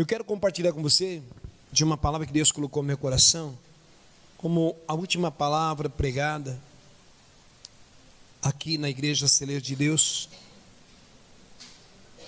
Eu 0.00 0.06
quero 0.06 0.24
compartilhar 0.24 0.72
com 0.72 0.80
você 0.80 1.20
de 1.70 1.84
uma 1.84 1.94
palavra 1.94 2.26
que 2.26 2.32
Deus 2.32 2.50
colocou 2.50 2.82
no 2.82 2.86
meu 2.86 2.96
coração, 2.96 3.54
como 4.38 4.74
a 4.88 4.94
última 4.94 5.30
palavra 5.30 5.90
pregada 5.90 6.58
aqui 8.42 8.78
na 8.78 8.88
igreja 8.88 9.28
Celeiro 9.28 9.60
de 9.60 9.76
Deus. 9.76 10.30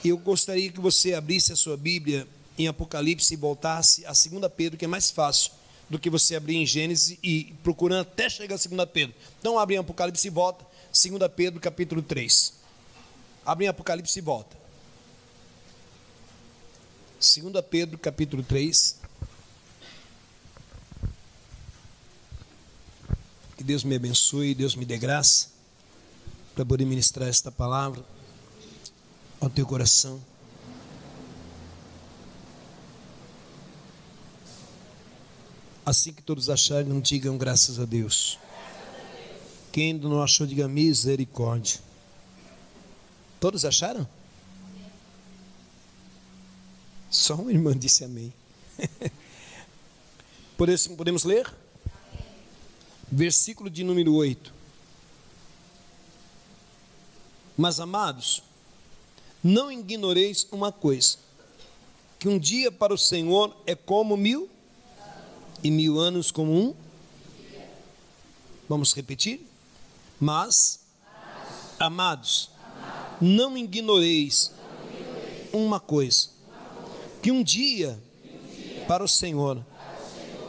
Eu 0.05 0.19
gostaria 0.19 0.71
que 0.71 0.81
você 0.81 1.15
abrisse 1.15 1.51
a 1.51 1.57
sua 1.57 1.75
Bíblia 1.79 2.29
em 2.59 2.69
Apocalipse 2.69 3.33
e 3.33 3.39
voltasse 3.39 4.05
a 4.05 4.11
2 4.11 4.53
Pedro, 4.55 4.79
que 4.79 4.85
é 4.85 4.89
mais 4.89 5.11
fácil 5.11 5.53
do 5.89 5.99
que 5.99 6.11
você 6.11 6.37
abrir 6.37 6.57
em 6.57 6.67
Gênesis 6.67 7.17
e 7.23 7.55
procurando 7.63 8.03
até 8.03 8.29
chegar 8.29 8.57
a 8.57 8.59
2 8.59 8.91
Pedro. 8.93 9.17
Então 9.41 9.59
abre 9.59 9.77
em 9.77 9.79
Apocalipse 9.79 10.27
e 10.27 10.31
volta, 10.31 10.63
2 10.93 11.33
Pedro 11.35 11.59
capítulo 11.59 12.03
3. 12.03 12.53
Abre 13.47 13.65
em 13.65 13.69
Apocalipse 13.69 14.19
e 14.19 14.21
volta. 14.21 14.62
2 17.23 17.65
Pedro 17.71 17.97
capítulo 17.99 18.43
3. 18.43 18.97
Que 23.57 23.63
Deus 23.63 23.85
me 23.85 23.95
abençoe, 23.95 24.57
Deus 24.57 24.75
me 24.75 24.85
dê 24.85 24.99
graça 24.99 25.51
para 26.53 26.67
poder 26.67 26.85
ministrar 26.85 27.29
esta 27.29 27.53
palavra 27.53 28.05
ao 29.41 29.49
teu 29.49 29.65
coração. 29.65 30.21
Assim 35.87 36.13
que 36.13 36.23
todos 36.23 36.51
acharem, 36.51 36.99
digam 36.99 37.39
graças 37.39 37.79
a 37.79 37.85
Deus. 37.85 38.37
Quem 39.71 39.93
não 39.95 40.21
achou, 40.21 40.45
diga 40.45 40.67
misericórdia. 40.67 41.79
Todos 43.39 43.65
acharam? 43.65 44.09
Só 47.13 47.35
uma 47.35 47.53
irmã 47.53 47.77
disse 47.79 48.05
amém. 48.05 48.33
Podemos 50.97 51.25
ler? 51.25 51.53
Versículo 53.11 53.69
de 53.69 53.85
número 53.85 54.15
8. 54.15 54.51
Mas 57.55 57.79
amados, 57.79 58.43
não 59.45 59.71
ignoreis 59.71 60.49
uma 60.51 60.73
coisa: 60.73 61.19
que 62.19 62.31
um 62.31 62.39
dia 62.39 62.73
para 62.73 62.95
o 62.95 62.99
Senhor 62.99 63.55
é 63.67 63.75
como 63.75 64.17
mil, 64.17 64.49
e 65.63 65.71
mil 65.71 65.99
anos 65.99 66.31
como 66.31 66.51
um. 66.51 66.75
Vamos 68.67 68.95
repetir? 68.95 69.47
Mas, 70.19 70.81
amados, 71.79 72.49
não 73.21 73.59
ignoreis 73.59 74.51
uma 75.53 75.79
coisa: 75.79 76.31
que 77.23 77.31
um 77.31 77.43
dia 77.43 77.97
para 78.89 79.05
o 79.05 79.09
Senhor 79.09 79.65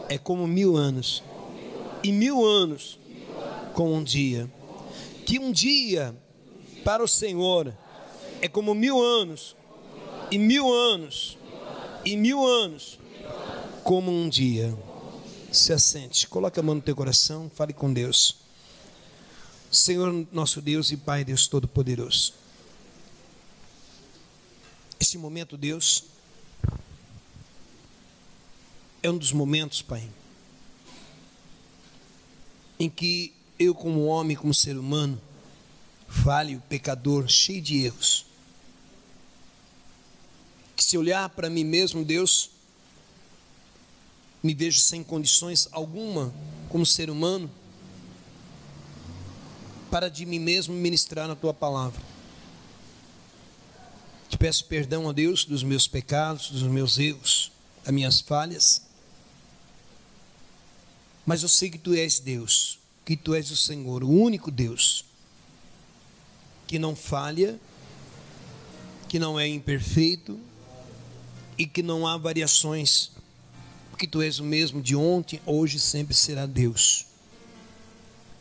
é 0.09 0.17
como 0.17 0.47
mil 0.47 0.75
anos, 0.75 1.23
e 2.03 2.11
mil 2.11 2.43
anos 2.43 2.99
como 3.73 3.93
um 3.93 4.03
dia. 4.03 4.51
Que 5.25 5.39
um 5.39 5.51
dia 5.51 6.15
para 6.83 7.03
o 7.03 7.07
Senhor 7.07 7.73
é 8.41 8.47
como 8.47 8.73
mil 8.73 8.99
anos, 9.01 9.55
e 10.31 10.37
mil 10.39 10.73
anos, 10.73 11.37
e 12.03 12.17
mil 12.17 12.43
anos, 12.45 12.99
como 13.83 14.11
um 14.11 14.27
dia. 14.27 14.75
Se 15.51 15.71
assente, 15.71 16.27
coloque 16.27 16.59
a 16.59 16.63
mão 16.63 16.75
no 16.75 16.81
teu 16.81 16.95
coração, 16.95 17.51
fale 17.53 17.71
com 17.71 17.93
Deus. 17.93 18.37
Senhor, 19.71 20.27
nosso 20.31 20.59
Deus 20.59 20.91
e 20.91 20.97
Pai, 20.97 21.23
Deus 21.23 21.47
Todo-Poderoso. 21.47 22.33
Este 24.99 25.17
momento, 25.17 25.55
Deus, 25.55 26.12
é 29.03 29.09
um 29.09 29.17
dos 29.17 29.33
momentos, 29.33 29.81
Pai, 29.81 30.09
em 32.79 32.89
que 32.89 33.33
eu, 33.59 33.75
como 33.75 34.05
homem, 34.05 34.35
como 34.35 34.53
ser 34.53 34.77
humano, 34.77 35.21
falho, 36.07 36.63
pecador, 36.69 37.27
cheio 37.27 37.61
de 37.61 37.83
erros. 37.83 38.25
Que 40.75 40.83
se 40.83 40.97
olhar 40.97 41.29
para 41.29 41.49
mim 41.49 41.65
mesmo, 41.65 42.03
Deus, 42.03 42.49
me 44.41 44.53
vejo 44.53 44.79
sem 44.79 45.03
condições 45.03 45.67
alguma 45.71 46.33
como 46.69 46.85
ser 46.85 47.09
humano 47.09 47.51
para 49.91 50.09
de 50.09 50.25
mim 50.25 50.39
mesmo 50.39 50.73
ministrar 50.73 51.27
na 51.27 51.35
tua 51.35 51.53
palavra. 51.53 52.01
Te 54.27 54.37
peço 54.37 54.65
perdão 54.65 55.07
a 55.07 55.13
Deus 55.13 55.45
dos 55.45 55.61
meus 55.61 55.87
pecados, 55.87 56.49
dos 56.49 56.63
meus 56.63 56.97
erros, 56.97 57.51
das 57.83 57.93
minhas 57.93 58.19
falhas. 58.19 58.92
Mas 61.25 61.43
eu 61.43 61.49
sei 61.49 61.69
que 61.69 61.77
tu 61.77 61.93
és 61.93 62.19
Deus, 62.19 62.79
que 63.05 63.15
tu 63.15 63.33
és 63.33 63.49
o 63.51 63.55
Senhor, 63.55 64.03
o 64.03 64.09
único 64.09 64.51
Deus 64.51 65.05
que 66.67 66.79
não 66.79 66.95
falha, 66.95 67.59
que 69.07 69.19
não 69.19 69.39
é 69.39 69.47
imperfeito 69.47 70.39
e 71.57 71.65
que 71.65 71.83
não 71.83 72.07
há 72.07 72.17
variações, 72.17 73.11
porque 73.91 74.07
tu 74.07 74.21
és 74.21 74.39
o 74.39 74.43
mesmo 74.43 74.81
de 74.81 74.95
ontem, 74.95 75.39
hoje 75.45 75.79
sempre 75.79 76.15
será 76.15 76.45
Deus. 76.45 77.05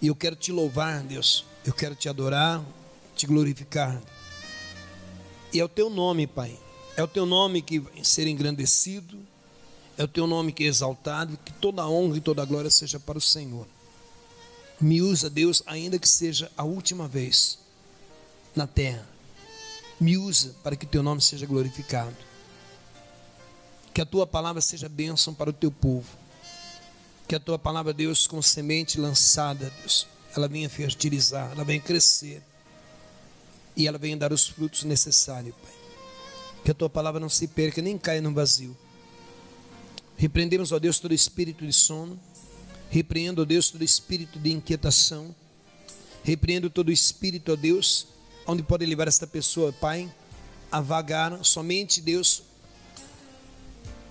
E 0.01 0.07
eu 0.07 0.17
quero 0.17 0.35
te 0.35 0.51
louvar, 0.51 1.03
Deus, 1.03 1.45
eu 1.65 1.73
quero 1.73 1.95
te 1.95 2.09
adorar, 2.09 2.65
te 3.15 3.27
glorificar. 3.27 4.01
E 5.53 5.61
é 5.61 5.65
o 5.65 5.69
teu 5.69 5.91
nome, 5.91 6.27
Pai, 6.27 6.59
é 6.97 7.03
o 7.03 7.09
teu 7.09 7.27
nome 7.27 7.61
que 7.61 7.79
vai 7.79 8.03
ser 8.03 8.27
engrandecido, 8.27 9.19
é 9.97 10.05
o 10.05 10.09
teu 10.09 10.27
nome 10.27 10.53
que 10.53 10.65
é 10.65 10.67
exaltado, 10.67 11.39
que 11.45 11.53
toda 11.53 11.87
honra 11.87 12.17
e 12.17 12.21
toda 12.21 12.45
glória 12.45 12.71
seja 12.71 12.99
para 12.99 13.19
o 13.19 13.21
Senhor. 13.21 13.67
Me 14.81 15.01
usa, 15.01 15.31
Deus, 15.31 15.63
ainda 15.67 15.99
que 15.99 16.09
seja 16.09 16.51
a 16.57 16.65
última 16.65 17.07
vez 17.07 17.59
na 18.55 18.67
terra. 18.67 19.07
Me 20.01 20.17
usa 20.17 20.55
para 20.63 20.75
que 20.75 20.87
teu 20.87 21.03
nome 21.03 21.21
seja 21.21 21.47
glorificado. 21.47 22.17
Que 23.95 24.01
a 24.01 24.07
tua 24.07 24.27
palavra 24.27 24.61
seja 24.61 24.89
bênção 24.89 25.35
para 25.35 25.51
o 25.51 25.53
teu 25.53 25.71
povo. 25.71 26.09
Que 27.29 27.37
a 27.37 27.41
tua 27.41 27.59
palavra, 27.59 27.93
Deus, 27.93 28.27
com 28.27 28.43
semente 28.43 28.99
lançada, 28.99 29.73
Deus, 29.79 30.07
ela 30.35 30.49
venha 30.49 30.69
fertilizar, 30.69 31.53
ela 31.53 31.65
venha 31.65 31.81
crescer. 31.81 32.43
E 33.77 33.87
ela 33.87 33.99
venha 33.99 34.17
dar 34.17 34.33
os 34.33 34.49
frutos 34.49 34.83
necessários, 34.83 35.55
Pai. 35.55 35.73
Que 36.65 36.71
a 36.71 36.75
tua 36.75 36.91
palavra 36.91 37.21
não 37.21 37.29
se 37.29 37.47
perca 37.47 37.81
nem 37.81 37.97
caia 37.97 38.21
no 38.21 38.35
vazio. 38.35 38.77
Repreendemos, 40.17 40.73
ó 40.73 40.79
Deus, 40.79 40.99
todo 40.99 41.15
espírito 41.15 41.67
de 41.67 41.73
sono. 41.73 42.19
Repreendo, 42.91 43.43
ó 43.43 43.45
Deus, 43.45 43.71
todo 43.71 43.83
espírito 43.83 44.39
de 44.39 44.53
inquietação. 44.53 45.35
Repreendo 46.23 46.71
todo 46.71 46.93
espírito, 46.93 47.53
ó 47.53 47.57
Deus, 47.57 48.07
onde 48.47 48.63
pode 48.63 48.87
levar 48.87 49.09
esta 49.09 49.27
pessoa, 49.27 49.73
Pai, 49.73 50.13
a 50.71 50.81
vagar. 50.81 51.45
Somente 51.45 52.01
Deus, 52.01 52.43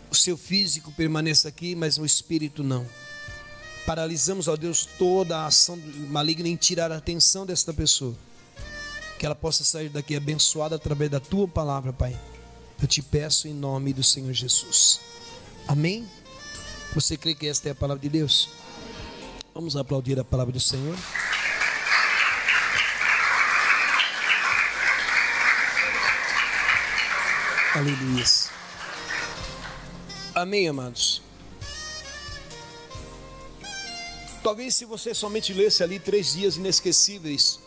o 0.09 0.15
seu 0.15 0.37
físico 0.37 0.91
permaneça 0.91 1.47
aqui, 1.47 1.73
mas 1.75 1.97
o 1.97 2.05
espírito 2.05 2.63
não. 2.63 2.85
Paralisamos, 3.85 4.47
ó 4.47 4.55
Deus, 4.55 4.85
toda 4.97 5.37
a 5.37 5.45
ação 5.47 5.77
maligna 6.09 6.47
em 6.47 6.55
tirar 6.55 6.91
a 6.91 6.97
atenção 6.97 7.45
desta 7.45 7.73
pessoa. 7.73 8.15
Que 9.17 9.25
ela 9.25 9.35
possa 9.35 9.63
sair 9.63 9.89
daqui 9.89 10.15
abençoada 10.15 10.75
através 10.75 11.09
da 11.09 11.19
tua 11.19 11.47
palavra, 11.47 11.93
Pai. 11.93 12.19
Eu 12.81 12.87
te 12.87 13.01
peço 13.01 13.47
em 13.47 13.53
nome 13.53 13.93
do 13.93 14.03
Senhor 14.03 14.33
Jesus. 14.33 14.99
Amém? 15.67 16.07
Você 16.93 17.15
crê 17.15 17.33
que 17.33 17.47
esta 17.47 17.69
é 17.69 17.71
a 17.71 17.75
palavra 17.75 18.01
de 18.01 18.09
Deus? 18.09 18.49
Vamos 19.53 19.75
aplaudir 19.75 20.19
a 20.19 20.23
palavra 20.23 20.51
do 20.53 20.59
Senhor. 20.59 20.97
Aleluia. 27.73 28.25
Amém, 30.35 30.67
amados. 30.67 31.21
Talvez 34.43 34.75
se 34.75 34.85
você 34.85 35.13
somente 35.13 35.53
lesse 35.53 35.83
ali 35.83 35.99
três 35.99 36.33
dias 36.33 36.57
inesquecíveis, 36.57 37.59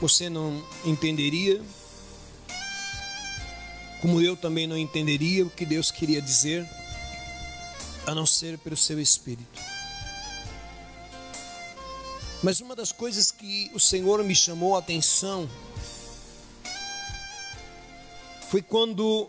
você 0.00 0.28
não 0.28 0.62
entenderia, 0.84 1.62
como 4.04 4.20
eu 4.20 4.36
também 4.36 4.66
não 4.66 4.76
entenderia 4.76 5.46
o 5.46 5.48
que 5.48 5.64
Deus 5.64 5.90
queria 5.90 6.20
dizer, 6.20 6.68
a 8.06 8.14
não 8.14 8.26
ser 8.26 8.58
pelo 8.58 8.76
seu 8.76 9.00
Espírito. 9.00 9.58
Mas 12.42 12.60
uma 12.60 12.76
das 12.76 12.92
coisas 12.92 13.30
que 13.30 13.70
o 13.72 13.80
Senhor 13.80 14.22
me 14.22 14.36
chamou 14.36 14.76
a 14.76 14.80
atenção 14.80 15.48
foi 18.50 18.60
quando 18.60 19.26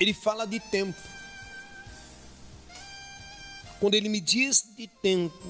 ele 0.00 0.12
fala 0.12 0.44
de 0.44 0.58
tempo. 0.58 1.00
Quando 3.78 3.94
ele 3.94 4.08
me 4.08 4.20
diz 4.20 4.64
de 4.76 4.88
tempo, 4.88 5.46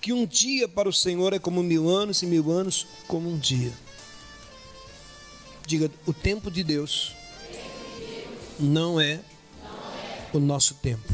que 0.00 0.12
um 0.12 0.26
dia 0.26 0.66
para 0.66 0.88
o 0.88 0.92
Senhor 0.92 1.32
é 1.32 1.38
como 1.38 1.62
mil 1.62 1.88
anos 1.88 2.20
e 2.20 2.26
mil 2.26 2.50
anos 2.50 2.84
como 3.06 3.30
um 3.30 3.38
dia. 3.38 3.85
Diga, 5.66 5.90
o 6.06 6.12
tempo 6.12 6.48
de 6.48 6.62
Deus 6.62 7.12
não 8.58 9.00
é 9.00 9.20
o 10.32 10.38
nosso 10.38 10.74
tempo. 10.74 11.12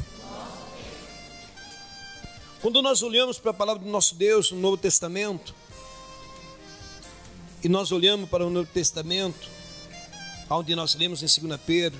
Quando 2.60 2.82
nós 2.82 3.02
olhamos 3.02 3.38
para 3.38 3.50
a 3.50 3.54
palavra 3.54 3.82
do 3.82 3.90
nosso 3.90 4.14
Deus 4.14 4.52
no 4.52 4.60
Novo 4.60 4.76
Testamento, 4.76 5.54
e 7.64 7.68
nós 7.68 7.92
olhamos 7.92 8.28
para 8.28 8.46
o 8.46 8.50
Novo 8.50 8.68
Testamento, 8.72 9.48
onde 10.50 10.74
nós 10.74 10.94
lemos 10.94 11.22
em 11.22 11.48
2 11.48 11.60
Pedro, 11.64 11.98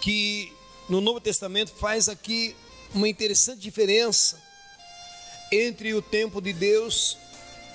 que 0.00 0.52
no 0.88 1.00
Novo 1.00 1.20
Testamento 1.20 1.70
faz 1.72 2.08
aqui 2.08 2.56
uma 2.92 3.08
interessante 3.08 3.60
diferença 3.60 4.42
entre 5.52 5.94
o 5.94 6.02
tempo 6.02 6.40
de 6.40 6.52
Deus 6.52 7.16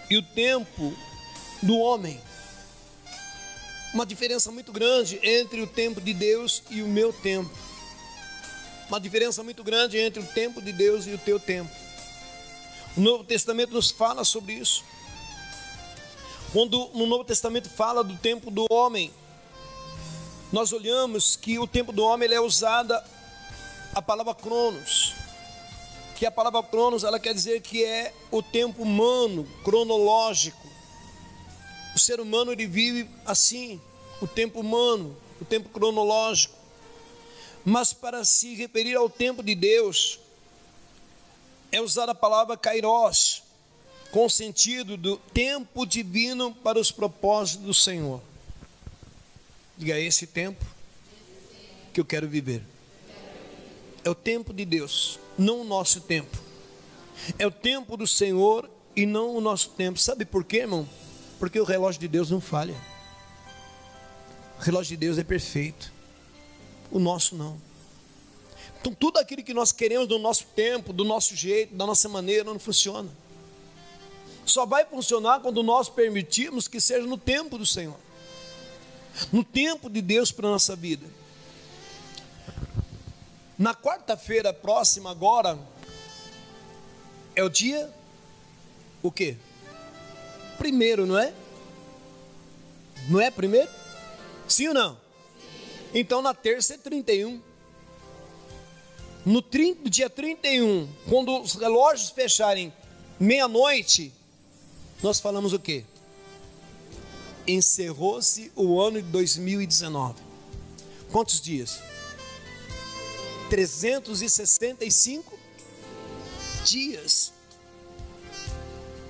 e 0.10 0.18
o 0.18 0.24
tempo 0.24 0.94
do 1.64 1.78
homem. 1.78 2.20
Uma 3.94 4.06
diferença 4.06 4.52
muito 4.52 4.72
grande 4.72 5.20
entre 5.22 5.62
o 5.62 5.68
tempo 5.68 6.00
de 6.00 6.14
Deus 6.14 6.64
e 6.70 6.82
o 6.82 6.88
meu 6.88 7.12
tempo 7.12 7.52
uma 8.92 9.00
diferença 9.00 9.42
muito 9.42 9.64
grande 9.64 9.98
entre 9.98 10.22
o 10.22 10.26
tempo 10.26 10.62
de 10.62 10.74
Deus 10.74 11.08
e 11.08 11.12
o 11.12 11.18
teu 11.18 11.40
tempo. 11.40 11.72
O 12.98 13.00
Novo 13.00 13.24
Testamento 13.24 13.74
nos 13.74 13.90
fala 13.90 14.26
sobre 14.26 14.52
isso. 14.52 14.84
Quando 16.52 16.90
no 16.94 17.06
Novo 17.06 17.24
Testamento 17.24 17.70
fala 17.70 18.04
do 18.04 18.18
tempo 18.18 18.52
do 18.52 18.66
homem, 18.70 19.10
nós 20.52 20.74
olhamos 20.74 21.38
que 21.38 21.58
o 21.58 21.66
tempo 21.66 21.94
do 21.94 22.04
homem 22.04 22.34
é 22.34 22.42
usada 22.42 23.02
a 23.96 24.02
palavra 24.02 24.36
cronos, 24.36 25.14
que 26.18 26.26
a 26.26 26.32
palavra 26.32 26.62
cronos 26.62 27.06
ela 27.06 27.18
quer 27.18 27.34
dizer 27.34 27.62
que 27.62 27.86
é 27.86 28.14
o 28.30 28.44
tempo 28.44 28.84
humano, 28.84 29.48
cronológico. 29.64 30.68
O 31.96 32.00
ser 32.00 32.20
humano 32.20 32.52
ele 32.52 32.66
vive 32.66 33.10
assim, 33.26 33.80
o 34.22 34.28
tempo 34.28 34.60
humano, 34.60 35.16
o 35.40 35.46
tempo 35.46 35.70
cronológico 35.70 36.62
mas 37.64 37.94
para 37.94 38.24
se 38.26 38.56
referir 38.56 38.96
ao 38.96 39.10
tempo 39.10 39.44
de 39.44 39.54
Deus, 39.56 40.20
é 41.72 41.80
usar 41.80 42.10
a 42.10 42.16
palavra 42.16 42.58
kairos, 42.58 43.44
com 44.12 44.26
o 44.26 44.30
sentido 44.30 44.98
do 44.98 45.18
tempo 45.18 45.86
divino 45.86 46.54
para 46.54 46.80
os 46.80 46.92
propósitos 46.92 47.66
do 47.66 47.74
Senhor. 47.74 48.22
Diga, 49.78 49.98
é 49.98 50.02
esse 50.02 50.28
tempo 50.28 50.66
que 51.94 52.02
eu 52.02 52.06
quero 52.06 52.28
viver. 52.28 52.62
É 54.04 54.10
o 54.10 54.16
tempo 54.16 54.54
de 54.54 54.66
Deus, 54.66 55.20
não 55.38 55.62
o 55.62 55.64
nosso 55.64 56.02
tempo. 56.02 56.38
É 57.38 57.46
o 57.46 57.52
tempo 57.52 57.96
do 57.96 58.08
Senhor 58.08 58.70
e 58.96 59.06
não 59.06 59.36
o 59.36 59.42
nosso 59.42 59.70
tempo. 59.70 60.00
Sabe 60.00 60.26
por 60.26 60.44
quê, 60.44 60.58
irmão? 60.58 60.90
Porque 61.42 61.60
o 61.60 61.64
relógio 61.64 62.00
de 62.00 62.08
Deus 62.08 62.30
não 62.30 62.40
falha. 62.40 62.76
O 64.60 64.62
relógio 64.62 64.90
de 64.90 64.98
Deus 64.98 65.18
é 65.18 65.24
perfeito 65.24 65.92
o 66.92 67.00
nosso 67.00 67.36
não. 67.36 67.60
Então, 68.80 68.94
tudo 68.94 69.18
aquilo 69.18 69.42
que 69.42 69.52
nós 69.52 69.72
queremos 69.72 70.08
do 70.08 70.20
nosso 70.20 70.46
tempo, 70.56 70.94
do 70.94 71.04
nosso 71.04 71.36
jeito, 71.36 71.74
da 71.74 71.84
nossa 71.84 72.08
maneira, 72.08 72.44
não 72.44 72.60
funciona. 72.60 73.10
Só 74.46 74.68
vai 74.68 74.86
funcionar 74.86 75.40
quando 75.40 75.64
nós 75.64 75.90
permitirmos 75.90 76.68
que 76.68 76.80
seja 76.80 77.08
no 77.08 77.18
tempo 77.18 77.58
do 77.58 77.66
Senhor, 77.66 77.98
no 79.34 79.44
tempo 79.44 79.90
de 79.90 80.00
Deus 80.00 80.32
para 80.32 80.48
a 80.48 80.52
nossa 80.52 80.76
vida. 80.76 81.08
Na 83.58 83.74
quarta-feira 83.74 84.54
próxima, 84.54 85.10
agora, 85.10 85.58
é 87.36 87.44
o 87.44 87.50
dia, 87.50 87.92
o 89.02 89.12
quê? 89.12 89.38
Primeiro, 90.62 91.08
não 91.08 91.18
é? 91.18 91.34
Não 93.10 93.20
é 93.20 93.32
primeiro? 93.32 93.68
Sim 94.48 94.68
ou 94.68 94.76
não? 94.76 94.96
Então 95.92 96.22
na 96.22 96.36
terça 96.36 96.76
é 96.76 96.78
31. 96.78 97.42
No 99.26 99.42
30, 99.42 99.90
dia 99.90 100.08
31, 100.08 100.88
quando 101.10 101.36
os 101.42 101.56
relógios 101.56 102.12
fecharem 102.12 102.72
meia-noite, 103.20 104.14
nós 105.02 105.20
falamos 105.20 105.52
o 105.52 105.58
quê? 105.58 105.84
Encerrou-se 107.48 108.52
o 108.56 108.80
ano 108.80 109.02
de 109.02 109.08
2019. 109.08 110.22
Quantos 111.12 111.42
dias? 111.42 111.80
365 113.50 115.40
dias. 116.64 117.34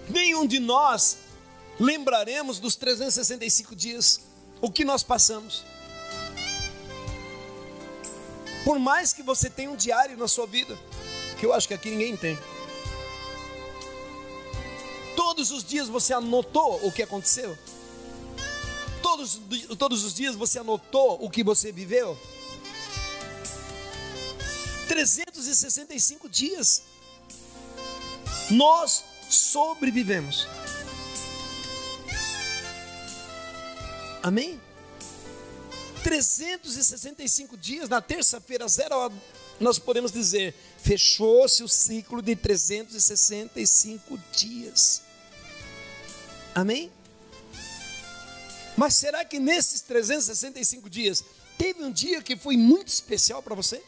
Nenhum 0.08 0.48
de 0.48 0.58
nós 0.58 1.21
lembraremos 1.82 2.60
dos 2.60 2.76
365 2.76 3.76
dias 3.76 4.22
o 4.62 4.72
que 4.72 4.86
nós 4.86 5.02
passamos. 5.02 5.64
Por 8.64 8.78
mais 8.78 9.12
que 9.12 9.24
você 9.24 9.50
tenha 9.50 9.72
um 9.72 9.76
diário 9.76 10.16
na 10.16 10.28
sua 10.28 10.46
vida, 10.46 10.78
que 11.40 11.46
eu 11.46 11.52
acho 11.52 11.68
que 11.68 11.74
aqui 11.74 11.90
ninguém 11.90 12.16
tem. 12.16 12.38
Todos 15.16 15.50
os 15.50 15.64
dias 15.64 15.90
você 15.90 16.14
anotou 16.14 16.86
o 16.86 16.92
que 16.92 17.02
aconteceu? 17.02 17.58
Todos, 19.02 19.42
todos 19.80 20.04
os 20.04 20.14
dias 20.14 20.36
você 20.36 20.60
anotou 20.60 21.18
o 21.26 21.30
que 21.30 21.44
você 21.44 21.72
viveu? 21.72 22.16
365 24.88 26.30
dias 26.30 26.84
nós 28.52 29.04
sobrevivemos. 29.28 30.46
Amém? 34.24 34.62
365 36.04 37.58
dias, 37.58 37.90
na 37.90 38.02
terça-feira, 38.02 38.68
zero 38.68 38.96
hora, 38.96 39.14
nós 39.60 39.80
podemos 39.80 40.12
dizer: 40.12 40.54
fechou-se 40.78 41.64
o 41.64 41.68
ciclo 41.68 42.22
de 42.22 42.36
365 42.36 44.20
dias. 44.32 45.02
Amém? 46.54 46.92
Mas 48.76 48.96
será 48.96 49.24
que 49.24 49.40
nesses 49.40 49.82
365 49.82 50.90
dias 50.90 51.24
teve 51.58 51.84
um 51.84 51.92
dia 51.92 52.22
que 52.22 52.36
foi 52.36 52.58
muito 52.58 52.88
especial 52.88 53.44
para 53.44 53.56
você? 53.56 53.82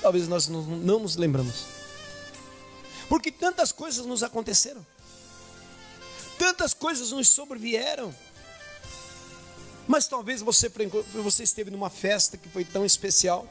Talvez 0.00 0.28
nós 0.28 0.48
não, 0.48 0.62
não 0.62 1.00
nos 1.00 1.16
lembramos. 1.16 1.64
Porque 3.08 3.30
tantas 3.30 3.72
coisas 3.72 4.06
nos 4.06 4.22
aconteceram. 4.22 4.84
Tantas 6.38 6.74
coisas 6.74 7.12
nos 7.12 7.28
sobrevieram 7.28 8.14
mas 9.92 10.06
talvez 10.06 10.40
você, 10.40 10.72
você 11.22 11.42
esteve 11.42 11.70
numa 11.70 11.90
festa 11.90 12.38
que 12.38 12.48
foi 12.48 12.64
tão 12.64 12.82
especial. 12.82 13.46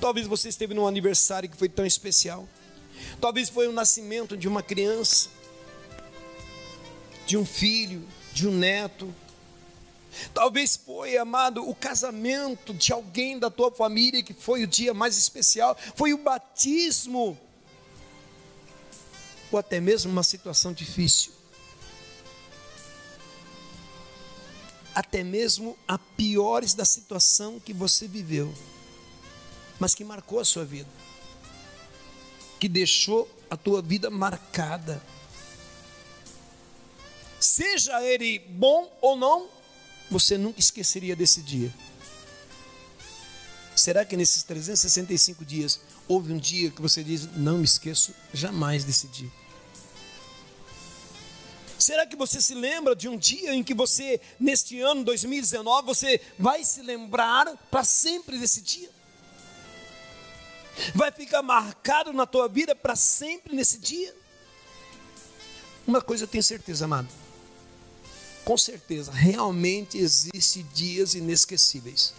Talvez 0.00 0.26
você 0.26 0.48
esteve 0.48 0.72
num 0.72 0.86
aniversário 0.86 1.46
que 1.46 1.58
foi 1.58 1.68
tão 1.68 1.84
especial. 1.84 2.48
Talvez 3.20 3.50
foi 3.50 3.68
o 3.68 3.72
nascimento 3.72 4.34
de 4.34 4.48
uma 4.48 4.62
criança, 4.62 5.28
de 7.26 7.36
um 7.36 7.44
filho, 7.44 8.02
de 8.32 8.48
um 8.48 8.50
neto. 8.50 9.14
Talvez 10.32 10.74
foi, 10.74 11.18
amado, 11.18 11.68
o 11.68 11.74
casamento 11.74 12.72
de 12.72 12.90
alguém 12.90 13.38
da 13.38 13.50
tua 13.50 13.70
família 13.70 14.22
que 14.22 14.32
foi 14.32 14.62
o 14.62 14.66
dia 14.66 14.94
mais 14.94 15.18
especial, 15.18 15.76
foi 15.94 16.14
o 16.14 16.18
batismo, 16.18 17.38
ou 19.52 19.58
até 19.58 19.80
mesmo 19.80 20.10
uma 20.10 20.22
situação 20.22 20.72
difícil. 20.72 21.37
Até 24.98 25.22
mesmo 25.22 25.78
a 25.86 25.96
piores 25.96 26.74
da 26.74 26.84
situação 26.84 27.60
que 27.60 27.72
você 27.72 28.08
viveu, 28.08 28.52
mas 29.78 29.94
que 29.94 30.02
marcou 30.02 30.40
a 30.40 30.44
sua 30.44 30.64
vida, 30.64 30.90
que 32.58 32.68
deixou 32.68 33.30
a 33.48 33.56
tua 33.56 33.80
vida 33.80 34.10
marcada. 34.10 35.00
Seja 37.38 38.02
ele 38.02 38.40
bom 38.40 38.92
ou 39.00 39.14
não, 39.14 39.48
você 40.10 40.36
nunca 40.36 40.58
esqueceria 40.58 41.14
desse 41.14 41.42
dia. 41.42 41.72
Será 43.76 44.04
que 44.04 44.16
nesses 44.16 44.42
365 44.42 45.44
dias 45.44 45.80
houve 46.08 46.32
um 46.32 46.38
dia 46.38 46.72
que 46.72 46.82
você 46.82 47.04
diz: 47.04 47.24
Não 47.36 47.58
me 47.58 47.64
esqueço 47.64 48.12
jamais 48.34 48.82
desse 48.82 49.06
dia? 49.06 49.30
Será 51.88 52.04
que 52.04 52.16
você 52.16 52.38
se 52.38 52.54
lembra 52.54 52.94
de 52.94 53.08
um 53.08 53.16
dia 53.16 53.54
em 53.54 53.64
que 53.64 53.72
você, 53.72 54.20
neste 54.38 54.78
ano 54.78 55.02
2019, 55.04 55.86
você 55.86 56.20
vai 56.38 56.62
se 56.62 56.82
lembrar 56.82 57.56
para 57.70 57.82
sempre 57.82 58.38
desse 58.38 58.60
dia? 58.60 58.90
Vai 60.94 61.10
ficar 61.10 61.40
marcado 61.40 62.12
na 62.12 62.26
tua 62.26 62.46
vida 62.46 62.74
para 62.74 62.94
sempre 62.94 63.56
nesse 63.56 63.78
dia? 63.78 64.14
Uma 65.86 66.02
coisa 66.02 66.24
eu 66.24 66.28
tenho 66.28 66.44
certeza, 66.44 66.84
amado. 66.84 67.08
Com 68.44 68.58
certeza, 68.58 69.10
realmente 69.10 69.96
existe 69.96 70.62
dias 70.64 71.14
inesquecíveis. 71.14 72.12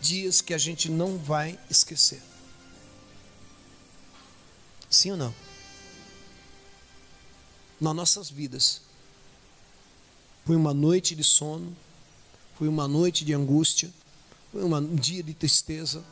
Dias 0.00 0.40
que 0.40 0.54
a 0.54 0.58
gente 0.58 0.88
não 0.88 1.18
vai 1.18 1.58
esquecer. 1.68 2.22
Sim 4.88 5.10
ou 5.10 5.16
não? 5.16 5.47
Nas 7.80 7.94
nossas 7.94 8.30
vidas. 8.30 8.80
Foi 10.44 10.56
uma 10.56 10.72
noite 10.72 11.14
de 11.14 11.22
sono, 11.22 11.76
foi 12.56 12.68
uma 12.68 12.88
noite 12.88 13.24
de 13.24 13.34
angústia, 13.34 13.90
foi 14.50 14.64
um 14.64 14.96
dia 14.96 15.22
de 15.22 15.34
tristeza, 15.34 16.02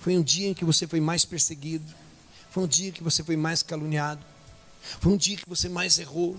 foi 0.00 0.16
um 0.16 0.22
dia 0.22 0.48
em 0.48 0.54
que 0.54 0.64
você 0.64 0.86
foi 0.86 1.00
mais 1.00 1.24
perseguido, 1.24 1.84
foi 2.50 2.64
um 2.64 2.66
dia 2.66 2.92
que 2.92 3.02
você 3.02 3.22
foi 3.22 3.36
mais 3.36 3.62
caluniado, 3.62 4.24
foi 5.00 5.12
um 5.12 5.16
dia 5.16 5.36
que 5.36 5.48
você 5.48 5.68
mais 5.68 5.98
errou, 5.98 6.36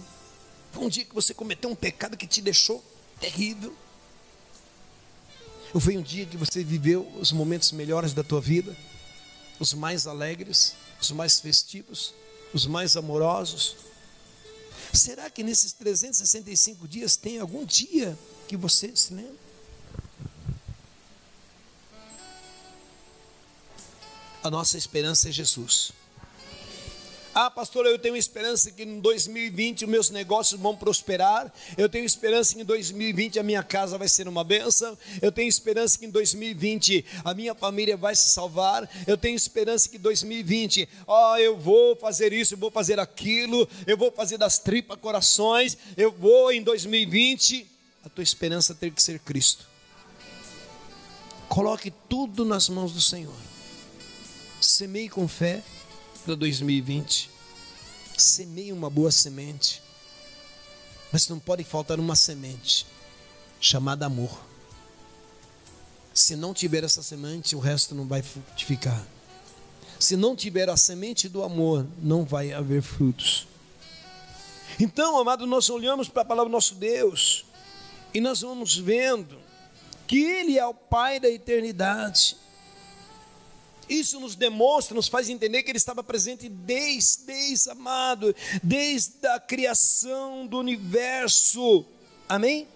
foi 0.72 0.86
um 0.86 0.90
dia 0.90 1.06
que 1.06 1.14
você 1.14 1.34
cometeu 1.34 1.70
um 1.70 1.76
pecado 1.76 2.18
que 2.18 2.26
te 2.26 2.42
deixou 2.42 2.84
terrível. 3.20 3.76
Ou 5.74 5.80
foi 5.80 5.98
um 5.98 6.02
dia 6.02 6.26
que 6.26 6.36
você 6.36 6.64
viveu 6.64 7.08
os 7.20 7.32
momentos 7.32 7.72
melhores 7.72 8.14
da 8.14 8.24
tua 8.24 8.42
vida, 8.42 8.76
os 9.60 9.74
mais 9.74 10.08
alegres, 10.08 10.76
os 11.00 11.12
mais 11.12 11.40
festivos, 11.40 12.14
os 12.54 12.66
mais 12.66 12.98
amorosos? 12.98 13.91
Será 14.94 15.30
que 15.30 15.44
nesses 15.44 15.72
365 15.74 16.88
dias 16.88 17.16
tem 17.16 17.40
algum 17.40 17.66
dia 17.66 18.18
que 18.48 18.58
você 18.58 18.94
se 18.96 19.14
lembra? 19.14 19.40
A 24.44 24.50
nossa 24.50 24.78
esperança 24.78 25.30
é 25.30 25.32
Jesus. 25.32 25.94
Ah, 27.34 27.50
pastor, 27.50 27.86
eu 27.86 27.98
tenho 27.98 28.18
esperança 28.18 28.70
que 28.72 28.84
em 28.84 29.00
2020 29.00 29.86
os 29.86 29.90
meus 29.90 30.10
negócios 30.10 30.60
vão 30.60 30.76
prosperar. 30.76 31.52
Eu 31.78 31.88
tenho 31.88 32.04
esperança 32.04 32.54
que 32.54 32.62
em 32.62 32.66
2020 32.66 33.40
a 33.40 33.44
minha 33.44 33.64
casa 33.64 33.98
vai 33.98 34.10
ser 34.10 34.28
uma 34.28 34.44
benção. 34.44 34.98
Eu 35.22 35.32
tenho 35.32 35.48
esperança 35.48 35.98
que 35.98 36.06
em 36.06 36.10
2020 36.10 37.06
a 37.24 37.34
minha 37.34 37.56
família 37.56 37.96
vai 37.96 38.14
se 38.18 38.28
salvar. 38.28 38.90
Eu 39.08 39.18
tenho 39.18 39.38
esperança 39.38 39.88
que 39.88 39.96
em 39.96 40.00
2020, 40.02 40.90
ó, 41.08 41.32
oh, 41.34 41.38
eu 41.38 41.58
vou 41.58 41.96
fazer 41.96 42.34
isso, 42.34 42.56
eu 42.56 42.58
vou 42.58 42.70
fazer 42.70 43.00
aquilo, 43.00 43.68
eu 43.88 43.98
vou 43.98 44.12
fazer 44.12 44.38
das 44.38 44.60
tripas 44.60 45.00
corações. 45.00 45.78
Eu 45.96 46.12
vou 46.12 46.52
em 46.52 46.62
2020. 46.62 47.66
A 48.04 48.10
tua 48.10 48.24
esperança 48.24 48.76
tem 48.76 48.92
que 48.92 49.02
ser 49.02 49.20
Cristo. 49.20 49.66
Coloque 51.48 51.94
tudo 52.10 52.44
nas 52.44 52.68
mãos 52.68 52.92
do 52.92 53.00
Senhor. 53.00 53.36
Semeie 54.60 55.08
com 55.08 55.30
fé 55.30 55.64
para 56.22 56.36
2020. 56.36 57.30
Semeie 58.18 58.72
uma 58.72 58.90
boa 58.90 59.12
semente. 59.12 59.82
Mas 61.12 61.28
não 61.28 61.40
pode 61.40 61.63
faltar 61.63 62.00
uma 62.00 62.16
semente 62.16 62.86
chamada 63.60 64.06
amor. 64.06 64.40
Se 66.13 66.36
não 66.36 66.54
tiver 66.54 66.84
essa 66.84 67.04
semente, 67.04 67.56
o 67.56 67.60
resto 67.60 67.96
não 67.96 68.08
vai 68.08 68.22
frutificar. 68.22 69.06
Se 70.00 70.16
não 70.18 70.36
tiver 70.36 70.70
a 70.70 70.75
semente 70.75 71.30
do 71.30 71.44
amor, 71.44 71.86
não 72.01 72.25
vai 72.25 72.54
haver 72.54 72.82
frutos. 72.82 73.48
Então, 74.80 75.20
amado, 75.20 75.46
nós 75.46 75.70
olhamos 75.70 76.10
para 76.10 76.24
a 76.24 76.25
palavra 76.25 76.50
do 76.50 76.54
nosso 76.54 76.75
Deus 76.75 77.46
e 78.13 78.20
nós 78.20 78.42
vamos 78.42 78.75
vendo 78.78 79.38
que 80.08 80.24
Ele 80.24 80.58
é 80.58 80.66
o 80.66 80.74
Pai 80.74 81.20
da 81.20 81.30
eternidade. 81.30 82.36
Isso 83.92 84.22
nos 84.22 84.36
demonstra, 84.36 84.96
nos 84.96 85.10
faz 85.10 85.28
entender 85.28 85.64
que 85.64 85.70
ele 85.70 85.78
estava 85.78 86.02
presente 86.02 86.48
desde, 86.48 87.26
desde 87.26 87.70
amado, 87.72 88.34
desde 88.64 89.28
a 89.28 89.38
criação 89.38 90.48
do 90.48 90.60
universo. 90.60 91.84
Amém? 92.30 92.70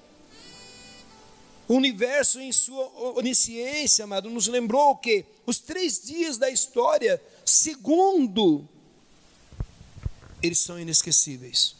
O 1.69 1.75
universo 1.75 2.41
em 2.41 2.51
sua 2.51 2.85
onisciência, 3.17 4.03
amado, 4.03 4.29
nos 4.29 4.47
lembrou 4.47 4.97
que? 4.97 5.23
Os 5.45 5.57
três 5.57 6.01
dias 6.01 6.37
da 6.37 6.49
história, 6.49 7.23
segundo, 7.45 8.67
eles 10.43 10.59
são 10.59 10.77
inesquecíveis. 10.77 11.77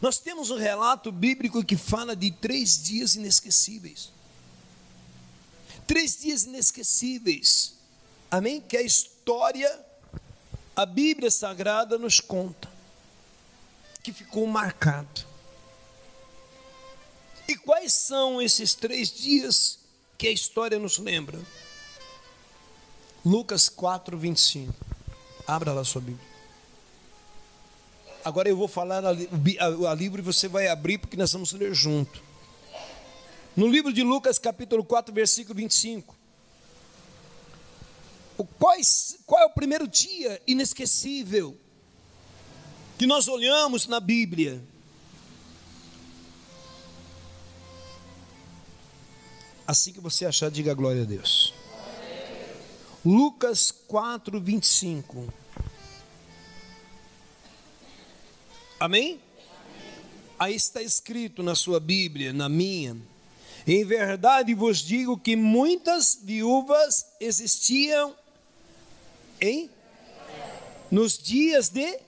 Nós 0.00 0.18
temos 0.18 0.50
um 0.50 0.58
relato 0.58 1.12
bíblico 1.12 1.64
que 1.64 1.76
fala 1.76 2.16
de 2.16 2.32
três 2.32 2.82
dias 2.82 3.14
inesquecíveis. 3.14 4.10
Três 5.88 6.18
dias 6.20 6.44
inesquecíveis. 6.44 7.72
Amém? 8.30 8.60
Que 8.60 8.76
a 8.76 8.82
história, 8.82 9.86
a 10.76 10.84
Bíblia 10.84 11.30
Sagrada 11.30 11.96
nos 11.96 12.20
conta. 12.20 12.68
Que 14.02 14.12
ficou 14.12 14.46
marcado. 14.46 15.26
E 17.48 17.56
quais 17.56 17.94
são 17.94 18.40
esses 18.40 18.74
três 18.74 19.10
dias 19.10 19.78
que 20.18 20.28
a 20.28 20.30
história 20.30 20.78
nos 20.78 20.98
lembra? 20.98 21.40
Lucas 23.24 23.70
4, 23.70 24.18
25. 24.18 24.74
Abra 25.46 25.72
lá 25.72 25.82
sua 25.84 26.02
Bíblia. 26.02 26.28
Agora 28.22 28.46
eu 28.46 28.56
vou 28.58 28.68
falar 28.68 29.02
a, 29.06 29.10
a, 29.10 29.90
a 29.90 29.94
livro 29.94 30.20
e 30.20 30.24
você 30.24 30.48
vai 30.48 30.68
abrir, 30.68 30.98
porque 30.98 31.16
nós 31.16 31.32
vamos 31.32 31.54
ler 31.54 31.72
junto. 31.72 32.27
No 33.58 33.66
livro 33.66 33.92
de 33.92 34.04
Lucas, 34.04 34.38
capítulo 34.38 34.84
4, 34.84 35.12
versículo 35.12 35.56
25. 35.56 36.16
O 38.36 38.44
quais, 38.44 39.18
qual 39.26 39.42
é 39.42 39.46
o 39.46 39.50
primeiro 39.50 39.88
dia 39.88 40.40
inesquecível 40.46 41.58
que 42.96 43.04
nós 43.04 43.26
olhamos 43.26 43.88
na 43.88 43.98
Bíblia? 43.98 44.62
Assim 49.66 49.92
que 49.92 49.98
você 49.98 50.24
achar, 50.24 50.52
diga 50.52 50.72
glória 50.72 51.02
a 51.02 51.04
Deus. 51.04 51.52
Lucas 53.04 53.72
4, 53.72 54.40
25. 54.40 55.34
Amém? 58.78 59.14
Amém? 59.18 59.20
Aí 60.38 60.54
está 60.54 60.80
escrito 60.80 61.42
na 61.42 61.56
sua 61.56 61.80
Bíblia, 61.80 62.32
na 62.32 62.48
minha 62.48 62.96
em 63.72 63.84
verdade 63.84 64.54
vos 64.54 64.78
digo 64.78 65.18
que 65.18 65.36
muitas 65.36 66.18
viúvas 66.22 67.06
existiam 67.20 68.16
em 69.40 69.70
nos 70.90 71.18
dias 71.18 71.68
de 71.68 71.98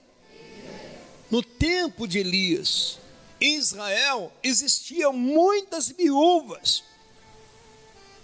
no 1.29 1.43
tempo 1.43 2.07
de 2.07 2.19
Elias. 2.19 2.99
Em 3.39 3.57
Israel 3.57 4.31
existiam 4.41 5.13
muitas 5.13 5.89
viúvas. 5.89 6.83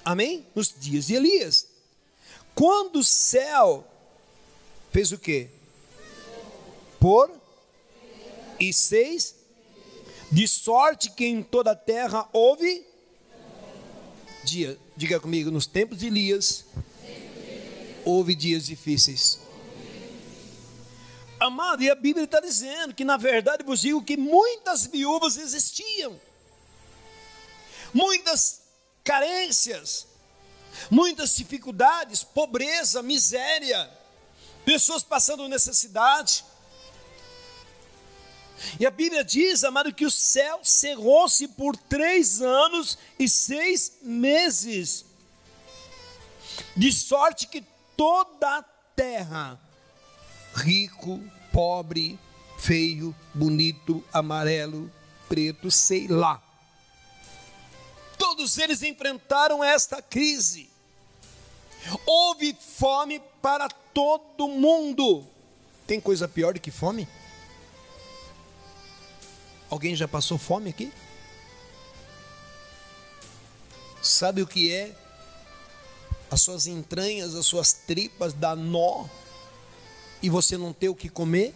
Amém? 0.03 0.45
Nos 0.55 0.73
dias 0.75 1.07
de 1.07 1.15
Elias. 1.15 1.67
Quando 2.55 2.99
o 2.99 3.03
céu 3.03 3.85
fez 4.91 5.11
o 5.11 5.17
quê? 5.17 5.49
Por 6.99 7.29
e 8.59 8.73
seis 8.73 9.35
de 10.31 10.47
sorte 10.47 11.11
que 11.11 11.25
em 11.25 11.43
toda 11.43 11.71
a 11.71 11.75
terra 11.75 12.27
houve 12.33 12.86
dia, 14.47 14.79
diga 14.95 15.19
comigo, 15.19 15.51
nos 15.51 15.67
tempos 15.67 15.97
de 15.97 16.07
Elias, 16.07 16.65
houve 18.05 18.33
dias 18.33 18.65
difíceis. 18.65 19.39
Amado, 21.39 21.83
e 21.83 21.89
a 21.89 21.95
Bíblia 21.95 22.23
está 22.23 22.39
dizendo 22.39 22.95
que, 22.95 23.03
na 23.03 23.17
verdade, 23.17 23.63
vos 23.63 23.81
digo 23.81 24.01
que 24.03 24.15
muitas 24.15 24.87
viúvas 24.87 25.37
existiam, 25.37 26.19
muitas 27.93 28.61
carências, 29.03 30.07
muitas 30.89 31.35
dificuldades, 31.35 32.23
pobreza, 32.23 33.03
miséria, 33.03 33.91
pessoas 34.65 35.03
passando 35.03 35.47
necessidade. 35.49 36.43
E 38.79 38.85
a 38.85 38.91
Bíblia 38.91 39.23
diz, 39.23 39.63
amado, 39.63 39.93
que 39.93 40.05
o 40.05 40.11
céu 40.11 40.59
cerrou-se 40.63 41.47
por 41.49 41.75
três 41.75 42.41
anos 42.41 42.97
e 43.19 43.29
seis 43.29 43.97
meses, 44.01 45.05
de 46.75 46.91
sorte 46.91 47.47
que 47.47 47.63
toda 47.95 48.57
a 48.57 48.63
terra, 48.95 49.59
rico, 50.53 51.21
pobre, 51.51 52.19
feio, 52.57 53.15
bonito, 53.33 54.03
amarelo, 54.11 54.91
preto, 55.29 55.69
sei 55.69 56.07
lá, 56.07 56.41
todos 58.17 58.57
eles 58.57 58.81
enfrentaram 58.81 59.63
esta 59.63 60.01
crise. 60.01 60.69
Houve 62.05 62.57
fome 62.59 63.21
para 63.41 63.69
todo 63.69 64.47
mundo. 64.47 65.25
Tem 65.85 66.01
coisa 66.01 66.27
pior 66.27 66.53
do 66.53 66.59
que 66.59 66.71
fome? 66.71 67.07
Alguém 69.69 69.95
já 69.95 70.07
passou 70.07 70.37
fome 70.37 70.69
aqui? 70.69 70.91
Sabe 74.01 74.41
o 74.41 74.47
que 74.47 74.73
é? 74.73 74.95
As 76.31 76.41
suas 76.41 76.67
entranhas, 76.67 77.35
as 77.35 77.45
suas 77.45 77.73
tripas 77.73 78.33
dar 78.33 78.55
nó 78.55 79.05
e 80.21 80.29
você 80.29 80.57
não 80.57 80.73
ter 80.73 80.89
o 80.89 80.95
que 80.95 81.09
comer? 81.09 81.53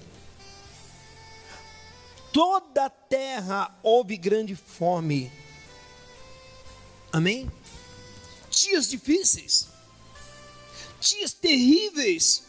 Toda 2.31 2.85
a 2.85 2.89
terra 2.89 3.77
houve 3.83 4.15
grande 4.17 4.55
fome. 4.55 5.31
Amém? 7.11 7.51
Dias 8.49 8.89
difíceis, 8.89 9.67
dias 10.99 11.33
terríveis. 11.33 12.43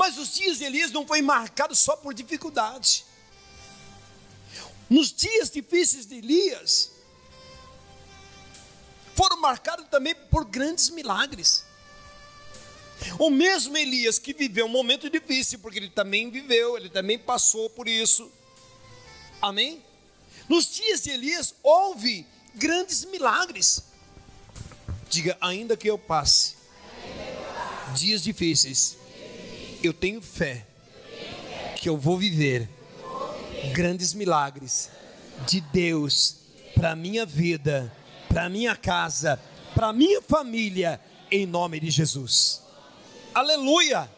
Mas 0.00 0.16
os 0.16 0.32
dias 0.32 0.56
de 0.56 0.64
Elias 0.64 0.90
não 0.90 1.06
foi 1.06 1.20
marcado 1.20 1.76
só 1.76 1.94
por 1.94 2.14
dificuldade. 2.14 3.04
nos 4.88 5.12
dias 5.12 5.50
difíceis 5.50 6.06
de 6.06 6.14
Elias, 6.14 6.90
foram 9.14 9.38
marcados 9.42 9.86
também 9.90 10.14
por 10.30 10.46
grandes 10.46 10.88
milagres. 10.88 11.64
O 13.18 13.28
mesmo 13.28 13.76
Elias 13.76 14.18
que 14.18 14.32
viveu 14.32 14.64
um 14.64 14.70
momento 14.70 15.10
difícil, 15.10 15.58
porque 15.58 15.78
ele 15.78 15.90
também 15.90 16.30
viveu, 16.30 16.78
ele 16.78 16.88
também 16.88 17.18
passou 17.18 17.68
por 17.68 17.86
isso. 17.86 18.32
Amém? 19.42 19.84
Nos 20.48 20.64
dias 20.74 21.02
de 21.02 21.10
Elias 21.10 21.54
houve 21.62 22.26
grandes 22.54 23.04
milagres. 23.04 23.84
Diga, 25.10 25.36
ainda 25.42 25.76
que 25.76 25.90
eu 25.90 25.98
passe 25.98 26.54
dias 27.94 28.22
difíceis, 28.22 28.96
eu 29.82 29.92
tenho 29.92 30.20
fé 30.20 30.66
que 31.76 31.88
eu 31.88 31.96
vou 31.96 32.18
viver 32.18 32.68
grandes 33.72 34.12
milagres 34.12 34.90
de 35.46 35.60
Deus 35.60 36.36
para 36.74 36.94
minha 36.94 37.24
vida, 37.24 37.92
para 38.28 38.48
minha 38.48 38.76
casa, 38.76 39.40
para 39.74 39.92
minha 39.92 40.20
família, 40.22 41.00
em 41.30 41.46
nome 41.46 41.80
de 41.80 41.90
Jesus. 41.90 42.62
Aleluia! 43.34 44.10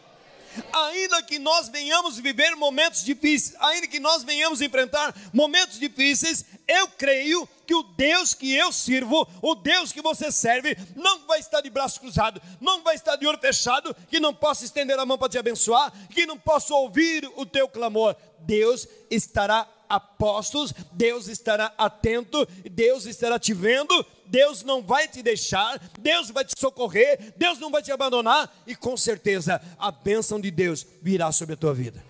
Ainda 0.71 1.23
que 1.23 1.39
nós 1.39 1.69
venhamos 1.69 2.19
viver 2.19 2.55
momentos 2.55 3.03
difíceis, 3.03 3.55
ainda 3.59 3.87
que 3.87 3.99
nós 3.99 4.23
venhamos 4.23 4.61
enfrentar 4.61 5.15
momentos 5.33 5.79
difíceis, 5.79 6.45
eu 6.67 6.87
creio 6.89 7.47
que 7.65 7.75
o 7.75 7.83
Deus 7.83 8.33
que 8.33 8.53
eu 8.53 8.71
sirvo, 8.71 9.27
o 9.41 9.55
Deus 9.55 9.91
que 9.91 10.01
você 10.01 10.31
serve, 10.31 10.77
não 10.95 11.25
vai 11.25 11.39
estar 11.39 11.61
de 11.61 11.69
braço 11.69 11.99
cruzado, 11.99 12.41
não 12.59 12.83
vai 12.83 12.95
estar 12.95 13.15
de 13.15 13.25
olho 13.27 13.39
fechado, 13.39 13.95
que 14.09 14.19
não 14.19 14.33
possa 14.33 14.65
estender 14.65 14.97
a 14.97 15.05
mão 15.05 15.17
para 15.17 15.29
te 15.29 15.37
abençoar, 15.37 15.91
que 16.09 16.25
não 16.25 16.37
possa 16.37 16.73
ouvir 16.73 17.29
o 17.35 17.45
teu 17.45 17.67
clamor. 17.67 18.15
Deus 18.39 18.87
estará 19.09 19.67
a 19.87 19.99
postos, 19.99 20.73
Deus 20.91 21.27
estará 21.27 21.73
atento, 21.77 22.47
Deus 22.69 23.05
estará 23.05 23.37
te 23.37 23.53
vendo, 23.53 24.05
Deus 24.25 24.63
não 24.63 24.81
vai 24.81 25.07
te 25.07 25.21
deixar, 25.21 25.79
Deus 25.99 26.31
vai 26.31 26.43
te 26.43 26.59
socorrer, 26.59 27.33
Deus 27.37 27.59
não 27.59 27.69
vai 27.69 27.81
te 27.81 27.91
abandonar 27.91 28.51
e 28.65 28.75
com 28.75 28.97
certeza 28.97 29.61
a 29.77 29.91
bênção 29.91 30.41
de 30.41 30.49
Deus 30.49 30.85
virá 31.01 31.31
sobre 31.31 31.53
a 31.53 31.57
tua 31.57 31.73
vida. 31.73 32.03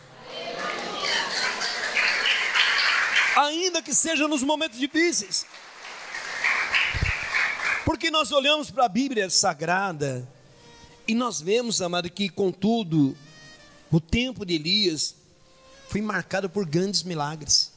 Ainda 3.35 3.81
que 3.81 3.93
seja 3.93 4.27
nos 4.27 4.43
momentos 4.43 4.79
difíceis. 4.79 5.45
Porque 7.85 8.09
nós 8.09 8.31
olhamos 8.31 8.71
para 8.71 8.85
a 8.85 8.89
Bíblia 8.89 9.29
Sagrada 9.29 10.27
e 11.07 11.13
nós 11.13 11.41
vemos, 11.41 11.81
amado, 11.81 12.09
que 12.09 12.29
contudo, 12.29 13.15
o 13.91 13.99
tempo 13.99 14.45
de 14.45 14.53
Elias 14.53 15.15
foi 15.89 16.01
marcado 16.01 16.49
por 16.49 16.65
grandes 16.65 17.03
milagres. 17.03 17.71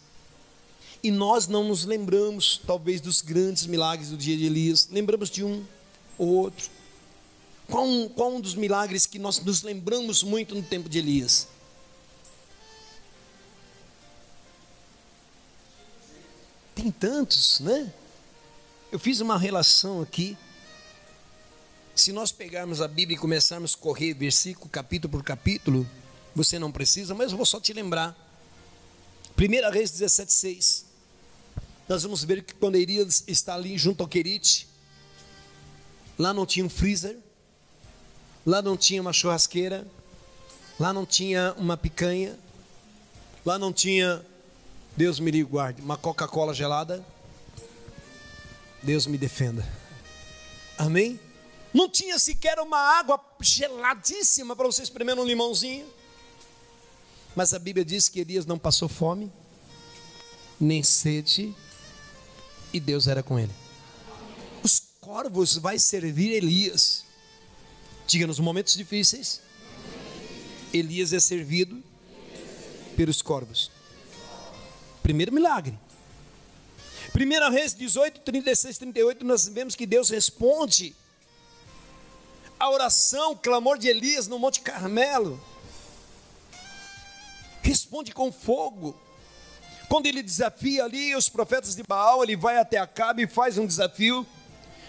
E 1.02 1.10
nós 1.10 1.46
não 1.46 1.64
nos 1.64 1.84
lembramos, 1.84 2.60
talvez, 2.66 3.00
dos 3.00 3.20
grandes 3.20 3.66
milagres 3.66 4.10
do 4.10 4.16
dia 4.16 4.36
de 4.36 4.46
Elias, 4.46 4.88
lembramos 4.90 5.28
de 5.28 5.44
um 5.44 5.64
ou 6.16 6.28
outro. 6.28 6.70
Qual 7.68 7.84
um, 7.84 8.08
qual 8.08 8.34
um 8.34 8.40
dos 8.40 8.54
milagres 8.54 9.06
que 9.06 9.18
nós 9.18 9.40
nos 9.40 9.62
lembramos 9.62 10.22
muito 10.22 10.54
no 10.54 10.62
tempo 10.62 10.88
de 10.88 10.98
Elias? 10.98 11.48
Tem 16.76 16.90
tantos, 16.90 17.59
né? 17.61 17.90
Eu 18.92 18.99
fiz 18.99 19.21
uma 19.21 19.38
relação 19.38 20.02
aqui. 20.02 20.37
Se 21.95 22.12
nós 22.12 22.30
pegarmos 22.30 22.83
a 22.83 22.87
Bíblia 22.87 23.16
e 23.16 23.18
começarmos 23.18 23.75
a 23.75 23.78
correr 23.78 24.12
versículo, 24.12 24.68
capítulo 24.68 25.11
por 25.11 25.25
capítulo, 25.25 25.88
você 26.35 26.59
não 26.59 26.71
precisa, 26.71 27.14
mas 27.14 27.30
eu 27.30 27.38
vou 27.38 27.47
só 27.47 27.59
te 27.59 27.73
lembrar. 27.73 28.14
1 29.38 29.71
Reis 29.73 29.90
17,6. 29.90 30.85
Nós 31.88 32.02
vamos 32.02 32.23
ver 32.23 32.45
que 32.45 32.52
quando 32.52 32.76
Elias 32.76 33.25
está 33.26 33.54
ali 33.54 33.78
junto 33.78 34.02
ao 34.02 34.09
Querite, 34.09 34.68
lá 36.18 36.35
não 36.35 36.44
tinha 36.44 36.66
um 36.66 36.68
freezer, 36.68 37.16
lá 38.44 38.61
não 38.61 38.77
tinha 38.77 39.00
uma 39.00 39.14
churrasqueira, 39.14 39.87
lá 40.79 40.92
não 40.92 41.07
tinha 41.07 41.55
uma 41.57 41.74
picanha, 41.74 42.38
lá 43.46 43.59
não 43.59 43.72
tinha 43.72 44.22
Deus 44.96 45.20
me 45.20 45.42
guarde. 45.42 45.82
Uma 45.82 45.96
Coca-Cola 45.96 46.54
gelada. 46.54 47.04
Deus 48.82 49.06
me 49.06 49.18
defenda. 49.18 49.66
Amém? 50.78 51.20
Não 51.72 51.88
tinha 51.88 52.18
sequer 52.18 52.59
uma 52.59 52.78
água 52.78 53.20
geladíssima 53.40 54.56
para 54.56 54.66
você 54.66 54.82
espremer 54.82 55.18
um 55.18 55.24
limãozinho. 55.24 55.87
Mas 57.35 57.52
a 57.52 57.59
Bíblia 57.59 57.85
diz 57.85 58.09
que 58.09 58.20
Elias 58.20 58.46
não 58.46 58.59
passou 58.59 58.88
fome, 58.88 59.30
nem 60.59 60.82
sede, 60.82 61.54
e 62.72 62.80
Deus 62.80 63.06
era 63.06 63.22
com 63.22 63.38
ele. 63.38 63.52
Os 64.62 64.80
corvos 65.00 65.59
vai 65.59 65.78
servir 65.78 66.32
Elias. 66.32 67.04
Diga 68.06 68.26
nos 68.26 68.38
momentos 68.38 68.74
difíceis, 68.74 69.42
Elias 70.72 71.12
é 71.12 71.20
servido 71.20 71.82
pelos 72.96 73.20
corvos. 73.20 73.70
Primeiro 75.07 75.33
milagre. 75.33 75.79
1 77.14 77.53
Reis 77.53 77.73
18, 77.73 78.23
36, 78.23 78.79
38, 78.79 79.25
nós 79.25 79.47
vemos 79.47 79.77
que 79.77 79.87
Deus 79.87 80.11
responde 80.11 80.97
a 82.59 82.69
oração, 82.69 83.31
o 83.31 83.37
clamor 83.37 83.79
de 83.79 83.87
Elias 83.87 84.27
no 84.27 84.37
Monte 84.37 84.62
Carmelo. 84.62 85.40
Responde 87.62 88.11
com 88.11 88.33
fogo. 88.33 89.01
Quando 89.88 90.07
ele 90.07 90.25
desafia 90.25 90.83
ali 90.83 91.14
os 91.14 91.29
profetas 91.29 91.77
de 91.77 91.85
Baal, 91.85 92.25
ele 92.25 92.35
vai 92.35 92.59
até 92.59 92.79
Acabe 92.79 93.23
e 93.23 93.29
faz 93.29 93.57
um 93.59 93.64
desafio. 93.64 94.27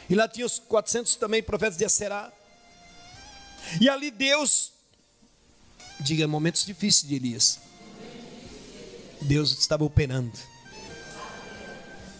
E 0.09 0.15
lá 0.15 0.27
tinha 0.27 0.47
os 0.47 0.57
400 0.57 1.15
também 1.17 1.43
profetas 1.43 1.77
de 1.77 1.85
Aserá. 1.85 2.33
E 3.79 3.87
ali 3.87 4.09
Deus, 4.09 4.71
diga, 5.99 6.27
momentos 6.27 6.65
difíceis 6.65 7.07
de 7.07 7.13
Elias. 7.13 7.66
Deus 9.21 9.51
estava 9.57 9.83
operando. 9.83 10.31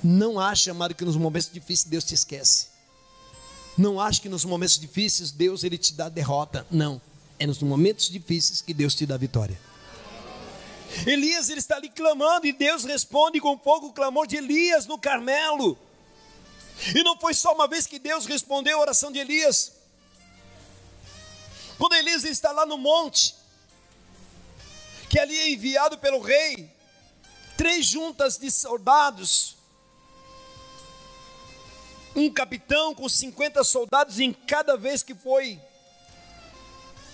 Não 0.03 0.39
ache, 0.39 0.69
amado, 0.69 0.95
que 0.95 1.05
nos 1.05 1.15
momentos 1.15 1.49
difíceis 1.51 1.89
Deus 1.89 2.03
te 2.03 2.13
esquece. 2.13 2.67
Não 3.77 3.99
ache 3.99 4.21
que 4.21 4.29
nos 4.29 4.45
momentos 4.45 4.79
difíceis 4.79 5.31
Deus 5.31 5.63
ele 5.63 5.77
te 5.77 5.93
dá 5.93 6.09
derrota. 6.09 6.65
Não. 6.71 7.01
É 7.39 7.45
nos 7.45 7.61
momentos 7.61 8.09
difíceis 8.09 8.61
que 8.61 8.73
Deus 8.73 8.95
te 8.95 9.05
dá 9.05 9.17
vitória. 9.17 9.59
Elias 11.05 11.49
ele 11.49 11.59
está 11.59 11.75
ali 11.75 11.89
clamando 11.89 12.47
e 12.47 12.53
Deus 12.53 12.83
responde 12.83 13.39
com 13.39 13.57
fogo 13.57 13.87
o 13.87 13.93
clamor 13.93 14.25
de 14.25 14.37
Elias 14.37 14.85
no 14.85 14.97
Carmelo. 14.97 15.77
E 16.95 17.03
não 17.03 17.19
foi 17.19 17.33
só 17.33 17.53
uma 17.53 17.67
vez 17.67 17.85
que 17.85 17.99
Deus 17.99 18.25
respondeu 18.25 18.77
a 18.77 18.81
oração 18.81 19.11
de 19.11 19.19
Elias. 19.19 19.73
Quando 21.77 21.93
Elias 21.93 22.23
está 22.23 22.51
lá 22.51 22.65
no 22.65 22.77
monte, 22.77 23.35
que 25.09 25.19
ali 25.19 25.37
é 25.37 25.49
enviado 25.49 25.97
pelo 25.99 26.19
rei, 26.19 26.71
três 27.57 27.85
juntas 27.85 28.37
de 28.37 28.51
soldados, 28.51 29.57
um 32.15 32.31
capitão 32.31 32.93
com 32.93 33.09
50 33.09 33.63
soldados 33.63 34.19
em 34.19 34.31
cada 34.31 34.77
vez 34.77 35.03
que 35.03 35.15
foi. 35.15 35.59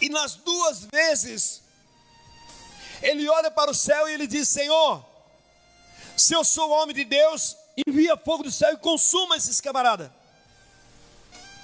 E 0.02 0.10
nas 0.10 0.36
duas 0.36 0.86
vezes, 0.92 1.62
ele 3.02 3.28
olha 3.30 3.50
para 3.50 3.72
o 3.72 3.74
céu 3.74 4.08
e 4.08 4.14
ele 4.14 4.28
diz: 4.28 4.48
Senhor, 4.50 5.04
se 6.16 6.34
eu 6.34 6.44
sou 6.44 6.70
homem 6.72 6.96
de 6.96 7.06
Deus, 7.06 7.56
envia 7.88 8.18
fogo 8.18 8.44
do 8.44 8.52
céu 8.52 8.74
e 8.74 8.78
consuma 8.78 9.38
esses 9.38 9.60
camaradas. 9.62 10.12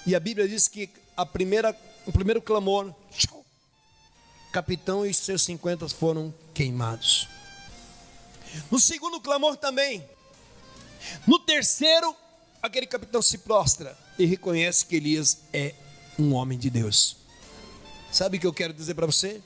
E 0.05 0.15
a 0.15 0.19
Bíblia 0.19 0.47
diz 0.47 0.67
que 0.67 0.89
a 1.15 1.25
primeira, 1.25 1.77
o 2.05 2.11
primeiro 2.11 2.41
clamor, 2.41 2.93
capitão 4.51 5.05
e 5.05 5.13
seus 5.13 5.43
50 5.43 5.87
foram 5.89 6.33
queimados. 6.53 7.38
No 8.69 8.79
segundo 8.79 9.19
clamor 9.21 9.57
também. 9.57 10.07
No 11.25 11.39
terceiro, 11.39 12.15
aquele 12.61 12.85
capitão 12.85 13.21
se 13.21 13.39
prostra 13.39 13.97
e 14.17 14.25
reconhece 14.25 14.85
que 14.85 14.95
Elias 14.95 15.39
é 15.53 15.73
um 16.17 16.33
homem 16.33 16.57
de 16.57 16.69
Deus. 16.69 17.17
Sabe 18.11 18.37
o 18.37 18.39
que 18.39 18.47
eu 18.47 18.53
quero 18.53 18.73
dizer 18.73 18.95
para 18.95 19.05
você? 19.05 19.41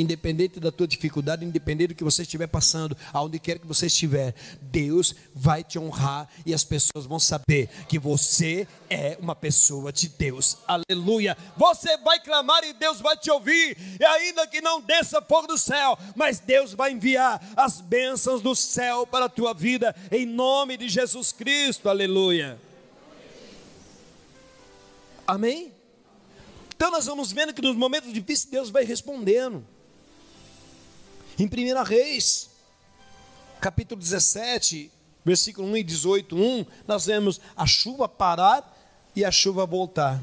Independente 0.00 0.60
da 0.60 0.70
tua 0.70 0.86
dificuldade, 0.86 1.44
independente 1.44 1.88
do 1.88 1.94
que 1.94 2.04
você 2.04 2.22
estiver 2.22 2.46
passando, 2.46 2.96
aonde 3.12 3.38
quer 3.38 3.58
que 3.58 3.66
você 3.66 3.86
estiver, 3.86 4.34
Deus 4.62 5.14
vai 5.34 5.64
te 5.64 5.78
honrar 5.78 6.28
e 6.46 6.54
as 6.54 6.64
pessoas 6.64 7.04
vão 7.04 7.18
saber 7.18 7.68
que 7.88 7.98
você 7.98 8.66
é 8.88 9.18
uma 9.20 9.34
pessoa 9.34 9.92
de 9.92 10.08
Deus. 10.08 10.58
Aleluia. 10.66 11.36
Você 11.56 11.96
vai 11.98 12.20
clamar 12.20 12.62
e 12.64 12.72
Deus 12.72 13.00
vai 13.00 13.16
te 13.16 13.30
ouvir, 13.30 13.76
e 13.98 14.04
ainda 14.04 14.46
que 14.46 14.60
não 14.60 14.80
desça 14.80 15.20
fogo 15.20 15.48
do 15.48 15.58
céu, 15.58 15.98
mas 16.14 16.38
Deus 16.38 16.72
vai 16.72 16.92
enviar 16.92 17.42
as 17.56 17.80
bênçãos 17.80 18.40
do 18.40 18.54
céu 18.54 19.06
para 19.06 19.24
a 19.24 19.28
tua 19.28 19.52
vida 19.52 19.94
em 20.12 20.24
nome 20.24 20.76
de 20.76 20.88
Jesus 20.88 21.32
Cristo. 21.32 21.88
Aleluia. 21.88 22.60
Amém? 25.26 25.72
Então 26.74 26.92
nós 26.92 27.06
vamos 27.06 27.32
vendo 27.32 27.52
que 27.52 27.60
nos 27.60 27.74
momentos 27.74 28.12
difíceis 28.12 28.48
Deus 28.48 28.70
vai 28.70 28.84
respondendo. 28.84 29.66
Em 31.38 31.46
1 31.46 31.84
Reis, 31.84 32.50
capítulo 33.60 34.00
17, 34.00 34.90
versículo 35.24 35.68
1 35.68 35.76
e 35.76 35.82
18, 35.84 36.36
1, 36.36 36.66
nós 36.84 37.06
vemos 37.06 37.40
a 37.56 37.64
chuva 37.64 38.08
parar 38.08 38.76
e 39.14 39.24
a 39.24 39.30
chuva 39.30 39.64
voltar. 39.64 40.20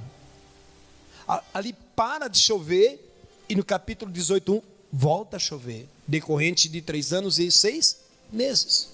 Ali 1.54 1.74
para 1.96 2.28
de 2.28 2.38
chover 2.38 3.00
e 3.48 3.56
no 3.56 3.64
capítulo 3.64 4.12
18, 4.12 4.56
1, 4.56 4.62
volta 4.92 5.38
a 5.38 5.40
chover, 5.40 5.88
decorrente 6.06 6.68
de 6.68 6.82
três 6.82 7.14
anos 7.14 7.40
e 7.40 7.50
seis 7.50 7.98
meses. 8.30 8.90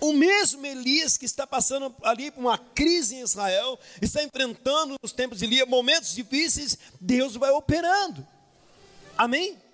O 0.00 0.12
mesmo 0.12 0.64
Elias 0.64 1.18
que 1.18 1.24
está 1.26 1.44
passando 1.44 1.92
ali 2.04 2.30
por 2.30 2.38
uma 2.38 2.56
crise 2.56 3.16
em 3.16 3.22
Israel, 3.22 3.76
está 4.00 4.22
enfrentando 4.22 4.94
nos 5.02 5.10
tempos 5.10 5.40
de 5.40 5.46
Elias 5.46 5.68
momentos 5.68 6.14
difíceis, 6.14 6.78
Deus 7.00 7.34
vai 7.34 7.50
operando. 7.50 8.24
Amém? 9.18 9.65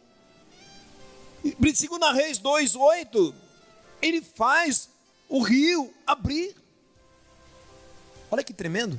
Segunda 1.74 2.12
Reis 2.12 2.38
2:8, 2.38 3.34
ele 4.00 4.20
faz 4.20 4.88
o 5.28 5.40
rio 5.42 5.92
abrir. 6.06 6.54
Olha 8.30 8.44
que 8.44 8.52
tremendo. 8.52 8.98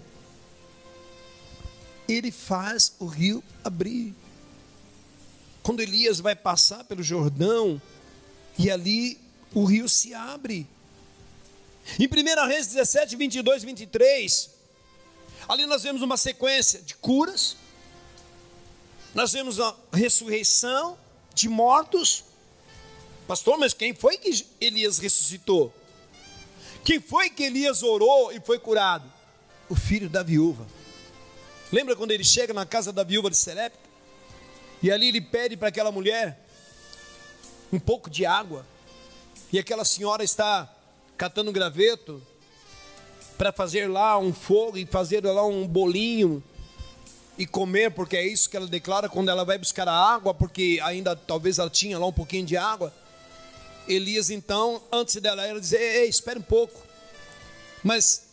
Ele 2.08 2.32
faz 2.32 2.94
o 3.00 3.06
rio 3.06 3.44
abrir. 3.64 4.14
Quando 5.62 5.82
Elias 5.82 6.20
vai 6.20 6.36
passar 6.36 6.84
pelo 6.84 7.02
Jordão, 7.02 7.82
e 8.58 8.70
ali 8.70 9.20
o 9.54 9.64
rio 9.64 9.88
se 9.88 10.14
abre. 10.14 10.68
Em 12.00 12.08
1 12.08 12.48
Reis 12.48 12.68
17, 12.68 13.16
22, 13.16 13.64
23, 13.64 14.50
ali 15.48 15.66
nós 15.66 15.84
vemos 15.84 16.02
uma 16.02 16.18
sequência 16.18 16.82
de 16.82 16.96
curas, 16.96 17.58
nós 19.14 19.32
vemos 19.32 19.60
a 19.60 19.76
ressurreição 19.92 20.98
de 21.34 21.50
mortos. 21.50 22.24
Pastor, 23.28 23.58
mas 23.58 23.74
quem 23.74 23.94
foi 23.94 24.18
que 24.18 24.46
Elias 24.60 24.98
ressuscitou? 25.00 25.74
Quem 26.84 27.00
foi 27.00 27.30
que 27.30 27.44
Elias 27.44 27.82
orou 27.82 28.32
e 28.32 28.40
foi 28.40 28.60
curado? 28.60 29.10
O 29.70 29.76
filho 29.76 30.10
da 30.10 30.22
viúva. 30.22 30.68
Lembra 31.72 31.96
quando 31.96 32.12
ele 32.12 32.24
chega 32.24 32.54
na 32.54 32.66
casa 32.66 32.92
da 32.92 33.04
viúva 33.04 33.30
de 33.30 33.38
Serepta? 33.38 33.80
E 34.82 34.92
ali 34.92 35.08
ele 35.08 35.22
pede 35.22 35.56
para 35.56 35.70
aquela 35.70 35.92
mulher 35.92 36.40
um 37.72 37.80
pouco 37.80 38.10
de 38.10 38.26
água. 38.26 38.66
E 39.52 39.58
aquela 39.58 39.86
senhora 39.86 40.24
está 40.24 40.70
catando 41.18 41.52
graveto 41.52 42.22
para 43.38 43.52
fazer 43.52 43.90
lá 43.90 44.18
um 44.18 44.34
fogo 44.34 44.78
e 44.78 44.86
fazer 44.86 45.26
lá 45.26 45.46
um 45.46 45.66
bolinho 45.66 46.44
e 47.38 47.48
comer, 47.48 47.92
porque 47.92 48.16
é 48.16 48.28
isso 48.28 48.50
que 48.50 48.58
ela 48.58 48.68
declara 48.68 49.10
quando 49.10 49.30
ela 49.30 49.44
vai 49.44 49.58
buscar 49.58 49.88
a 49.88 49.94
água, 49.94 50.34
porque 50.34 50.80
ainda 50.84 51.16
talvez 51.16 51.58
ela 51.58 51.70
tinha 51.70 51.98
lá 51.98 52.06
um 52.06 52.14
pouquinho 52.14 52.46
de 52.46 52.58
água. 52.58 52.94
Elias 53.88 54.30
então, 54.30 54.82
antes 54.92 55.16
dela, 55.22 55.46
ela 55.46 55.60
dizer: 55.60 55.80
Ei, 55.80 56.08
espere 56.08 56.40
um 56.40 56.44
pouco. 56.44 56.82
Mas 57.84 58.24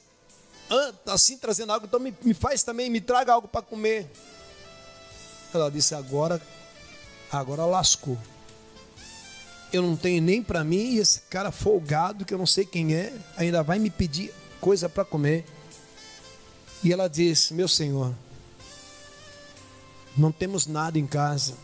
assim 1.06 1.36
trazendo 1.36 1.72
água, 1.72 1.86
então 1.86 1.98
me, 1.98 2.14
me 2.22 2.32
faz 2.32 2.62
também, 2.62 2.88
me 2.88 3.00
traga 3.00 3.32
algo 3.32 3.48
para 3.48 3.62
comer. 3.62 4.10
Ela 5.52 5.70
disse: 5.70 5.94
Agora, 5.94 6.40
agora 7.30 7.64
lascou 7.64 8.16
eu 9.72 9.82
não 9.82 9.96
tenho 9.96 10.20
nem 10.20 10.42
para 10.42 10.64
mim, 10.64 10.94
e 10.94 10.98
esse 10.98 11.20
cara 11.22 11.50
folgado, 11.50 12.24
que 12.24 12.34
eu 12.34 12.38
não 12.38 12.46
sei 12.46 12.64
quem 12.64 12.94
é, 12.94 13.12
ainda 13.36 13.62
vai 13.62 13.78
me 13.78 13.90
pedir 13.90 14.32
coisa 14.60 14.88
para 14.88 15.04
comer. 15.04 15.44
E 16.82 16.92
ela 16.92 17.08
disse: 17.08 17.54
Meu 17.54 17.68
senhor, 17.68 18.14
não 20.16 20.32
temos 20.32 20.66
nada 20.66 20.98
em 20.98 21.06
casa, 21.06 21.54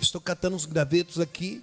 estou 0.00 0.20
catando 0.20 0.56
os 0.56 0.66
gravetos 0.66 1.18
aqui, 1.18 1.62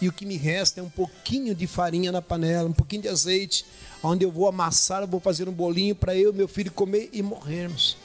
e 0.00 0.08
o 0.08 0.12
que 0.12 0.24
me 0.24 0.36
resta 0.36 0.80
é 0.80 0.82
um 0.82 0.90
pouquinho 0.90 1.54
de 1.54 1.66
farinha 1.66 2.12
na 2.12 2.22
panela, 2.22 2.68
um 2.68 2.72
pouquinho 2.72 3.02
de 3.02 3.08
azeite, 3.08 3.64
onde 4.02 4.24
eu 4.24 4.30
vou 4.30 4.46
amassar, 4.46 5.02
eu 5.02 5.08
vou 5.08 5.20
fazer 5.20 5.48
um 5.48 5.52
bolinho 5.52 5.94
para 5.94 6.14
eu 6.14 6.30
e 6.30 6.36
meu 6.36 6.46
filho 6.46 6.70
comer 6.70 7.10
e 7.12 7.22
morrermos. 7.22 7.96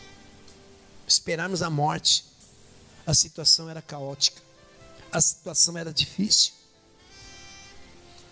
Esperarmos 1.07 1.61
a 1.61 1.69
morte. 1.69 2.25
A 3.05 3.13
situação 3.13 3.69
era 3.69 3.81
caótica, 3.81 4.41
a 5.11 5.19
situação 5.19 5.77
era 5.77 5.91
difícil. 5.91 6.53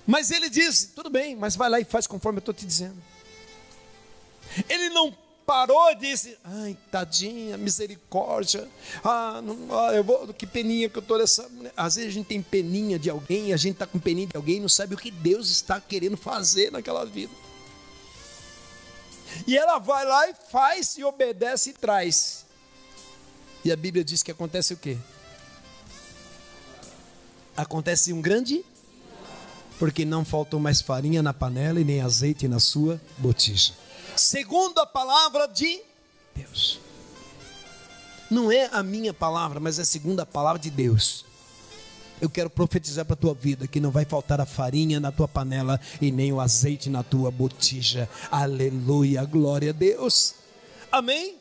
Mas 0.07 0.31
ele 0.31 0.49
disse: 0.49 0.87
tudo 0.87 1.09
bem, 1.09 1.35
mas 1.35 1.55
vai 1.55 1.69
lá 1.69 1.79
e 1.79 1.83
faz 1.83 2.07
conforme 2.07 2.37
eu 2.37 2.41
estou 2.41 2.53
te 2.53 2.65
dizendo. 2.65 2.97
Ele 4.69 4.89
não 4.89 5.15
parou 5.51 5.91
e 5.91 5.95
disse: 5.95 6.37
ai, 6.45 6.77
tadinha, 6.89 7.57
misericórdia. 7.57 8.69
Ah, 9.03 9.41
não, 9.43 9.77
ah, 9.77 9.93
eu 9.93 10.01
vou, 10.01 10.33
que 10.33 10.47
peninha 10.47 10.87
que 10.87 10.97
eu 10.97 11.01
estou 11.01 11.17
nessa. 11.17 11.45
Às 11.75 11.95
vezes 11.95 12.11
a 12.11 12.13
gente 12.13 12.27
tem 12.27 12.41
peninha 12.41 12.97
de 12.97 13.09
alguém, 13.09 13.51
a 13.51 13.57
gente 13.57 13.73
está 13.73 13.85
com 13.85 13.99
peninha 13.99 14.27
de 14.27 14.37
alguém 14.37 14.55
e 14.55 14.59
não 14.61 14.69
sabe 14.69 14.95
o 14.95 14.97
que 14.97 15.11
Deus 15.11 15.49
está 15.49 15.81
querendo 15.81 16.15
fazer 16.15 16.71
naquela 16.71 17.05
vida. 17.05 17.33
E 19.45 19.57
ela 19.57 19.77
vai 19.77 20.05
lá 20.05 20.29
e 20.29 20.33
faz, 20.49 20.97
e 20.97 21.03
obedece 21.03 21.71
e 21.71 21.73
traz. 21.73 22.45
E 23.65 23.71
a 23.73 23.75
Bíblia 23.75 24.05
diz 24.05 24.23
que 24.23 24.31
acontece 24.31 24.73
o 24.73 24.77
quê? 24.77 24.97
Acontece 27.57 28.13
um 28.13 28.21
grande 28.21 28.63
porque 29.77 30.05
não 30.05 30.23
faltou 30.23 30.61
mais 30.61 30.79
farinha 30.79 31.21
na 31.21 31.33
panela 31.33 31.81
e 31.81 31.83
nem 31.83 31.99
azeite 31.99 32.47
na 32.47 32.59
sua 32.59 33.01
botija. 33.17 33.80
Segundo 34.15 34.79
a 34.79 34.85
palavra 34.85 35.47
de 35.47 35.81
Deus. 36.35 36.79
Não 38.29 38.51
é 38.51 38.69
a 38.71 38.81
minha 38.81 39.13
palavra, 39.13 39.59
mas 39.59 39.77
é 39.77 39.81
a 39.81 39.85
segunda 39.85 40.25
palavra 40.25 40.59
de 40.59 40.69
Deus. 40.69 41.25
Eu 42.21 42.29
quero 42.29 42.49
profetizar 42.49 43.03
para 43.03 43.15
a 43.15 43.17
tua 43.17 43.33
vida 43.33 43.67
que 43.67 43.79
não 43.79 43.91
vai 43.91 44.05
faltar 44.05 44.39
a 44.39 44.45
farinha 44.45 44.99
na 44.99 45.11
tua 45.11 45.27
panela 45.27 45.79
e 45.99 46.11
nem 46.11 46.31
o 46.31 46.39
azeite 46.39 46.89
na 46.89 47.03
tua 47.03 47.31
botija. 47.31 48.07
Aleluia, 48.29 49.25
glória 49.25 49.71
a 49.71 49.73
Deus. 49.73 50.35
Amém? 50.91 51.37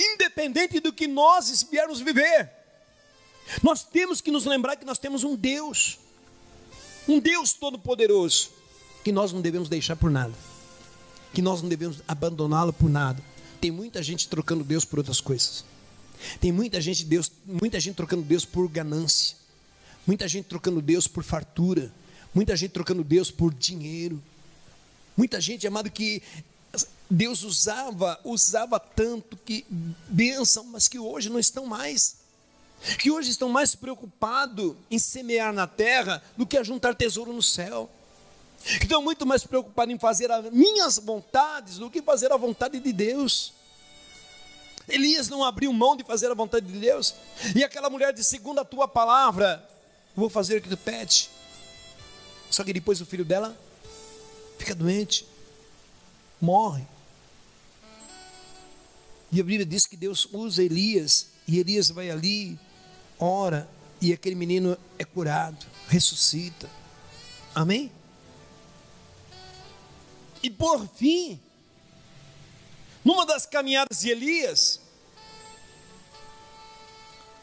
Independente 0.00 0.80
do 0.80 0.92
que 0.92 1.06
nós 1.06 1.66
viermos 1.70 2.00
viver, 2.00 2.50
nós 3.62 3.84
temos 3.84 4.20
que 4.20 4.30
nos 4.30 4.46
lembrar 4.46 4.76
que 4.76 4.84
nós 4.84 4.98
temos 4.98 5.22
um 5.22 5.36
Deus 5.36 5.98
um 7.08 7.18
Deus 7.18 7.52
todo-poderoso, 7.52 8.50
que 9.04 9.12
nós 9.12 9.32
não 9.32 9.40
devemos 9.40 9.68
deixar 9.68 9.96
por 9.96 10.10
nada, 10.10 10.32
que 11.32 11.42
nós 11.42 11.62
não 11.62 11.68
devemos 11.68 12.02
abandoná-lo 12.06 12.72
por 12.72 12.90
nada. 12.90 13.22
Tem 13.60 13.70
muita 13.70 14.02
gente 14.02 14.28
trocando 14.28 14.64
Deus 14.64 14.84
por 14.84 14.98
outras 14.98 15.20
coisas. 15.20 15.64
Tem 16.40 16.52
muita 16.52 16.80
gente 16.80 17.04
Deus, 17.04 17.30
muita 17.46 17.80
gente 17.80 17.96
trocando 17.96 18.22
Deus 18.22 18.44
por 18.44 18.68
ganância. 18.68 19.36
Muita 20.06 20.26
gente 20.28 20.46
trocando 20.46 20.82
Deus 20.82 21.06
por 21.06 21.22
fartura. 21.22 21.92
Muita 22.34 22.56
gente 22.56 22.72
trocando 22.72 23.04
Deus 23.04 23.30
por 23.30 23.52
dinheiro. 23.52 24.22
Muita 25.16 25.40
gente, 25.40 25.66
amado, 25.66 25.90
que 25.90 26.22
Deus 27.08 27.42
usava, 27.42 28.18
usava 28.24 28.80
tanto 28.80 29.36
que 29.36 29.64
bênção, 30.08 30.64
mas 30.64 30.88
que 30.88 30.98
hoje 30.98 31.28
não 31.28 31.38
estão 31.38 31.66
mais 31.66 32.22
que 32.98 33.10
hoje 33.10 33.30
estão 33.30 33.48
mais 33.48 33.74
preocupados 33.74 34.74
em 34.90 34.98
semear 34.98 35.52
na 35.52 35.66
terra 35.66 36.22
do 36.36 36.44
que 36.44 36.58
a 36.58 36.64
juntar 36.64 36.94
tesouro 36.94 37.32
no 37.32 37.42
céu. 37.42 37.88
Que 38.62 38.84
estão 38.84 39.02
muito 39.02 39.26
mais 39.26 39.44
preocupados 39.44 39.94
em 39.94 39.98
fazer 39.98 40.30
as 40.30 40.50
minhas 40.52 40.98
vontades 40.98 41.78
do 41.78 41.90
que 41.90 42.00
fazer 42.00 42.32
a 42.32 42.36
vontade 42.36 42.78
de 42.78 42.92
Deus. 42.92 43.52
Elias 44.88 45.28
não 45.28 45.44
abriu 45.44 45.72
mão 45.72 45.96
de 45.96 46.04
fazer 46.04 46.30
a 46.30 46.34
vontade 46.34 46.66
de 46.66 46.78
Deus. 46.78 47.14
E 47.54 47.64
aquela 47.64 47.90
mulher 47.90 48.12
disse: 48.12 48.30
segundo 48.30 48.60
a 48.60 48.64
tua 48.64 48.86
palavra, 48.86 49.68
vou 50.14 50.28
fazer 50.28 50.58
o 50.58 50.62
que 50.62 50.68
tu 50.68 50.76
pede. 50.76 51.30
Só 52.50 52.62
que 52.62 52.72
depois 52.72 53.00
o 53.00 53.06
filho 53.06 53.24
dela 53.24 53.56
fica 54.58 54.74
doente, 54.74 55.26
morre. 56.40 56.86
E 59.30 59.40
a 59.40 59.44
Bíblia 59.44 59.64
diz 59.64 59.86
que 59.86 59.96
Deus 59.96 60.28
usa 60.30 60.62
Elias, 60.62 61.28
e 61.48 61.58
Elias 61.58 61.88
vai 61.88 62.10
ali, 62.10 62.58
ora 63.18 63.66
e 64.02 64.12
aquele 64.12 64.34
menino 64.34 64.76
é 64.98 65.04
curado, 65.04 65.64
ressuscita. 65.88 66.68
Amém? 67.54 67.92
E 70.42 70.50
por 70.50 70.88
fim, 70.88 71.40
numa 73.04 73.24
das 73.24 73.46
caminhadas 73.46 74.00
de 74.00 74.10
Elias, 74.10 74.80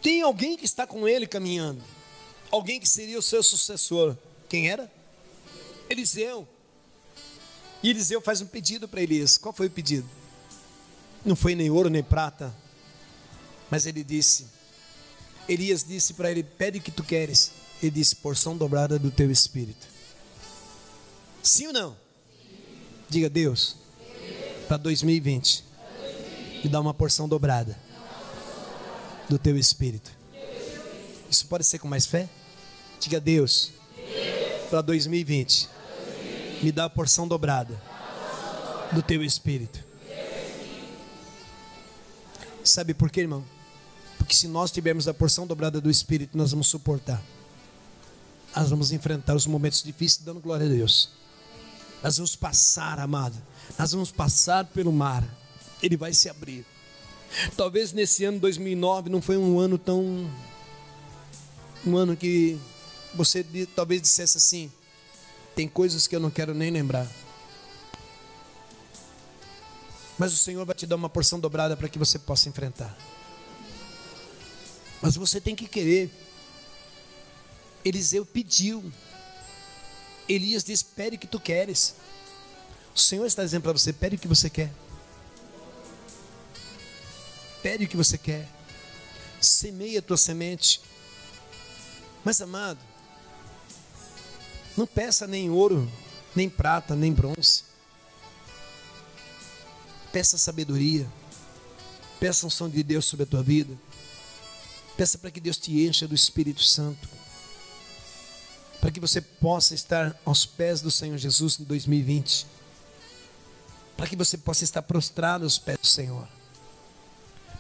tem 0.01 0.21
alguém 0.21 0.57
que 0.57 0.65
está 0.65 0.85
com 0.85 1.07
ele 1.07 1.27
caminhando, 1.27 1.83
alguém 2.51 2.79
que 2.79 2.87
seria 2.87 3.17
o 3.17 3.21
seu 3.21 3.43
sucessor. 3.43 4.17
Quem 4.47 4.69
era? 4.69 4.91
Eliseu. 5.89 6.47
E 7.81 7.89
Eliseu 7.89 8.21
faz 8.21 8.41
um 8.41 8.47
pedido 8.47 8.87
para 8.87 9.01
Elias. 9.01 9.37
Qual 9.37 9.53
foi 9.53 9.67
o 9.67 9.71
pedido? 9.71 10.09
Não 11.25 11.35
foi 11.35 11.55
nem 11.55 11.69
ouro 11.69 11.89
nem 11.89 12.03
prata, 12.03 12.55
mas 13.69 13.85
ele 13.85 14.03
disse: 14.03 14.47
Elias 15.47 15.83
disse 15.83 16.13
para 16.13 16.31
ele: 16.31 16.43
Pede 16.43 16.79
o 16.79 16.81
que 16.81 16.91
tu 16.91 17.03
queres. 17.03 17.51
Ele 17.81 17.91
disse: 17.91 18.15
Porção 18.15 18.57
dobrada 18.57 18.99
do 18.99 19.11
teu 19.11 19.31
espírito. 19.31 19.87
Sim 21.41 21.67
ou 21.67 21.73
não? 21.73 22.08
Diga 23.09 23.29
Deus, 23.29 23.75
para 24.67 24.77
2020, 24.77 25.63
me 26.63 26.69
dá 26.69 26.79
uma 26.79 26.93
porção 26.93 27.27
dobrada 27.27 27.75
do 29.27 29.39
teu 29.39 29.57
espírito. 29.57 30.11
Isso 31.29 31.47
pode 31.47 31.63
ser 31.63 31.79
com 31.79 31.87
mais 31.87 32.05
fé? 32.05 32.29
Diga 32.99 33.19
Deus, 33.19 33.71
para 34.69 34.81
2020, 34.81 35.69
Me 36.61 36.71
dá 36.73 36.85
a 36.85 36.89
porção 36.89 37.25
dobrada 37.27 37.81
do 38.91 39.01
teu 39.01 39.23
espírito. 39.23 39.83
Sabe 42.63 42.93
por 42.93 43.09
quê, 43.09 43.21
irmão? 43.21 43.43
Porque 44.17 44.35
se 44.35 44.47
nós 44.47 44.69
tivermos 44.69 45.07
a 45.07 45.13
porção 45.13 45.47
dobrada 45.47 45.79
do 45.79 45.89
espírito, 45.89 46.37
nós 46.37 46.51
vamos 46.51 46.67
suportar. 46.67 47.23
Nós 48.55 48.69
vamos 48.69 48.91
enfrentar 48.91 49.35
os 49.35 49.47
momentos 49.47 49.81
difíceis 49.81 50.23
dando 50.23 50.41
glória 50.41 50.65
a 50.65 50.69
Deus. 50.69 51.09
Nós 52.01 52.17
vamos 52.17 52.35
passar, 52.35 52.99
amado. 52.99 53.35
Nós 53.77 53.91
vamos 53.91 54.11
passar 54.11 54.65
pelo 54.65 54.91
mar. 54.91 55.23
Ele 55.81 55.97
vai 55.97 56.13
se 56.13 56.29
abrir. 56.29 56.65
Talvez 57.55 57.93
nesse 57.93 58.23
ano 58.25 58.39
2009 58.39 59.09
não 59.09 59.21
foi 59.21 59.37
um 59.37 59.59
ano 59.59 59.77
tão 59.77 60.29
um 61.85 61.95
ano 61.95 62.15
que 62.15 62.59
você 63.13 63.45
talvez 63.75 64.01
dissesse 64.01 64.37
assim: 64.37 64.71
tem 65.55 65.67
coisas 65.67 66.07
que 66.07 66.15
eu 66.15 66.19
não 66.19 66.29
quero 66.29 66.53
nem 66.53 66.71
lembrar. 66.71 67.07
Mas 70.17 70.33
o 70.33 70.37
Senhor 70.37 70.65
vai 70.65 70.75
te 70.75 70.85
dar 70.85 70.97
uma 70.97 71.09
porção 71.09 71.39
dobrada 71.39 71.77
para 71.77 71.87
que 71.87 71.97
você 71.97 72.19
possa 72.19 72.49
enfrentar. 72.49 72.95
Mas 75.01 75.15
você 75.15 75.39
tem 75.39 75.55
que 75.55 75.67
querer. 75.67 76.11
Eliseu 77.85 78.25
pediu. 78.25 78.91
Elias 80.29 80.63
disse: 80.63 80.85
Pede 80.85 81.15
o 81.15 81.19
que 81.19 81.27
tu 81.27 81.39
queres. 81.39 81.95
O 82.95 82.99
Senhor 82.99 83.25
está 83.25 83.43
dizendo 83.43 83.63
para 83.63 83.73
você: 83.73 83.91
Pede 83.91 84.15
o 84.15 84.19
que 84.19 84.27
você 84.27 84.49
quer. 84.49 84.71
Pede 87.63 87.85
o 87.85 87.87
que 87.87 87.97
você 87.97 88.17
quer. 88.17 88.47
Semeia 89.41 89.99
a 89.99 90.01
tua 90.01 90.17
semente. 90.17 90.81
Mas 92.23 92.39
amado, 92.41 92.79
não 94.77 94.85
peça 94.85 95.25
nem 95.25 95.49
ouro, 95.49 95.89
nem 96.35 96.49
prata, 96.49 96.95
nem 96.95 97.11
bronze. 97.11 97.63
Peça 100.11 100.37
sabedoria. 100.37 101.09
Peça 102.19 102.45
a 102.45 102.47
unção 102.47 102.69
de 102.69 102.83
Deus 102.83 103.05
sobre 103.05 103.23
a 103.23 103.25
tua 103.25 103.41
vida. 103.41 103.77
Peça 104.97 105.17
para 105.17 105.31
que 105.31 105.39
Deus 105.39 105.57
te 105.57 105.85
encha 105.85 106.07
do 106.07 106.13
Espírito 106.13 106.61
Santo. 106.61 107.18
Para 108.89 108.95
que 108.95 108.99
você 108.99 109.21
possa 109.21 109.75
estar 109.75 110.19
aos 110.25 110.47
pés 110.47 110.81
do 110.81 110.89
Senhor 110.89 111.15
Jesus 111.15 111.59
em 111.59 111.63
2020. 111.63 112.47
Para 113.95 114.07
que 114.07 114.15
você 114.15 114.35
possa 114.35 114.63
estar 114.63 114.81
prostrado 114.81 115.43
aos 115.43 115.59
pés 115.59 115.77
do 115.77 115.85
Senhor. 115.85 116.27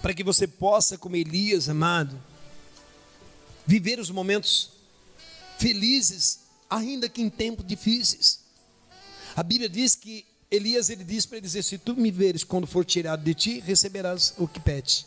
Para 0.01 0.11
que 0.11 0.23
você 0.23 0.47
possa, 0.47 0.97
como 0.97 1.15
Elias, 1.15 1.69
amado, 1.69 2.19
viver 3.63 3.99
os 3.99 4.09
momentos 4.09 4.71
felizes, 5.59 6.39
ainda 6.67 7.07
que 7.07 7.21
em 7.21 7.29
tempos 7.29 7.63
difíceis. 7.63 8.39
A 9.35 9.43
Bíblia 9.43 9.69
diz 9.69 9.95
que 9.95 10.25
Elias 10.49 10.89
ele 10.89 11.03
diz 11.03 11.27
para 11.27 11.37
ele 11.37 11.45
dizer: 11.45 11.61
Se 11.61 11.77
tu 11.77 11.95
me 11.95 12.09
veres 12.09 12.43
quando 12.43 12.65
for 12.65 12.83
tirado 12.83 13.23
de 13.23 13.35
ti, 13.35 13.59
receberás 13.59 14.33
o 14.35 14.47
que 14.47 14.59
pede. 14.59 15.05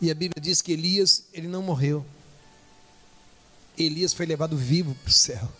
E 0.00 0.10
a 0.10 0.14
Bíblia 0.14 0.40
diz 0.40 0.62
que 0.62 0.72
Elias 0.72 1.24
ele 1.34 1.46
não 1.46 1.60
morreu. 1.60 2.02
Elias 3.76 4.12
foi 4.12 4.26
levado 4.26 4.56
vivo 4.56 4.94
para 4.96 5.08
o 5.08 5.12
céu. 5.12 5.50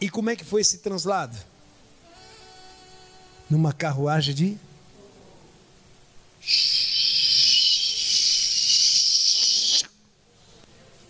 E 0.00 0.08
como 0.08 0.30
é 0.30 0.36
que 0.36 0.44
foi 0.44 0.60
esse 0.60 0.78
translado? 0.78 1.36
Numa 3.48 3.72
carruagem 3.72 4.34
de 4.34 4.58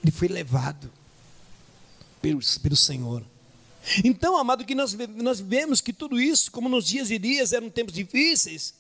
ele 0.02 0.10
foi 0.10 0.28
levado 0.28 0.90
pelo, 2.20 2.40
pelo 2.62 2.76
Senhor. 2.76 3.24
Então, 4.04 4.36
amado, 4.36 4.64
que 4.64 4.74
nós, 4.74 4.94
nós 5.16 5.40
vemos 5.40 5.80
que 5.80 5.92
tudo 5.92 6.20
isso, 6.20 6.50
como 6.50 6.68
nos 6.68 6.86
dias 6.86 7.10
e 7.10 7.18
dias 7.18 7.52
eram 7.52 7.70
tempos 7.70 7.94
difíceis, 7.94 8.74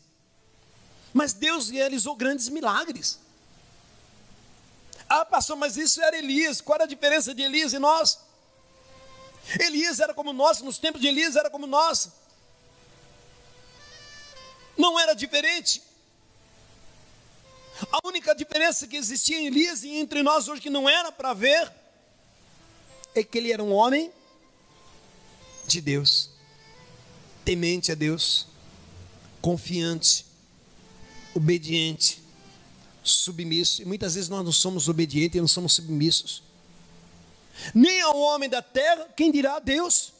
mas 1.12 1.32
Deus 1.32 1.70
realizou 1.70 2.14
grandes 2.16 2.48
milagres. 2.48 3.18
Ah, 5.12 5.24
pastor, 5.24 5.56
mas 5.56 5.76
isso 5.76 6.00
era 6.00 6.16
Elias. 6.16 6.60
Qual 6.60 6.76
era 6.76 6.84
a 6.84 6.86
diferença 6.86 7.34
de 7.34 7.42
Elias 7.42 7.72
e 7.72 7.80
nós? 7.80 8.20
Elias 9.58 9.98
era 9.98 10.14
como 10.14 10.32
nós, 10.32 10.60
nos 10.60 10.78
tempos 10.78 11.00
de 11.00 11.08
Elias 11.08 11.34
era 11.34 11.50
como 11.50 11.66
nós. 11.66 12.10
Não 14.78 15.00
era 15.00 15.12
diferente. 15.12 15.82
A 17.90 18.06
única 18.06 18.32
diferença 18.36 18.86
que 18.86 18.96
existia 18.96 19.40
em 19.40 19.48
Elias 19.48 19.82
e 19.82 19.88
entre 19.88 20.22
nós 20.22 20.46
hoje 20.46 20.60
que 20.60 20.70
não 20.70 20.88
era 20.88 21.10
para 21.10 21.34
ver 21.34 21.72
é 23.12 23.24
que 23.24 23.36
ele 23.36 23.52
era 23.52 23.64
um 23.64 23.72
homem 23.72 24.12
de 25.66 25.80
Deus, 25.80 26.30
temente 27.44 27.90
a 27.90 27.96
Deus, 27.96 28.46
confiante, 29.40 30.24
obediente, 31.34 32.19
submisso. 33.02 33.82
E 33.82 33.84
muitas 33.84 34.14
vezes 34.14 34.28
nós 34.28 34.44
não 34.44 34.52
somos 34.52 34.88
obedientes 34.88 35.36
e 35.36 35.40
não 35.40 35.48
somos 35.48 35.74
submissos. 35.74 36.42
Nem 37.74 38.00
ao 38.00 38.18
homem 38.18 38.48
da 38.48 38.62
terra, 38.62 39.08
quem 39.16 39.30
dirá 39.30 39.56
a 39.56 39.60
Deus? 39.60 40.12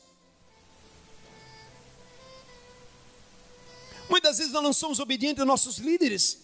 Muitas 4.09 4.39
vezes 4.39 4.53
nós 4.53 4.63
não 4.63 4.73
somos 4.73 4.99
obedientes 4.99 5.41
aos 5.41 5.47
nossos 5.47 5.79
líderes. 5.79 6.39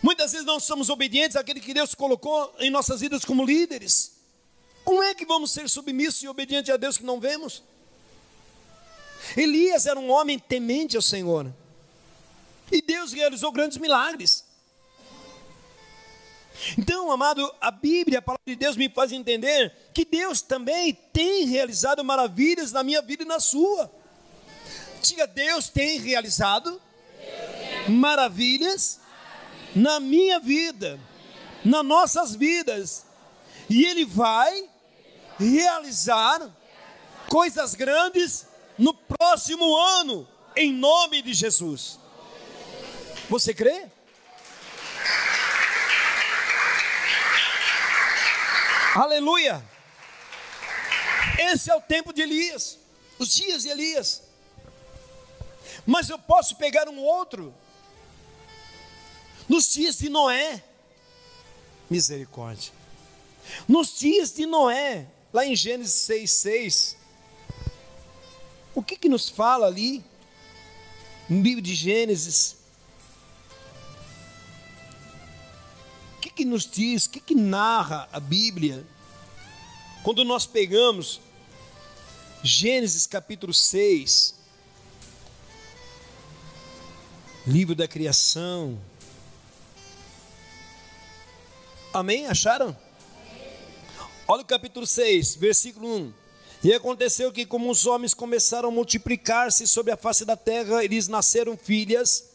Muitas 0.00 0.32
vezes 0.32 0.46
não 0.46 0.58
somos 0.58 0.88
obedientes 0.88 1.36
àquele 1.36 1.60
que 1.60 1.74
Deus 1.74 1.94
colocou 1.94 2.54
em 2.58 2.70
nossas 2.70 3.00
vidas 3.00 3.24
como 3.24 3.44
líderes. 3.44 4.12
Como 4.84 5.02
é 5.02 5.14
que 5.14 5.24
vamos 5.24 5.52
ser 5.52 5.68
submissos 5.68 6.22
e 6.22 6.28
obedientes 6.28 6.72
a 6.72 6.76
Deus 6.76 6.96
que 6.96 7.04
não 7.04 7.20
vemos? 7.20 7.62
Elias 9.36 9.86
era 9.86 9.98
um 9.98 10.10
homem 10.10 10.38
temente 10.38 10.96
ao 10.96 11.02
Senhor. 11.02 11.52
E 12.72 12.80
Deus 12.80 13.12
realizou 13.12 13.52
grandes 13.52 13.76
milagres. 13.76 14.44
Então, 16.78 17.12
amado, 17.12 17.52
a 17.60 17.70
Bíblia, 17.70 18.20
a 18.20 18.22
palavra 18.22 18.42
de 18.46 18.56
Deus 18.56 18.76
me 18.76 18.88
faz 18.88 19.12
entender 19.12 19.74
que 19.92 20.06
Deus 20.06 20.40
também 20.40 20.94
tem 21.12 21.44
realizado 21.44 22.02
maravilhas 22.02 22.72
na 22.72 22.82
minha 22.82 23.02
vida 23.02 23.24
e 23.24 23.26
na 23.26 23.40
sua. 23.40 23.92
Diga, 25.02 25.26
Deus 25.26 25.68
tem 25.68 25.98
realizado 25.98 26.80
maravilhas 27.88 29.00
na 29.74 30.00
minha 30.00 30.40
vida, 30.40 30.98
nas 31.64 31.84
nossas 31.84 32.34
vidas. 32.34 33.04
E 33.68 33.84
Ele 33.84 34.06
vai 34.06 34.70
realizar 35.38 36.48
coisas 37.28 37.74
grandes 37.74 38.46
no 38.78 38.94
próximo 38.94 39.76
ano, 39.76 40.26
em 40.56 40.72
nome 40.72 41.20
de 41.20 41.34
Jesus. 41.34 42.01
Você 43.32 43.54
crê? 43.54 43.86
Aleluia! 48.94 49.64
Esse 51.38 51.70
é 51.70 51.74
o 51.74 51.80
tempo 51.80 52.12
de 52.12 52.20
Elias, 52.20 52.78
os 53.18 53.32
dias 53.34 53.62
de 53.62 53.70
Elias. 53.70 54.24
Mas 55.86 56.10
eu 56.10 56.18
posso 56.18 56.56
pegar 56.56 56.90
um 56.90 56.98
outro 56.98 57.54
nos 59.48 59.72
dias 59.72 59.96
de 59.96 60.10
Noé, 60.10 60.62
misericórdia. 61.88 62.70
Nos 63.66 63.98
dias 63.98 64.30
de 64.34 64.44
Noé, 64.44 65.06
lá 65.32 65.46
em 65.46 65.56
Gênesis 65.56 66.06
6,6, 66.06 66.96
o 68.74 68.82
que, 68.82 68.94
que 68.94 69.08
nos 69.08 69.30
fala 69.30 69.68
ali, 69.68 70.04
no 71.30 71.40
livro 71.40 71.62
de 71.62 71.74
Gênesis? 71.74 72.60
Que, 76.34 76.44
nos 76.44 76.64
diz, 76.64 77.06
o 77.06 77.10
que, 77.10 77.20
que 77.20 77.34
narra 77.34 78.08
a 78.12 78.18
Bíblia? 78.20 78.86
Quando 80.02 80.24
nós 80.24 80.46
pegamos 80.46 81.20
Gênesis 82.42 83.06
capítulo 83.06 83.54
6, 83.54 84.34
livro 87.46 87.74
da 87.74 87.86
criação, 87.86 88.80
Amém? 91.92 92.26
Acharam? 92.26 92.74
Olha 94.26 94.40
o 94.40 94.46
capítulo 94.46 94.86
6, 94.86 95.34
versículo 95.34 95.94
1. 95.94 96.12
E 96.64 96.72
aconteceu 96.72 97.30
que, 97.30 97.44
como 97.44 97.70
os 97.70 97.84
homens 97.84 98.14
começaram 98.14 98.70
a 98.70 98.72
multiplicar-se 98.72 99.66
sobre 99.68 99.92
a 99.92 99.96
face 99.96 100.24
da 100.24 100.34
terra, 100.34 100.82
eles 100.82 101.06
nasceram 101.06 101.54
filhas. 101.54 102.31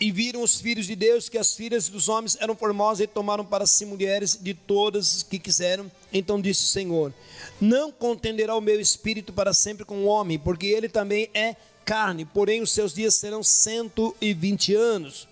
E 0.00 0.12
viram 0.12 0.42
os 0.42 0.60
filhos 0.60 0.86
de 0.86 0.94
Deus 0.94 1.28
que 1.28 1.36
as 1.36 1.54
filhas 1.54 1.88
dos 1.88 2.08
homens 2.08 2.36
eram 2.40 2.54
formosas 2.54 3.00
e 3.00 3.06
tomaram 3.06 3.44
para 3.44 3.66
si 3.66 3.84
mulheres 3.84 4.38
de 4.40 4.54
todas 4.54 5.24
que 5.24 5.38
quiseram. 5.40 5.90
Então 6.12 6.40
disse 6.40 6.64
o 6.64 6.68
Senhor: 6.68 7.12
Não 7.60 7.90
contenderá 7.90 8.54
o 8.54 8.60
meu 8.60 8.80
espírito 8.80 9.32
para 9.32 9.52
sempre 9.52 9.84
com 9.84 10.04
o 10.04 10.06
homem, 10.06 10.38
porque 10.38 10.66
ele 10.66 10.88
também 10.88 11.28
é 11.34 11.56
carne, 11.84 12.24
porém 12.24 12.62
os 12.62 12.70
seus 12.70 12.94
dias 12.94 13.16
serão 13.16 13.42
cento 13.42 14.14
e 14.20 14.32
vinte 14.32 14.72
anos. 14.72 15.26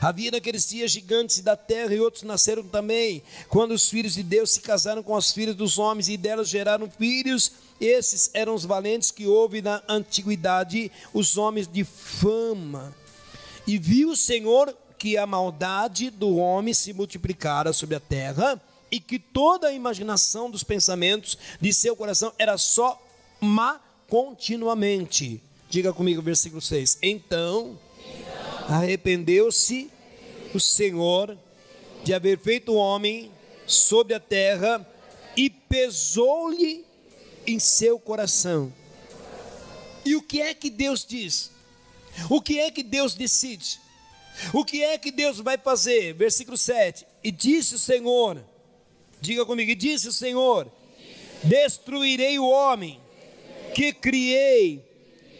Havia 0.00 0.30
naqueles 0.30 0.68
dias 0.68 0.90
gigantes 0.90 1.40
da 1.40 1.56
terra 1.56 1.94
e 1.94 2.00
outros 2.00 2.22
nasceram 2.22 2.62
também, 2.62 3.22
quando 3.48 3.72
os 3.72 3.88
filhos 3.88 4.14
de 4.14 4.22
Deus 4.22 4.50
se 4.50 4.60
casaram 4.60 5.02
com 5.02 5.16
as 5.16 5.32
filhas 5.32 5.54
dos 5.54 5.78
homens 5.78 6.08
e 6.08 6.16
delas 6.16 6.48
geraram 6.48 6.90
filhos. 6.90 7.52
Esses 7.80 8.30
eram 8.34 8.54
os 8.54 8.64
valentes 8.64 9.10
que 9.10 9.26
houve 9.26 9.62
na 9.62 9.82
antiguidade, 9.88 10.92
os 11.12 11.36
homens 11.36 11.66
de 11.66 11.82
fama. 11.82 12.94
E 13.70 13.78
viu 13.78 14.10
o 14.10 14.16
Senhor 14.16 14.76
que 14.98 15.16
a 15.16 15.24
maldade 15.24 16.10
do 16.10 16.38
homem 16.38 16.74
se 16.74 16.92
multiplicara 16.92 17.72
sobre 17.72 17.94
a 17.94 18.00
terra 18.00 18.60
e 18.90 18.98
que 18.98 19.16
toda 19.16 19.68
a 19.68 19.72
imaginação 19.72 20.50
dos 20.50 20.64
pensamentos 20.64 21.38
de 21.60 21.72
seu 21.72 21.94
coração 21.94 22.32
era 22.36 22.58
só 22.58 23.00
má 23.40 23.80
continuamente. 24.08 25.40
Diga 25.68 25.92
comigo, 25.92 26.20
versículo 26.20 26.60
6. 26.60 26.98
Então, 27.00 27.78
então 27.96 28.76
arrependeu-se 28.76 29.88
o 30.52 30.58
Senhor 30.58 31.38
de 32.02 32.12
haver 32.12 32.40
feito 32.40 32.72
o 32.72 32.76
homem 32.76 33.30
sobre 33.68 34.14
a 34.14 34.18
terra 34.18 34.84
e 35.36 35.48
pesou-lhe 35.48 36.84
em 37.46 37.60
seu 37.60 38.00
coração. 38.00 38.72
E 40.04 40.16
o 40.16 40.22
que 40.22 40.40
é 40.40 40.54
que 40.54 40.70
Deus 40.70 41.06
diz? 41.08 41.52
O 42.28 42.40
que 42.40 42.58
é 42.58 42.70
que 42.70 42.82
Deus 42.82 43.14
decide? 43.14 43.80
O 44.52 44.64
que 44.64 44.82
é 44.82 44.96
que 44.98 45.10
Deus 45.10 45.38
vai 45.40 45.58
fazer? 45.58 46.14
Versículo 46.14 46.56
7. 46.56 47.06
E 47.22 47.30
disse 47.30 47.74
o 47.74 47.78
Senhor, 47.78 48.42
diga 49.20 49.44
comigo, 49.44 49.70
e 49.70 49.74
disse 49.74 50.08
o 50.08 50.12
Senhor: 50.12 50.70
Destruirei 51.42 52.38
o 52.38 52.48
homem 52.48 53.00
que 53.74 53.92
criei 53.92 54.84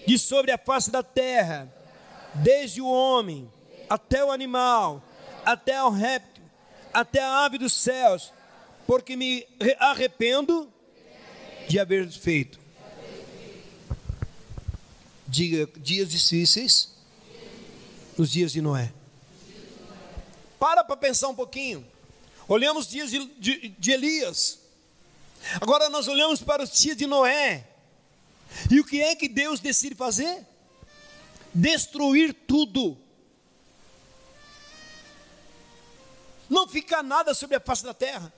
de 0.07 0.19
sobre 0.19 0.53
a 0.53 0.59
face 0.59 0.91
da 0.91 1.03
terra, 1.03 1.73
desde 2.35 2.81
o 2.81 2.87
homem 2.87 3.51
até 3.89 4.25
o 4.25 4.31
animal, 4.31 5.03
até 5.45 5.83
o 5.83 5.91
réptil, 5.91 6.45
até 6.93 7.21
a 7.21 7.45
ave 7.45 7.59
dos 7.59 7.73
céus, 7.73 8.33
porque 8.87 9.17
me 9.17 9.47
arrependo 9.79 10.73
de 11.69 11.79
haver 11.79 12.09
feito. 12.11 12.60
Diga, 15.31 15.71
dias 15.79 16.11
difíceis 16.11 16.91
nos 18.19 18.33
dias 18.33 18.51
de 18.51 18.61
Noé. 18.61 18.93
Para 20.59 20.83
para 20.83 20.97
pensar 20.97 21.29
um 21.29 21.35
pouquinho. 21.37 21.87
Olhamos 22.49 22.87
os 22.87 22.91
dias 22.91 23.13
de, 23.13 23.25
de, 23.37 23.69
de 23.69 23.91
Elias. 23.93 24.59
Agora 25.61 25.89
nós 25.89 26.09
olhamos 26.09 26.43
para 26.43 26.65
os 26.65 26.73
dias 26.73 26.97
de 26.97 27.07
Noé. 27.07 27.65
E 28.69 28.81
o 28.81 28.85
que 28.85 29.01
é 29.01 29.15
que 29.15 29.29
Deus 29.29 29.61
decide 29.61 29.95
fazer? 29.95 30.45
Destruir 31.55 32.35
tudo. 32.35 32.99
Não 36.49 36.67
fica 36.67 37.05
nada 37.05 37.35
sobre 37.35 37.55
a 37.55 37.61
face 37.61 37.85
da 37.85 37.95
terra. 37.95 38.33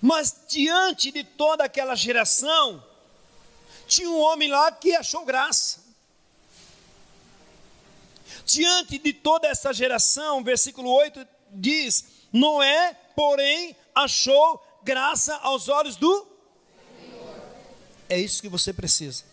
Mas 0.00 0.36
diante 0.48 1.10
de 1.10 1.24
toda 1.24 1.64
aquela 1.64 1.96
geração, 1.96 2.80
tinha 3.90 4.08
um 4.08 4.20
homem 4.20 4.48
lá 4.48 4.70
que 4.70 4.94
achou 4.94 5.24
graça. 5.24 5.80
Diante 8.46 8.98
de 8.98 9.12
toda 9.12 9.48
essa 9.48 9.72
geração, 9.72 10.42
versículo 10.42 10.90
8 10.90 11.26
diz: 11.52 12.04
Noé, 12.32 12.94
porém, 13.14 13.76
achou 13.94 14.64
graça 14.82 15.34
aos 15.36 15.68
olhos 15.68 15.96
do 15.96 16.26
Senhor. 16.98 17.36
É 18.08 18.18
isso 18.18 18.40
que 18.40 18.48
você 18.48 18.72
precisa. 18.72 19.24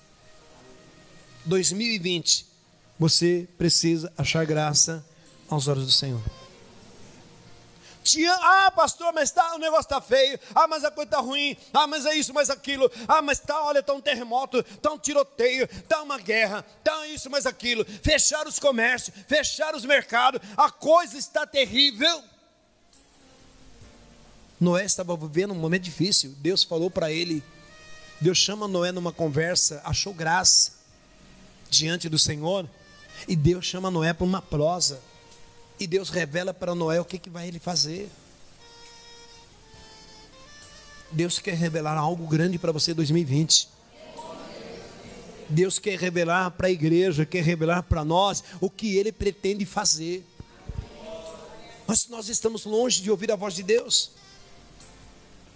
2020, 1.45 2.45
você 2.99 3.47
precisa 3.57 4.11
achar 4.17 4.45
graça 4.45 5.05
aos 5.47 5.67
olhos 5.67 5.85
do 5.85 5.91
Senhor. 5.91 6.21
Ah, 8.41 8.71
pastor, 8.71 9.13
mas 9.13 9.31
tá, 9.31 9.55
o 9.55 9.59
negócio 9.59 9.83
está 9.83 10.01
feio. 10.01 10.39
Ah, 10.55 10.67
mas 10.67 10.83
a 10.83 10.91
coisa 10.91 11.07
está 11.07 11.19
ruim. 11.19 11.57
Ah, 11.73 11.87
mas 11.87 12.05
é 12.05 12.15
isso, 12.15 12.33
mas 12.33 12.49
aquilo. 12.49 12.89
Ah, 13.07 13.21
mas 13.21 13.39
tá, 13.39 13.61
olha, 13.63 13.79
está 13.79 13.93
um 13.93 14.01
terremoto, 14.01 14.59
está 14.59 14.91
um 14.91 14.97
tiroteio, 14.97 15.67
está 15.71 16.01
uma 16.01 16.17
guerra, 16.17 16.65
está 16.79 17.07
isso, 17.07 17.29
mas 17.29 17.45
aquilo. 17.45 17.85
Fecharam 18.03 18.49
os 18.49 18.59
comércios, 18.59 19.15
fecharam 19.27 19.77
os 19.77 19.85
mercados. 19.85 20.41
A 20.55 20.69
coisa 20.69 21.17
está 21.17 21.45
terrível. 21.45 22.23
Noé 24.59 24.85
estava 24.85 25.15
vivendo 25.15 25.51
um 25.51 25.59
momento 25.59 25.83
difícil. 25.83 26.33
Deus 26.39 26.63
falou 26.63 26.89
para 26.89 27.11
ele. 27.11 27.43
Deus 28.19 28.37
chama 28.37 28.67
Noé 28.67 28.91
numa 28.91 29.11
conversa, 29.11 29.81
achou 29.85 30.13
graça 30.13 30.73
diante 31.69 32.09
do 32.09 32.17
Senhor. 32.17 32.67
E 33.27 33.35
Deus 33.35 33.65
chama 33.65 33.91
Noé 33.91 34.13
para 34.13 34.25
uma 34.25 34.41
prosa. 34.41 35.01
E 35.79 35.85
Deus 35.85 36.09
revela 36.09 36.53
para 36.53 36.73
Noé 36.73 36.99
o 36.99 37.05
que, 37.05 37.19
que 37.19 37.29
vai 37.29 37.47
ele 37.47 37.59
fazer. 37.59 38.09
Deus 41.11 41.39
quer 41.39 41.55
revelar 41.55 41.97
algo 41.97 42.27
grande 42.27 42.57
para 42.57 42.71
você 42.71 42.91
em 42.91 42.95
2020. 42.95 43.69
Deus 45.49 45.79
quer 45.79 45.97
revelar 45.97 46.51
para 46.51 46.67
a 46.67 46.71
igreja, 46.71 47.25
quer 47.25 47.41
revelar 47.41 47.83
para 47.83 48.03
nós 48.03 48.43
o 48.59 48.69
que 48.69 48.97
Ele 48.97 49.11
pretende 49.11 49.65
fazer. 49.65 50.25
Mas 51.85 52.07
nós 52.09 52.27
estamos 52.27 52.65
longe 52.65 53.01
de 53.01 53.09
ouvir 53.09 53.31
a 53.31 53.35
voz 53.35 53.53
de 53.53 53.63
Deus. 53.63 54.11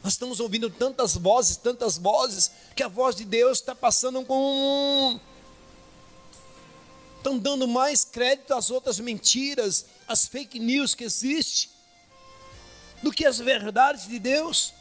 Nós 0.01 0.13
estamos 0.13 0.39
ouvindo 0.39 0.69
tantas 0.69 1.15
vozes, 1.15 1.57
tantas 1.57 1.97
vozes, 1.97 2.51
que 2.73 2.81
a 2.81 2.87
voz 2.87 3.15
de 3.15 3.25
Deus 3.25 3.59
está 3.59 3.75
passando 3.75 4.23
com. 4.23 5.19
Estão 7.17 7.37
dando 7.37 7.67
mais 7.67 8.05
crédito 8.05 8.53
às 8.53 8.71
outras 8.71 8.99
mentiras, 8.99 9.85
as 10.11 10.27
fake 10.27 10.59
news 10.59 10.93
que 10.93 11.03
existem 11.03 11.71
do 13.01 13.11
que 13.11 13.25
as 13.25 13.39
verdades 13.39 14.07
de 14.07 14.19
Deus. 14.19 14.73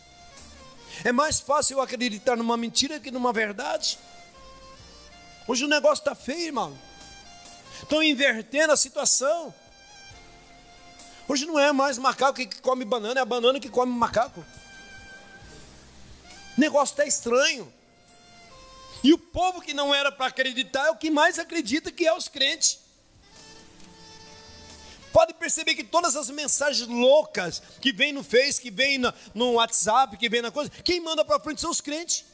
É 1.04 1.12
mais 1.12 1.40
fácil 1.40 1.78
eu 1.78 1.82
acreditar 1.82 2.36
numa 2.36 2.56
mentira 2.56 2.98
que 2.98 3.10
numa 3.10 3.32
verdade. 3.32 3.98
Hoje 5.46 5.64
o 5.64 5.68
negócio 5.68 6.02
está 6.02 6.14
feio, 6.14 6.46
irmão. 6.46 6.76
Estão 7.82 8.02
invertendo 8.02 8.72
a 8.72 8.76
situação. 8.76 9.54
Hoje 11.28 11.46
não 11.46 11.58
é 11.58 11.72
mais 11.72 11.96
macaco 11.96 12.34
que 12.34 12.60
come 12.60 12.84
banana, 12.84 13.20
é 13.20 13.22
a 13.22 13.26
banana 13.26 13.60
que 13.60 13.68
come 13.68 13.92
macaco. 13.92 14.44
O 16.58 16.60
negócio 16.60 16.92
está 16.92 17.06
estranho. 17.06 17.72
E 19.02 19.14
o 19.14 19.18
povo 19.18 19.62
que 19.62 19.72
não 19.72 19.94
era 19.94 20.12
para 20.12 20.26
acreditar 20.26 20.88
é 20.88 20.90
o 20.90 20.96
que 20.96 21.08
mais 21.08 21.38
acredita 21.38 21.90
que 21.90 22.06
é 22.06 22.12
os 22.12 22.28
crentes. 22.28 22.79
Pode 25.12 25.34
perceber 25.34 25.74
que 25.74 25.82
todas 25.82 26.14
as 26.16 26.30
mensagens 26.30 26.86
loucas 26.88 27.62
que 27.80 27.92
vem 27.92 28.12
no 28.12 28.22
Face, 28.22 28.60
que 28.60 28.70
vem 28.70 28.98
no, 29.34 29.52
WhatsApp, 29.52 30.16
que 30.16 30.28
vem 30.28 30.40
na 30.40 30.50
coisa, 30.50 30.70
quem 30.84 31.00
manda 31.00 31.24
para 31.24 31.40
frente 31.40 31.60
são 31.60 31.70
os 31.70 31.80
crentes. 31.80 32.24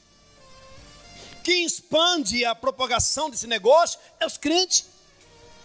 Quem 1.42 1.64
expande 1.64 2.44
a 2.44 2.54
propagação 2.54 3.30
desse 3.30 3.46
negócio 3.46 3.98
é 4.20 4.26
os 4.26 4.36
crentes. 4.36 4.86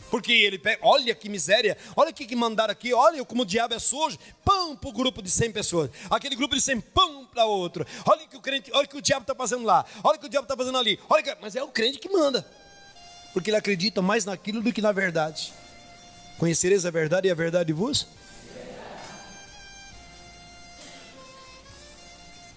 Porque 0.10 0.32
ele 0.32 0.60
pega, 0.60 0.80
olha 0.86 1.16
que 1.16 1.30
miséria, 1.30 1.78
olha 1.96 2.12
o 2.12 2.14
que 2.14 2.36
mandaram 2.36 2.72
aqui, 2.74 2.94
olha 2.94 3.24
como 3.24 3.44
o 3.44 3.46
diabo 3.46 3.74
é 3.74 3.80
sujo, 3.80 4.20
pão 4.44 4.76
para 4.76 4.90
o 4.90 4.92
grupo 4.92 5.22
de 5.22 5.32
100 5.32 5.54
pessoas, 5.54 5.90
aquele 6.10 6.36
grupo 6.36 6.54
de 6.54 6.62
100, 6.62 6.82
pão 6.82 7.26
para 7.26 7.46
outro, 7.46 7.88
olha 8.06 8.28
que 8.28 8.36
o 8.36 8.42
crente, 8.42 8.70
olha 8.74 8.86
que 8.86 8.98
o 8.98 9.02
diabo 9.02 9.24
está 9.24 9.34
fazendo 9.34 9.64
lá, 9.64 9.86
olha 10.04 10.18
que 10.18 10.26
o 10.26 10.30
diabo 10.30 10.44
está 10.44 10.58
fazendo 10.58 10.78
ali, 10.78 11.00
olha 11.10 11.24
que, 11.24 11.34
mas 11.40 11.56
é 11.56 11.64
o 11.64 11.70
crente 11.70 11.98
que 11.98 12.10
manda, 12.10 12.46
porque 13.32 13.50
ele 13.50 13.56
acredita 13.56 14.02
mais 14.02 14.26
naquilo 14.26 14.62
do 14.62 14.74
que 14.74 14.82
na 14.82 14.92
verdade. 14.92 15.54
Conhecereis 16.38 16.86
a 16.86 16.92
verdade 16.92 17.28
e 17.28 17.32
a 17.32 17.36
verdade 17.36 17.72
vos? 17.72 18.08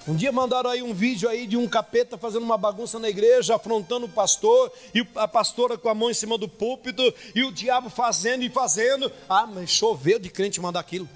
Um 0.07 0.15
dia 0.15 0.31
mandaram 0.31 0.69
aí 0.69 0.83
um 0.83 0.93
vídeo 0.93 1.27
aí 1.31 1.47
de 1.47 1.57
um 1.57 1.67
capeta 1.67 2.19
fazendo 2.19 2.43
uma 2.43 2.59
bagunça 2.59 2.99
na 2.99 3.09
igreja, 3.09 3.57
afrontando 3.57 4.05
o 4.05 4.09
pastor, 4.09 4.71
e 4.95 5.07
a 5.15 5.27
pastora 5.27 5.79
com 5.79 5.89
a 5.89 5.95
mão 5.95 6.11
em 6.11 6.15
cima 6.15 6.37
do 6.37 6.47
púlpito, 6.47 7.03
e 7.35 7.43
o 7.43 7.51
diabo 7.51 7.89
fazendo 7.89 8.43
e 8.43 8.51
fazendo. 8.51 9.11
Ah, 9.27 9.47
mas 9.47 9.71
choveu 9.71 10.19
de 10.19 10.29
crente 10.29 10.61
mandar 10.61 10.81
aquilo. 10.81 11.09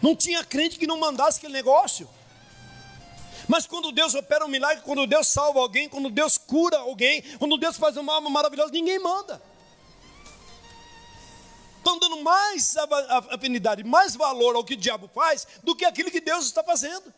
Não 0.00 0.14
tinha 0.14 0.44
crente 0.44 0.78
que 0.78 0.86
não 0.86 1.00
mandasse 1.00 1.38
aquele 1.38 1.52
negócio. 1.52 2.08
Mas 3.48 3.66
quando 3.66 3.90
Deus 3.90 4.14
opera 4.14 4.44
um 4.44 4.48
milagre, 4.48 4.84
quando 4.84 5.04
Deus 5.04 5.26
salva 5.26 5.58
alguém, 5.58 5.88
quando 5.88 6.10
Deus 6.10 6.38
cura 6.38 6.78
alguém, 6.78 7.22
quando 7.40 7.58
Deus 7.58 7.76
faz 7.76 7.96
uma 7.96 8.14
alma 8.14 8.30
maravilhosa, 8.30 8.70
ninguém 8.70 9.00
manda 9.00 9.42
estão 11.86 11.98
dando 11.98 12.20
mais 12.22 12.74
afinidade, 13.30 13.84
mais 13.84 14.16
valor 14.16 14.56
ao 14.56 14.64
que 14.64 14.74
o 14.74 14.76
diabo 14.76 15.08
faz 15.14 15.46
do 15.62 15.76
que 15.76 15.84
aquilo 15.84 16.10
que 16.10 16.20
Deus 16.20 16.44
está 16.46 16.64
fazendo. 16.64 17.14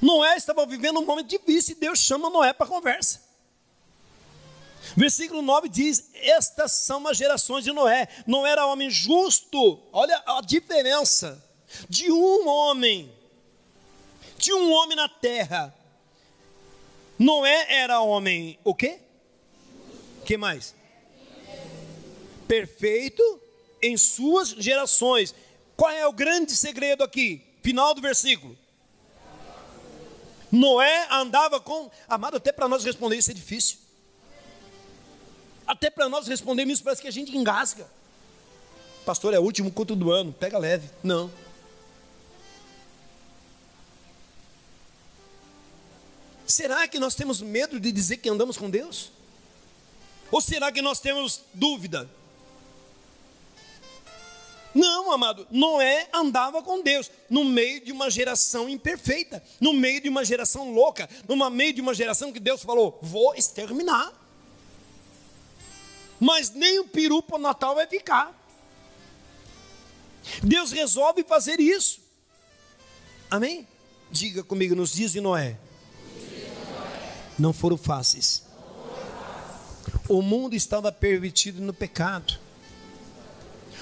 Noé 0.00 0.36
estava 0.36 0.64
vivendo 0.66 1.00
um 1.00 1.04
momento 1.04 1.28
difícil 1.28 1.76
e 1.76 1.80
Deus 1.80 1.98
chama 1.98 2.30
Noé 2.30 2.52
para 2.52 2.66
conversa. 2.66 3.22
Versículo 4.96 5.42
9 5.42 5.68
diz: 5.68 6.10
Estas 6.14 6.72
são 6.72 7.06
as 7.06 7.16
gerações 7.16 7.64
de 7.64 7.72
Noé. 7.72 8.08
Não 8.26 8.46
era 8.46 8.66
homem 8.66 8.90
justo. 8.90 9.80
Olha 9.92 10.22
a 10.26 10.40
diferença 10.42 11.42
de 11.88 12.10
um 12.10 12.46
homem, 12.46 13.10
de 14.36 14.52
um 14.52 14.72
homem 14.72 14.96
na 14.96 15.08
terra. 15.08 15.74
Noé 17.18 17.66
era 17.68 18.00
homem 18.00 18.58
o 18.62 18.74
quê? 18.74 19.00
que 20.24 20.36
mais? 20.38 20.74
Perfeito 22.46 23.40
em 23.82 23.96
suas 23.96 24.48
gerações. 24.48 25.34
Qual 25.76 25.90
é 25.90 26.06
o 26.06 26.12
grande 26.12 26.54
segredo 26.54 27.02
aqui? 27.02 27.42
Final 27.62 27.94
do 27.94 28.00
versículo. 28.00 28.56
Noé 30.50 31.06
andava 31.10 31.60
com. 31.60 31.90
Amado, 32.08 32.36
até 32.36 32.52
para 32.52 32.68
nós 32.68 32.84
responder 32.84 33.16
isso 33.16 33.30
é 33.30 33.34
difícil. 33.34 33.78
Até 35.66 35.90
para 35.90 36.08
nós 36.08 36.26
respondermos 36.26 36.74
isso 36.74 36.84
parece 36.84 37.02
que 37.02 37.08
a 37.08 37.12
gente 37.12 37.36
engasga. 37.36 37.86
Pastor, 39.04 39.34
é 39.34 39.38
o 39.38 39.42
último 39.42 39.70
culto 39.70 39.96
do 39.96 40.10
ano, 40.10 40.32
pega 40.32 40.58
leve. 40.58 40.88
Não. 41.02 41.30
Será 46.46 46.86
que 46.86 46.98
nós 46.98 47.14
temos 47.14 47.40
medo 47.40 47.80
de 47.80 47.90
dizer 47.90 48.18
que 48.18 48.28
andamos 48.28 48.56
com 48.56 48.70
Deus? 48.70 49.10
Ou 50.30 50.40
será 50.40 50.70
que 50.70 50.82
nós 50.82 51.00
temos 51.00 51.40
dúvida? 51.52 52.08
Não, 54.74 55.12
amado, 55.12 55.46
Noé 55.50 56.08
andava 56.12 56.60
com 56.60 56.82
Deus 56.82 57.10
no 57.30 57.44
meio 57.44 57.84
de 57.84 57.92
uma 57.92 58.10
geração 58.10 58.68
imperfeita, 58.68 59.42
no 59.60 59.72
meio 59.72 60.00
de 60.00 60.08
uma 60.08 60.24
geração 60.24 60.72
louca, 60.72 61.08
no 61.28 61.50
meio 61.50 61.72
de 61.72 61.80
uma 61.80 61.94
geração 61.94 62.32
que 62.32 62.40
Deus 62.40 62.62
falou: 62.62 62.98
vou 63.00 63.34
exterminar. 63.34 64.12
Mas 66.18 66.50
nem 66.50 66.80
o 66.80 66.88
peru 66.88 67.22
para 67.22 67.36
o 67.36 67.40
Natal 67.40 67.74
vai 67.74 67.86
ficar. 67.86 68.34
Deus 70.42 70.72
resolve 70.72 71.22
fazer 71.22 71.60
isso. 71.60 72.00
Amém? 73.30 73.66
Diga 74.10 74.42
comigo, 74.42 74.74
nos 74.74 74.92
dias 74.92 75.12
de 75.12 75.20
Noé, 75.20 75.58
não 77.38 77.52
foram 77.52 77.76
fáceis. 77.76 78.44
O 80.08 80.22
mundo 80.22 80.54
estava 80.54 80.90
pervertido 80.90 81.60
no 81.60 81.72
pecado. 81.72 82.43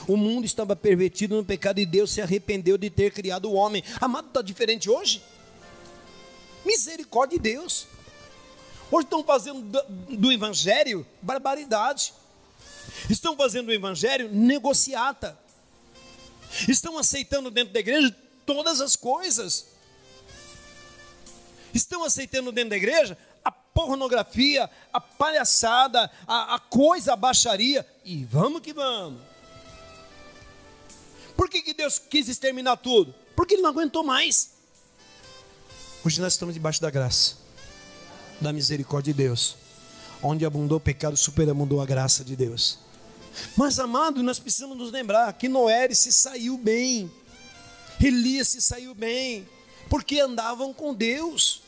O 0.07 0.17
mundo 0.17 0.45
estava 0.45 0.75
pervertido 0.75 1.37
no 1.37 1.45
pecado 1.45 1.79
e 1.79 1.87
Deus 1.87 2.11
se 2.11 2.21
arrependeu 2.21 2.77
de 2.77 2.91
ter 2.91 3.13
criado 3.13 3.51
o 3.51 3.55
homem. 3.55 3.83
Amado, 4.01 4.29
está 4.29 4.43
diferente 4.43 4.91
hoje? 4.91 5.23
Misericórdia 6.65 7.39
de 7.39 7.43
Deus. 7.43 7.87
Hoje 8.91 9.05
estão 9.05 9.25
fazendo 9.25 9.63
do, 9.63 10.17
do 10.17 10.33
Evangelho 10.33 11.07
barbaridade. 11.21 12.13
Estão 13.09 13.37
fazendo 13.37 13.69
o 13.69 13.73
Evangelho 13.73 14.29
negociata. 14.31 15.39
Estão 16.69 16.99
aceitando 16.99 17.51
dentro 17.51 17.73
da 17.73 17.81
igreja 17.81 18.15
todas 18.45 18.81
as 18.81 18.97
coisas. 18.97 19.67
Estão 21.73 22.05
aceitando 22.05 22.53
dentro 22.53 22.71
da 22.71 22.77
igreja 22.77 23.17
a 23.45 23.51
pornografia, 23.51 24.69
a 24.93 25.01
palhaçada, 25.01 26.11
a, 26.27 26.57
a 26.57 26.59
coisa, 26.59 27.15
a 27.15 27.17
baixaria. 27.17 27.87
E 28.05 28.25
vamos 28.25 28.61
que 28.61 28.73
vamos. 28.73 29.32
Por 31.37 31.49
que, 31.49 31.63
que 31.63 31.75
Deus 31.75 31.99
quis 31.99 32.29
exterminar 32.29 32.77
tudo? 32.77 33.15
Porque 33.35 33.55
Ele 33.55 33.63
não 33.63 33.71
aguentou 33.71 34.03
mais. 34.03 34.51
Hoje 36.05 36.21
nós 36.21 36.33
estamos 36.33 36.55
debaixo 36.55 36.81
da 36.81 36.91
graça, 36.91 37.37
da 38.41 38.53
misericórdia 38.53 39.13
de 39.13 39.23
Deus. 39.23 39.57
Onde 40.23 40.45
abundou 40.45 40.79
o 40.79 40.81
pecado, 40.81 41.17
superabundou 41.17 41.81
a 41.81 41.87
graça 41.87 42.25
de 42.25 42.37
Deus. 42.37 42.79
Mas, 43.57 43.79
amado, 43.79 44.23
nós 44.23 44.39
precisamos 44.39 44.77
nos 44.77 44.93
lembrar 44.93 45.33
que 45.33 45.49
Noé 45.49 45.93
se 45.95 46.13
saiu 46.13 46.57
bem, 46.59 47.11
Elias 48.01 48.49
se 48.49 48.61
saiu 48.61 48.95
bem, 48.95 49.49
porque 49.89 50.21
andavam 50.21 50.73
com 50.73 50.95
Deus. 50.95 51.63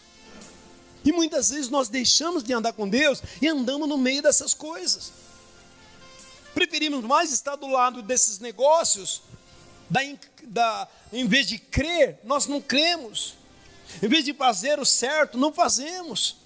E 1.05 1.13
muitas 1.13 1.51
vezes 1.51 1.69
nós 1.69 1.89
deixamos 1.89 2.43
de 2.43 2.53
andar 2.53 2.73
com 2.73 2.89
Deus 2.89 3.23
e 3.41 3.47
andamos 3.47 3.89
no 3.89 3.99
meio 3.99 4.23
dessas 4.23 4.55
coisas. 4.55 5.13
Preferimos 6.55 7.05
mais 7.05 7.33
estar 7.33 7.57
do 7.57 7.67
lado 7.67 8.03
desses 8.03 8.39
negócios, 8.39 9.23
da, 9.95 10.01
da, 10.43 10.89
em 11.13 11.25
vez 11.29 11.47
de 11.47 11.57
crer, 11.57 12.19
nós 12.25 12.49
não 12.49 12.61
cremos. 12.61 13.37
Em 14.03 14.09
vez 14.09 14.25
de 14.25 14.35
fazer 14.35 14.81
o 14.81 14.85
certo, 14.85 15.39
não 15.39 15.53
fazemos. 15.53 16.37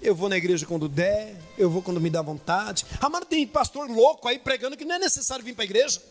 Eu 0.00 0.14
vou 0.14 0.30
na 0.30 0.38
igreja 0.38 0.64
quando 0.64 0.88
der, 0.88 1.36
eu 1.58 1.68
vou 1.68 1.82
quando 1.82 2.00
me 2.00 2.08
dá 2.08 2.22
vontade. 2.22 2.86
Amado, 3.00 3.26
tem 3.26 3.46
pastor 3.46 3.90
louco 3.90 4.26
aí 4.26 4.38
pregando 4.38 4.78
que 4.78 4.84
não 4.84 4.94
é 4.94 4.98
necessário 4.98 5.44
vir 5.44 5.54
para 5.54 5.64
a 5.64 5.66
igreja. 5.66 6.02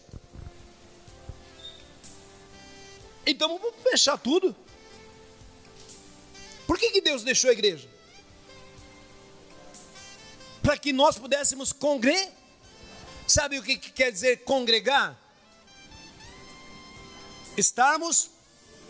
Então 3.25 3.57
vamos 3.57 3.73
fechar 3.81 4.17
tudo. 4.19 4.55
Por 6.67 6.77
que, 6.77 6.91
que 6.91 7.01
Deus 7.01 7.23
deixou 7.23 7.49
a 7.49 7.53
igreja? 7.53 7.89
Para 10.61 10.77
que 10.77 10.93
nós 10.93 11.17
pudéssemos 11.17 11.73
congregar. 11.73 12.31
Sabe 13.27 13.57
o 13.57 13.63
que, 13.63 13.77
que 13.77 13.91
quer 13.91 14.11
dizer 14.11 14.43
congregar? 14.43 15.22
Estarmos 17.57 18.29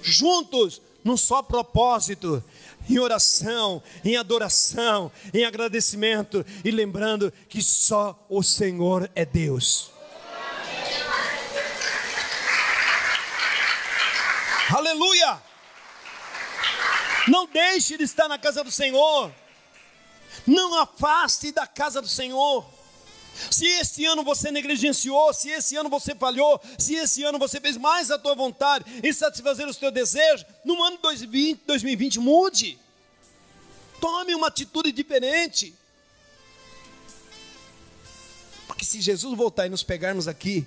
juntos 0.01 0.81
num 1.03 1.17
só 1.17 1.41
propósito, 1.41 2.43
em 2.89 2.99
oração, 2.99 3.83
em 4.03 4.15
adoração, 4.15 5.11
em 5.33 5.45
agradecimento 5.45 6.45
e 6.63 6.71
lembrando 6.71 7.31
que 7.49 7.61
só 7.61 8.25
o 8.29 8.41
Senhor 8.41 9.09
é 9.15 9.25
Deus. 9.25 9.91
Aleluia! 14.75 15.41
Não 17.27 17.47
deixe 17.47 17.97
de 17.97 18.03
estar 18.03 18.27
na 18.27 18.37
casa 18.37 18.63
do 18.63 18.71
Senhor. 18.71 19.31
Não 20.45 20.79
afaste 20.79 21.51
da 21.51 21.67
casa 21.67 22.01
do 22.01 22.07
Senhor. 22.07 22.65
Se 23.49 23.65
esse 23.65 24.05
ano 24.05 24.23
você 24.23 24.51
negligenciou, 24.51 25.33
se 25.33 25.49
esse 25.49 25.75
ano 25.75 25.89
você 25.89 26.13
falhou, 26.15 26.61
se 26.77 26.95
esse 26.95 27.23
ano 27.23 27.39
você 27.39 27.59
fez 27.59 27.77
mais 27.77 28.11
a 28.11 28.19
tua 28.19 28.35
vontade 28.35 28.85
em 29.03 29.11
satisfazer 29.11 29.67
os 29.67 29.77
teus 29.77 29.93
desejos, 29.93 30.45
no 30.63 30.81
ano 30.83 30.97
2020, 31.01 31.61
2020 31.65 32.19
mude. 32.19 32.77
Tome 33.99 34.35
uma 34.35 34.47
atitude 34.47 34.91
diferente. 34.91 35.73
Porque 38.67 38.85
se 38.85 39.01
Jesus 39.01 39.35
voltar 39.37 39.65
e 39.65 39.69
nos 39.69 39.83
pegarmos 39.83 40.27
aqui, 40.27 40.65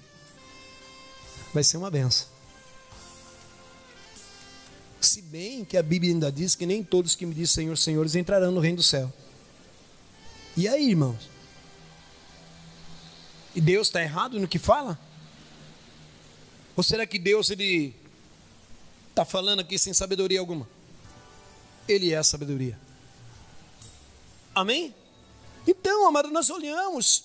vai 1.53 1.63
ser 1.63 1.77
uma 1.77 1.91
benção. 1.91 2.29
Se 5.01 5.23
bem 5.23 5.65
que 5.65 5.77
a 5.77 5.83
Bíblia 5.83 6.13
ainda 6.13 6.33
diz 6.33 6.55
que 6.55 6.67
nem 6.67 6.83
todos 6.83 7.15
que 7.15 7.27
me 7.27 7.35
dizem 7.35 7.65
Senhor, 7.65 7.77
Senhores 7.77 8.15
entrarão 8.15 8.51
no 8.51 8.61
reino 8.61 8.79
do 8.79 8.83
céu. 8.83 9.13
E 10.57 10.67
aí, 10.67 10.91
irmãos? 10.91 11.36
E 13.57 13.61
Deus 13.61 13.87
está 13.87 14.03
errado 14.03 14.39
no 14.39 14.47
que 14.47 14.59
fala? 14.59 15.01
Ou 16.77 16.83
será 16.83 17.07
que 17.07 17.19
Deus 17.19 17.49
ele 17.49 17.97
está 19.09 19.25
falando 19.25 19.61
aqui 19.61 19.79
sem 19.79 19.95
sabedoria 19.95 20.39
alguma? 20.39 20.69
Ele 21.89 22.13
é 22.13 22.19
a 22.19 22.23
sabedoria. 22.23 22.79
Amém? 24.55 24.95
Então, 25.67 26.07
amado, 26.07 26.31
nós 26.31 26.51
olhamos. 26.51 27.25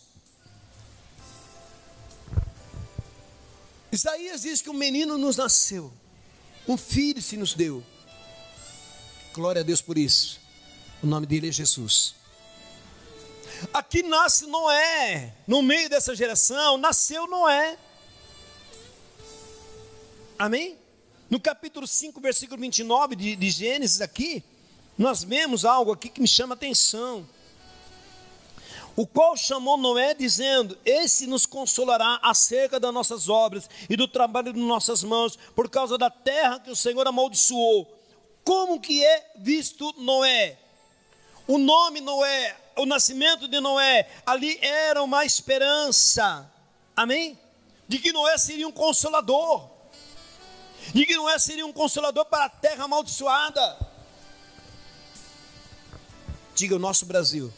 Isaías 3.92 4.44
diz 4.44 4.62
que 4.62 4.70
um 4.70 4.74
menino 4.74 5.18
nos 5.18 5.36
nasceu, 5.36 5.92
um 6.66 6.78
filho 6.78 7.22
se 7.22 7.36
nos 7.36 7.54
deu. 7.54 7.84
Glória 9.34 9.60
a 9.60 9.66
Deus 9.66 9.82
por 9.82 9.98
isso. 9.98 10.40
O 11.04 11.08
nome 11.08 11.26
dele 11.26 11.50
é 11.50 11.52
Jesus. 11.52 12.16
Aqui 13.74 14.02
nasce 14.02 14.48
Noé, 14.48 15.34
no 15.48 15.62
meio 15.62 15.90
dessa 15.90 16.16
geração, 16.16 16.78
nasceu 16.78 17.28
Noé. 17.28 17.78
Amém? 20.38 20.78
No 21.30 21.40
capítulo 21.40 21.86
5, 21.86 22.20
versículo 22.20 22.60
29 22.60 23.16
de, 23.16 23.36
de 23.36 23.50
Gênesis, 23.52 24.02
aqui, 24.02 24.44
nós 24.98 25.24
vemos 25.24 25.64
algo 25.64 25.92
aqui 25.92 26.10
que 26.10 26.20
me 26.22 26.28
chama 26.28 26.56
atenção. 26.56 27.28
O 28.96 29.06
qual 29.06 29.38
chamou 29.38 29.78
Noé, 29.78 30.14
dizendo: 30.14 30.78
Esse 30.84 31.28
nos 31.28 31.46
consolará 31.46 32.20
acerca 32.24 32.80
das 32.80 32.94
nossas 32.94 33.30
obras 33.30 33.70
e 33.90 33.96
do 33.96 34.08
trabalho 34.08 34.52
de 34.52 34.60
nossas 34.60 35.04
mãos, 35.04 35.38
por 35.56 35.70
causa 35.70 35.98
da 35.98 36.10
terra 36.10 36.60
que 36.60 36.72
o 36.72 36.76
Senhor 36.76 37.08
amaldiçoou. 37.08 37.88
Como 38.44 38.82
que 38.82 39.06
é 39.06 39.32
visto 39.38 39.94
Noé? 39.98 40.58
O 41.48 41.58
nome 41.58 42.02
Noé 42.02 42.61
o 42.78 42.86
nascimento 42.86 43.48
de 43.48 43.60
Noé, 43.60 44.10
ali 44.26 44.58
era 44.62 45.04
uma 45.04 45.26
esperança, 45.26 46.50
amém? 46.96 47.40
De 47.88 48.00
que 48.00 48.12
Noé 48.12 48.38
seria 48.38 48.68
um 48.68 48.72
consolador, 48.72 49.70
de 50.94 51.06
que 51.06 51.16
Noé 51.16 51.38
seria 51.40 51.66
um 51.66 51.74
consolador 51.74 52.26
para 52.26 52.46
a 52.46 52.50
terra 52.50 52.86
amaldiçoada. 52.86 53.78
Diga: 56.56 56.76
o 56.76 56.80
nosso 56.80 57.06
Brasil 57.06 57.52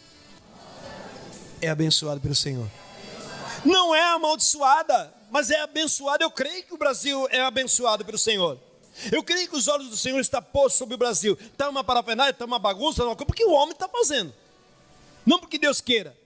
é 1.62 1.70
abençoado 1.70 2.20
pelo 2.20 2.36
Senhor. 2.36 2.70
Não 3.64 3.96
é 3.96 4.02
amaldiçoada, 4.02 5.14
mas 5.32 5.50
é 5.50 5.62
abençoada. 5.62 6.24
Eu 6.24 6.32
creio 6.32 6.64
que 6.64 6.74
o 6.74 6.78
Brasil 6.78 7.28
é 7.30 7.42
abençoado 7.42 8.04
pelo 8.04 8.18
Senhor. 8.18 8.60
Eu 9.12 9.24
creio 9.24 9.50
que 9.50 9.56
os 9.56 9.68
olhos 9.68 9.90
do 9.90 9.98
Senhor 9.98 10.20
estão 10.20 10.42
postos 10.42 10.76
sobre 10.76 10.96
o 10.96 10.98
Brasil. 10.98 11.38
Está 11.40 11.70
uma 11.70 11.84
parafernália, 11.84 12.32
está 12.32 12.46
uma 12.46 12.60
bagunça, 12.60 13.04
porque 13.16 13.44
o 13.44 13.52
homem 13.52 13.72
está 13.72 13.88
fazendo. 13.88 14.34
Não 15.26 15.40
porque 15.40 15.58
Deus 15.58 15.82
queira. 15.82 16.18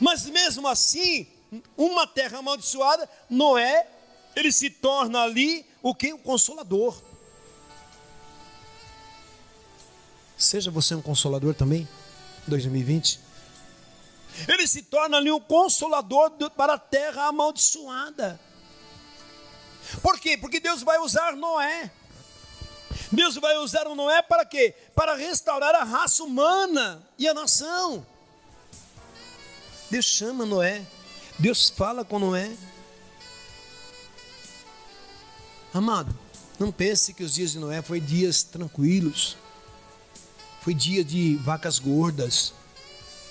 Mas 0.00 0.26
mesmo 0.26 0.66
assim, 0.66 1.26
uma 1.76 2.06
terra 2.06 2.38
amaldiçoada, 2.38 3.08
Noé, 3.28 3.86
ele 4.34 4.50
se 4.50 4.70
torna 4.70 5.22
ali 5.22 5.64
o 5.82 5.94
que? 5.94 6.12
O 6.12 6.18
consolador. 6.18 7.00
Seja 10.36 10.70
você 10.70 10.94
um 10.94 11.02
consolador 11.02 11.54
também, 11.54 11.88
2020. 12.46 13.20
Ele 14.48 14.66
se 14.66 14.82
torna 14.82 15.16
ali 15.16 15.30
um 15.30 15.40
consolador 15.40 16.30
para 16.56 16.74
a 16.74 16.78
terra 16.78 17.26
amaldiçoada. 17.28 18.40
Por 20.02 20.18
quê? 20.18 20.36
Porque 20.36 20.58
Deus 20.58 20.82
vai 20.82 20.98
usar 20.98 21.36
Noé. 21.36 21.90
Deus 23.10 23.36
vai 23.36 23.56
usar 23.58 23.86
o 23.86 23.94
Noé 23.94 24.22
para 24.22 24.44
quê? 24.44 24.74
Para 24.94 25.14
restaurar 25.14 25.74
a 25.74 25.84
raça 25.84 26.22
humana 26.22 27.02
e 27.18 27.28
a 27.28 27.34
nação. 27.34 28.04
Deus 29.90 30.04
chama 30.04 30.44
Noé. 30.44 30.84
Deus 31.38 31.68
fala 31.68 32.04
com 32.04 32.18
Noé. 32.18 32.56
Amado, 35.72 36.16
não 36.58 36.70
pense 36.70 37.12
que 37.12 37.24
os 37.24 37.34
dias 37.34 37.52
de 37.52 37.58
Noé 37.58 37.82
foi 37.82 38.00
dias 38.00 38.42
tranquilos. 38.42 39.36
Foi 40.60 40.72
dia 40.72 41.04
de 41.04 41.36
vacas 41.36 41.78
gordas, 41.78 42.54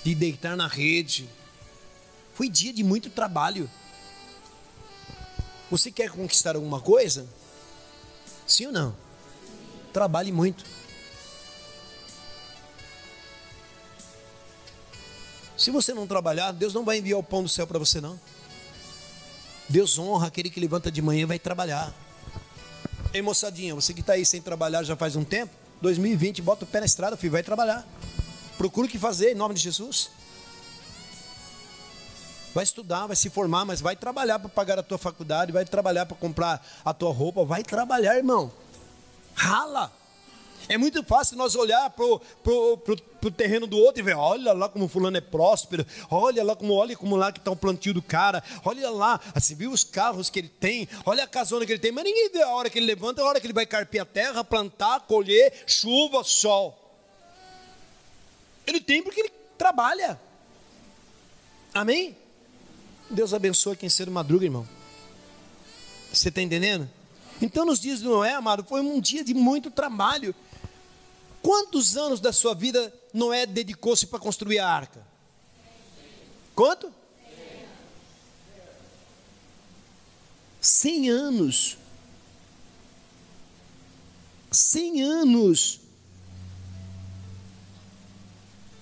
de 0.04 0.14
deitar 0.14 0.56
na 0.56 0.68
rede. 0.68 1.28
Foi 2.34 2.48
dia 2.48 2.72
de 2.72 2.84
muito 2.84 3.10
trabalho. 3.10 3.68
Você 5.70 5.90
quer 5.90 6.10
conquistar 6.10 6.54
alguma 6.54 6.80
coisa? 6.80 7.26
Sim 8.46 8.66
ou 8.66 8.72
não? 8.72 9.03
Trabalhe 9.94 10.32
muito. 10.32 10.64
Se 15.56 15.70
você 15.70 15.94
não 15.94 16.04
trabalhar, 16.04 16.50
Deus 16.50 16.74
não 16.74 16.84
vai 16.84 16.98
enviar 16.98 17.20
o 17.20 17.22
pão 17.22 17.44
do 17.44 17.48
céu 17.48 17.64
para 17.64 17.78
você, 17.78 18.00
não. 18.00 18.18
Deus 19.68 19.96
honra 19.96 20.26
aquele 20.26 20.50
que 20.50 20.58
levanta 20.58 20.90
de 20.90 21.00
manhã 21.00 21.22
e 21.22 21.26
vai 21.26 21.38
trabalhar. 21.38 21.94
Ei, 23.12 23.22
moçadinha, 23.22 23.72
você 23.72 23.94
que 23.94 24.00
está 24.00 24.14
aí 24.14 24.26
sem 24.26 24.42
trabalhar 24.42 24.82
já 24.82 24.96
faz 24.96 25.14
um 25.14 25.22
tempo, 25.22 25.54
2020, 25.80 26.42
bota 26.42 26.64
o 26.64 26.66
pé 26.66 26.80
na 26.80 26.86
estrada, 26.86 27.16
filho, 27.16 27.30
vai 27.30 27.44
trabalhar. 27.44 27.86
Procura 28.58 28.88
o 28.88 28.90
que 28.90 28.98
fazer 28.98 29.30
em 29.30 29.36
nome 29.36 29.54
de 29.54 29.60
Jesus. 29.60 30.10
Vai 32.52 32.64
estudar, 32.64 33.06
vai 33.06 33.14
se 33.14 33.30
formar, 33.30 33.64
mas 33.64 33.80
vai 33.80 33.94
trabalhar 33.94 34.40
para 34.40 34.48
pagar 34.48 34.76
a 34.76 34.82
tua 34.82 34.98
faculdade, 34.98 35.52
vai 35.52 35.64
trabalhar 35.64 36.04
para 36.04 36.16
comprar 36.16 36.66
a 36.84 36.92
tua 36.92 37.12
roupa, 37.12 37.44
vai 37.44 37.62
trabalhar, 37.62 38.16
irmão. 38.16 38.63
Rala. 39.34 39.92
É 40.68 40.78
muito 40.78 41.02
fácil 41.04 41.36
nós 41.36 41.54
olhar 41.54 41.90
para 41.90 42.04
o 42.04 43.30
terreno 43.30 43.66
do 43.66 43.76
outro 43.76 44.00
e 44.00 44.02
ver, 44.02 44.16
olha 44.16 44.52
lá 44.52 44.68
como 44.68 44.88
fulano 44.88 45.16
é 45.16 45.20
próspero, 45.20 45.84
olha 46.10 46.42
lá 46.42 46.56
como 46.56 46.72
olha 46.72 46.96
como 46.96 47.16
lá 47.16 47.30
que 47.30 47.38
está 47.38 47.50
o 47.50 47.56
plantio 47.56 47.92
do 47.92 48.00
cara, 48.00 48.42
olha 48.64 48.88
lá, 48.88 49.20
assim, 49.34 49.54
viu 49.54 49.70
os 49.70 49.84
carros 49.84 50.30
que 50.30 50.38
ele 50.38 50.48
tem, 50.48 50.88
olha 51.04 51.24
a 51.24 51.26
casona 51.26 51.66
que 51.66 51.72
ele 51.72 51.78
tem, 51.78 51.92
mas 51.92 52.04
ninguém 52.04 52.30
vê 52.30 52.42
a 52.42 52.48
hora 52.48 52.70
que 52.70 52.78
ele 52.78 52.86
levanta, 52.86 53.20
a 53.20 53.24
hora 53.26 53.40
que 53.40 53.46
ele 53.46 53.52
vai 53.52 53.66
carpir 53.66 54.00
a 54.00 54.06
terra, 54.06 54.42
plantar, 54.42 55.00
colher, 55.00 55.52
chuva, 55.66 56.24
sol. 56.24 56.80
Ele 58.66 58.80
tem 58.80 59.02
porque 59.02 59.20
ele 59.20 59.32
trabalha. 59.58 60.18
Amém? 61.74 62.16
Deus 63.10 63.34
abençoe 63.34 63.76
quem 63.76 63.90
cedo 63.90 64.10
madruga, 64.10 64.46
irmão. 64.46 64.66
Você 66.10 66.30
está 66.30 66.40
entendendo? 66.40 66.88
Então, 67.44 67.66
nos 67.66 67.78
dias 67.78 67.98
de 67.98 68.06
Noé, 68.06 68.32
amado, 68.32 68.64
foi 68.64 68.80
um 68.80 68.98
dia 68.98 69.22
de 69.22 69.34
muito 69.34 69.70
trabalho. 69.70 70.34
Quantos 71.42 71.94
anos 71.94 72.18
da 72.18 72.32
sua 72.32 72.54
vida 72.54 72.90
Noé 73.12 73.44
dedicou-se 73.44 74.06
para 74.06 74.18
construir 74.18 74.60
a 74.60 74.66
arca? 74.66 75.06
Quanto? 76.54 76.90
Cem 80.58 81.10
anos. 81.10 81.76
Cem 84.50 85.02
anos. 85.02 85.80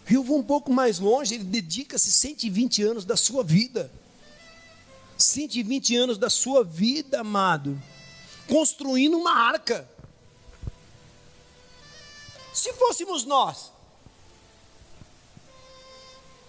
Eu 0.09 0.23
vou 0.23 0.39
um 0.39 0.45
pouco 0.45 0.73
mais 0.73 1.01
longe, 1.01 1.35
ele 1.35 1.43
dedica-se 1.43 2.13
120 2.13 2.81
anos 2.85 3.05
da 3.05 3.17
sua 3.17 3.43
vida. 3.43 3.91
120 5.19 5.97
anos 5.97 6.17
da 6.17 6.31
sua 6.31 6.63
vida, 6.63 7.19
amado, 7.19 7.77
construindo 8.49 9.17
uma 9.17 9.33
arca. 9.33 9.89
Se 12.53 12.73
fôssemos 12.75 13.25
nós, 13.25 13.73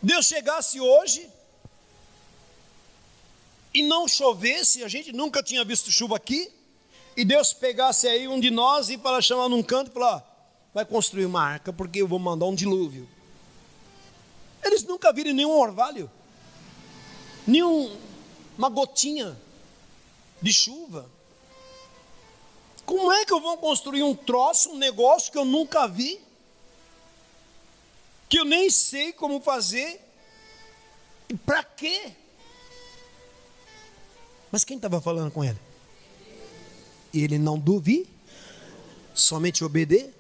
Deus 0.02 0.26
chegasse 0.26 0.82
hoje 0.82 1.30
e 3.74 3.82
não 3.84 4.08
chovesse, 4.08 4.84
a 4.84 4.88
gente 4.88 5.12
nunca 5.12 5.42
tinha 5.42 5.64
visto 5.64 5.92
chuva 5.92 6.18
aqui, 6.18 6.52
e 7.16 7.24
Deus 7.24 7.54
pegasse 7.54 8.08
aí 8.08 8.28
um 8.28 8.40
de 8.40 8.52
nós 8.52 8.90
e 8.90 8.98
para 8.98 9.22
chamar 9.22 9.48
num 9.48 9.64
canto 9.64 9.92
e 9.92 9.94
falar: 9.94 10.24
vai 10.74 10.84
construir 10.84 11.26
uma 11.26 11.42
arca 11.42 11.72
porque 11.72 12.02
eu 12.02 12.08
vou 12.08 12.20
mandar 12.20 12.46
um 12.46 12.56
dilúvio. 12.56 13.08
Eles 14.64 14.84
nunca 14.84 15.12
viram 15.14 15.34
nenhum 15.34 15.52
orvalho, 15.52 16.10
nenhum 17.46 17.96
uma 18.58 18.70
gotinha 18.70 19.38
de 20.42 20.54
chuva. 20.54 21.10
Como 22.86 23.12
é 23.12 23.26
que 23.26 23.34
eu 23.34 23.40
vou 23.40 23.58
construir 23.58 24.04
um 24.04 24.16
troço, 24.16 24.72
um 24.72 24.78
negócio 24.78 25.32
que 25.32 25.38
eu 25.38 25.46
nunca 25.46 25.88
vi? 25.88 26.20
Que 28.28 28.40
eu 28.40 28.46
nem 28.46 28.70
sei 28.70 29.14
como 29.14 29.40
fazer? 29.40 30.02
E 31.30 31.36
para 31.36 31.64
quê? 31.64 32.12
Mas 34.52 34.64
quem 34.64 34.76
estava 34.76 35.02
falando 35.02 35.32
com 35.32 35.44
ele? 35.44 35.60
Ele 37.14 37.38
não 37.38 37.58
duvide, 37.58 38.10
somente 39.14 39.64
obedecer. 39.64 40.14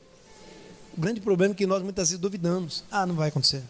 O 0.95 1.01
grande 1.01 1.19
problema 1.19 1.53
é 1.53 1.57
que 1.57 1.65
nós 1.65 1.81
muitas 1.81 2.09
vezes 2.09 2.21
duvidamos. 2.21 2.83
Ah, 2.91 3.05
não 3.05 3.15
vai 3.15 3.29
acontecer. 3.29 3.63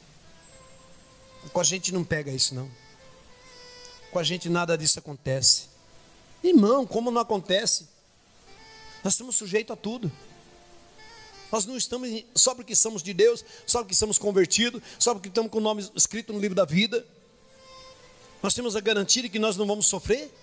Com 1.52 1.60
a 1.60 1.64
gente 1.64 1.92
não 1.92 2.04
pega 2.04 2.32
isso, 2.32 2.54
não. 2.54 2.70
Com 4.12 4.20
a 4.20 4.24
gente 4.24 4.50
nada 4.50 4.78
disso 4.78 5.00
acontece. 5.00 5.68
Irmão, 6.44 6.86
como 6.86 7.10
não 7.10 7.22
acontece? 7.22 7.88
Nós 9.04 9.14
estamos 9.14 9.36
sujeitos 9.36 9.74
a 9.74 9.76
tudo. 9.76 10.12
Nós 11.52 11.66
não 11.66 11.78
estamos 11.78 12.10
só 12.34 12.56
porque 12.56 12.76
somos 12.76 13.04
de 13.04 13.14
Deus, 13.14 13.46
só 13.68 13.80
porque 13.84 13.94
somos 13.94 14.18
convertidos, 14.18 14.82
só 14.98 15.14
porque 15.14 15.28
estamos 15.28 15.52
com 15.52 15.60
o 15.60 15.62
nome 15.62 15.88
escrito 15.96 16.34
no 16.34 16.40
livro 16.40 16.56
da 16.56 16.66
vida. 16.66 17.06
Nós 18.42 18.54
temos 18.54 18.76
a 18.76 18.82
garantia 18.82 19.22
de 19.22 19.30
que 19.30 19.38
nós 19.38 19.56
não 19.56 19.68
vamos 19.68 19.86
sofrer. 19.86 20.34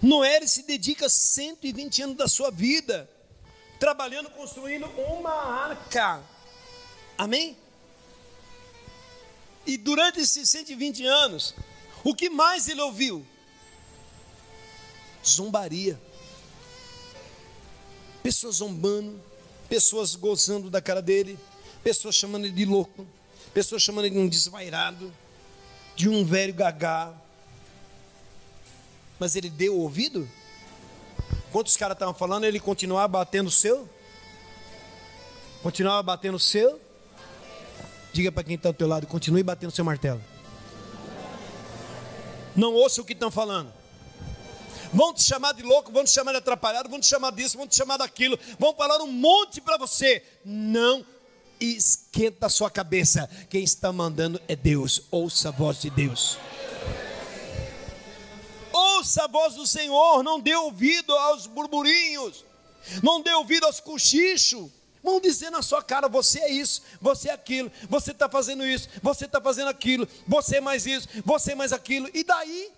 Noé 0.00 0.46
se 0.46 0.62
dedica 0.62 1.08
120 1.08 2.02
anos 2.02 2.16
da 2.16 2.28
sua 2.28 2.50
vida, 2.50 3.10
trabalhando, 3.78 4.30
construindo 4.30 4.86
uma 4.86 5.32
arca. 5.32 6.22
Amém? 7.18 7.56
E 9.66 9.76
durante 9.76 10.20
esses 10.20 10.48
120 10.48 11.04
anos, 11.04 11.54
o 12.02 12.14
que 12.14 12.30
mais 12.30 12.68
ele 12.68 12.80
ouviu? 12.80 13.26
Zombaria. 15.26 16.00
Pessoas 18.22 18.56
zombando, 18.56 19.20
pessoas 19.68 20.14
gozando 20.14 20.68
da 20.68 20.80
cara 20.80 21.00
dele, 21.00 21.38
pessoas 21.82 22.14
chamando 22.14 22.44
ele 22.44 22.54
de 22.54 22.64
louco, 22.64 23.06
pessoas 23.54 23.82
chamando 23.82 24.06
ele 24.06 24.14
de 24.14 24.20
um 24.20 24.28
desvairado, 24.28 25.12
de 25.96 26.08
um 26.08 26.24
velho 26.24 26.52
gagá. 26.52 27.12
Mas 29.18 29.36
ele 29.36 29.48
deu 29.48 29.78
ouvido? 29.78 30.28
Quantos 31.52 31.76
caras 31.76 31.94
estavam 31.94 32.14
falando, 32.14 32.44
ele 32.44 32.60
continuava 32.60 33.08
batendo 33.08 33.48
o 33.48 33.50
seu? 33.50 33.88
Continuava 35.62 36.02
batendo 36.02 36.36
o 36.36 36.40
seu? 36.40 36.80
Diga 38.12 38.32
para 38.32 38.44
quem 38.44 38.56
está 38.56 38.68
ao 38.68 38.74
teu 38.74 38.88
lado, 38.88 39.06
continue 39.06 39.42
batendo 39.42 39.70
seu 39.70 39.84
martelo. 39.84 40.22
Não 42.56 42.74
ouça 42.74 43.00
o 43.00 43.04
que 43.04 43.12
estão 43.12 43.30
falando. 43.30 43.79
Vão 44.92 45.14
te 45.14 45.22
chamar 45.22 45.52
de 45.52 45.62
louco, 45.62 45.92
vão 45.92 46.04
te 46.04 46.10
chamar 46.10 46.32
de 46.32 46.38
atrapalhado, 46.38 46.88
vão 46.88 46.98
te 46.98 47.06
chamar 47.06 47.30
disso, 47.32 47.56
vão 47.56 47.66
te 47.66 47.76
chamar 47.76 47.96
daquilo, 47.96 48.38
vão 48.58 48.74
falar 48.74 49.00
um 49.02 49.12
monte 49.12 49.60
para 49.60 49.76
você. 49.76 50.22
Não 50.44 51.06
esquenta 51.60 52.46
a 52.46 52.50
sua 52.50 52.70
cabeça. 52.70 53.28
Quem 53.48 53.62
está 53.62 53.92
mandando 53.92 54.40
é 54.48 54.56
Deus. 54.56 55.02
Ouça 55.10 55.50
a 55.50 55.52
voz 55.52 55.80
de 55.80 55.90
Deus. 55.90 56.38
Ouça 58.72 59.24
a 59.24 59.28
voz 59.28 59.54
do 59.54 59.66
Senhor, 59.66 60.22
não 60.22 60.40
dê 60.40 60.54
ouvido 60.54 61.12
aos 61.12 61.46
burburinhos, 61.46 62.44
não 63.02 63.20
dê 63.20 63.32
ouvido 63.32 63.64
aos 63.64 63.80
cochichos. 63.80 64.70
Vão 65.02 65.20
dizer 65.20 65.50
na 65.50 65.62
sua 65.62 65.82
cara: 65.82 66.08
você 66.08 66.40
é 66.40 66.50
isso, 66.50 66.82
você 67.00 67.30
é 67.30 67.32
aquilo, 67.32 67.70
você 67.88 68.10
está 68.10 68.28
fazendo 68.28 68.64
isso, 68.64 68.88
você 69.02 69.24
está 69.24 69.40
fazendo 69.40 69.68
aquilo, 69.68 70.06
você 70.26 70.56
é 70.56 70.60
mais 70.60 70.86
isso, 70.86 71.08
você 71.24 71.52
é 71.52 71.54
mais 71.54 71.72
aquilo. 71.72 72.08
E 72.12 72.22
daí? 72.22 72.72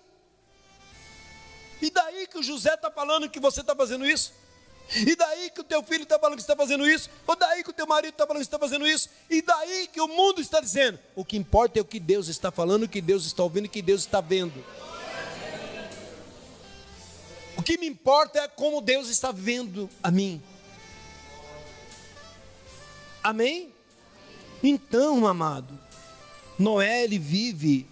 E 1.83 1.89
daí 1.89 2.25
que 2.27 2.37
o 2.37 2.43
José 2.43 2.75
está 2.75 2.89
falando 2.89 3.29
que 3.29 3.41
você 3.41 3.59
está 3.59 3.75
fazendo 3.75 4.05
isso? 4.05 4.31
E 4.95 5.17
daí 5.17 5.49
que 5.49 5.59
o 5.59 5.65
teu 5.65 5.83
filho 5.83 6.03
está 6.03 6.17
falando 6.17 6.37
que 6.37 6.41
está 6.41 6.55
fazendo 6.55 6.87
isso? 6.87 7.09
Ou 7.27 7.35
daí 7.35 7.61
que 7.61 7.71
o 7.71 7.73
teu 7.73 7.85
marido 7.85 8.13
está 8.13 8.25
falando 8.25 8.39
que 8.39 8.47
está 8.47 8.57
fazendo 8.57 8.87
isso? 8.87 9.09
E 9.29 9.41
daí 9.41 9.89
que 9.91 9.99
o 9.99 10.07
mundo 10.07 10.39
está 10.39 10.61
dizendo? 10.61 10.97
O 11.13 11.25
que 11.25 11.35
importa 11.35 11.79
é 11.79 11.81
o 11.81 11.85
que 11.85 11.99
Deus 11.99 12.29
está 12.29 12.51
falando, 12.51 12.83
o 12.83 12.87
que 12.87 13.01
Deus 13.01 13.25
está 13.25 13.43
ouvindo, 13.43 13.65
o 13.65 13.69
que 13.69 13.81
Deus 13.81 13.99
está 13.99 14.21
vendo. 14.21 14.63
O 17.57 17.61
que 17.61 17.77
me 17.77 17.85
importa 17.85 18.39
é 18.39 18.47
como 18.47 18.79
Deus 18.79 19.09
está 19.09 19.33
vendo 19.33 19.89
a 20.01 20.09
mim. 20.09 20.41
Amém? 23.21 23.73
Então, 24.63 25.27
amado, 25.27 25.77
Noé 26.57 27.03
ele 27.03 27.19
vive 27.19 27.85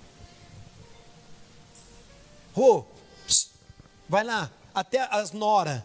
Ô, 2.57 2.79
oh, 2.79 2.85
vai 4.09 4.25
lá, 4.25 4.51
até 4.75 5.01
as 5.15 5.33
nora, 5.33 5.85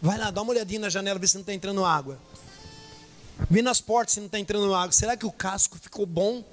vai 0.00 0.16
lá, 0.16 0.30
dá 0.30 0.40
uma 0.40 0.52
olhadinha 0.52 0.80
na 0.80 0.88
janela, 0.88 1.18
ver 1.18 1.28
se 1.28 1.34
não 1.34 1.42
está 1.42 1.52
entrando 1.52 1.84
água. 1.84 2.18
Vê 3.48 3.62
nas 3.62 3.80
portas 3.80 4.14
se 4.14 4.20
não 4.20 4.26
está 4.26 4.38
entrando 4.38 4.74
água. 4.74 4.92
Será 4.92 5.16
que 5.16 5.26
o 5.26 5.32
casco 5.32 5.78
ficou 5.78 6.04
bom? 6.04 6.44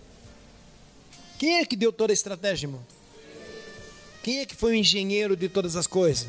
Quem 1.37 1.59
é 1.59 1.65
que 1.65 1.75
deu 1.75 1.91
toda 1.91 2.11
a 2.11 2.15
estratégia, 2.15 2.67
irmão? 2.67 2.85
Quem 4.23 4.39
é 4.39 4.45
que 4.45 4.55
foi 4.55 4.71
o 4.71 4.75
engenheiro 4.75 5.35
de 5.35 5.47
todas 5.47 5.75
as 5.75 5.87
coisas? 5.87 6.27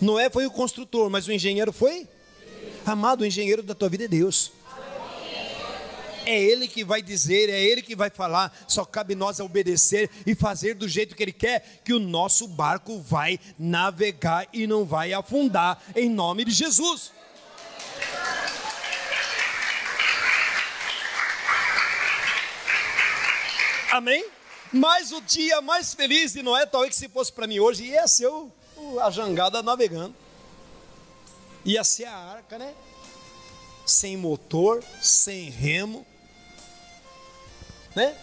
Noé 0.00 0.28
foi 0.28 0.46
o 0.46 0.50
construtor, 0.50 1.08
mas 1.08 1.26
o 1.26 1.32
engenheiro 1.32 1.72
foi? 1.72 2.08
Amado, 2.84 3.20
o 3.20 3.26
engenheiro 3.26 3.62
da 3.62 3.74
tua 3.74 3.88
vida 3.88 4.04
é 4.04 4.08
Deus. 4.08 4.50
É 6.24 6.40
Ele 6.40 6.66
que 6.66 6.84
vai 6.84 7.02
dizer, 7.02 7.48
é 7.48 7.62
Ele 7.62 7.82
que 7.82 7.94
vai 7.94 8.10
falar. 8.10 8.56
Só 8.66 8.84
cabe 8.84 9.14
nós 9.14 9.38
obedecer 9.40 10.10
e 10.26 10.34
fazer 10.34 10.74
do 10.74 10.88
jeito 10.88 11.14
que 11.14 11.22
Ele 11.22 11.32
quer, 11.32 11.82
que 11.84 11.92
o 11.92 12.00
nosso 12.00 12.48
barco 12.48 13.00
vai 13.00 13.38
navegar 13.58 14.48
e 14.52 14.66
não 14.66 14.84
vai 14.84 15.12
afundar, 15.12 15.82
em 15.94 16.08
nome 16.08 16.44
de 16.44 16.52
Jesus. 16.52 17.12
Amém? 23.92 24.26
Mas 24.72 25.12
o 25.12 25.20
dia 25.20 25.60
mais 25.60 25.92
feliz 25.92 26.32
de 26.32 26.42
Noé, 26.42 26.64
talvez 26.64 26.94
que 26.94 26.98
se 26.98 27.10
fosse 27.10 27.30
para 27.30 27.46
mim 27.46 27.60
hoje, 27.60 27.84
ia 27.84 28.08
ser 28.08 28.26
o, 28.26 28.50
a 29.02 29.10
jangada 29.10 29.62
navegando. 29.62 30.14
Ia 31.62 31.84
ser 31.84 32.06
a 32.06 32.16
arca, 32.16 32.58
né? 32.58 32.74
Sem 33.84 34.16
motor, 34.16 34.82
sem 35.02 35.50
remo, 35.50 36.06
né? 37.94 38.16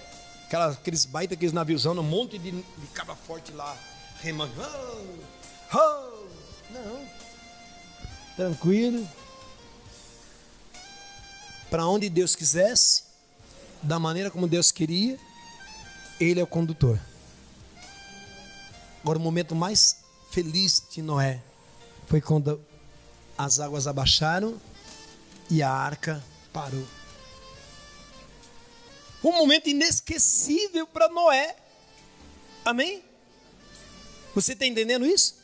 Aquelas, 0.47 0.75
aqueles 0.75 1.05
baita, 1.05 1.35
aqueles 1.35 1.53
naviozão, 1.53 1.93
um 1.93 2.01
monte 2.01 2.39
de, 2.39 2.49
de 2.49 2.87
cabra 2.91 3.15
forte 3.15 3.51
lá, 3.51 3.77
remando. 4.21 4.51
Oh, 5.71 5.77
oh. 5.77 6.27
Não. 6.71 7.07
Tranquilo. 8.35 9.07
Para 11.69 11.85
onde 11.85 12.09
Deus 12.09 12.35
quisesse, 12.35 13.03
da 13.83 13.99
maneira 13.99 14.31
como 14.31 14.47
Deus 14.47 14.71
queria 14.71 15.28
ele 16.19 16.39
é 16.39 16.43
o 16.43 16.47
condutor. 16.47 16.99
Agora, 19.01 19.17
o 19.17 19.21
momento 19.21 19.55
mais 19.55 19.97
feliz 20.29 20.83
de 20.91 21.01
Noé 21.01 21.41
foi 22.07 22.19
quando 22.19 22.61
as 23.37 23.59
águas 23.59 23.87
abaixaram 23.87 24.59
e 25.49 25.63
a 25.63 25.71
arca 25.71 26.23
parou. 26.51 26.85
Um 29.23 29.31
momento 29.31 29.69
inesquecível 29.69 30.85
para 30.87 31.09
Noé. 31.09 31.55
Amém? 32.65 33.03
Você 34.35 34.53
está 34.53 34.65
entendendo 34.65 35.05
isso? 35.05 35.35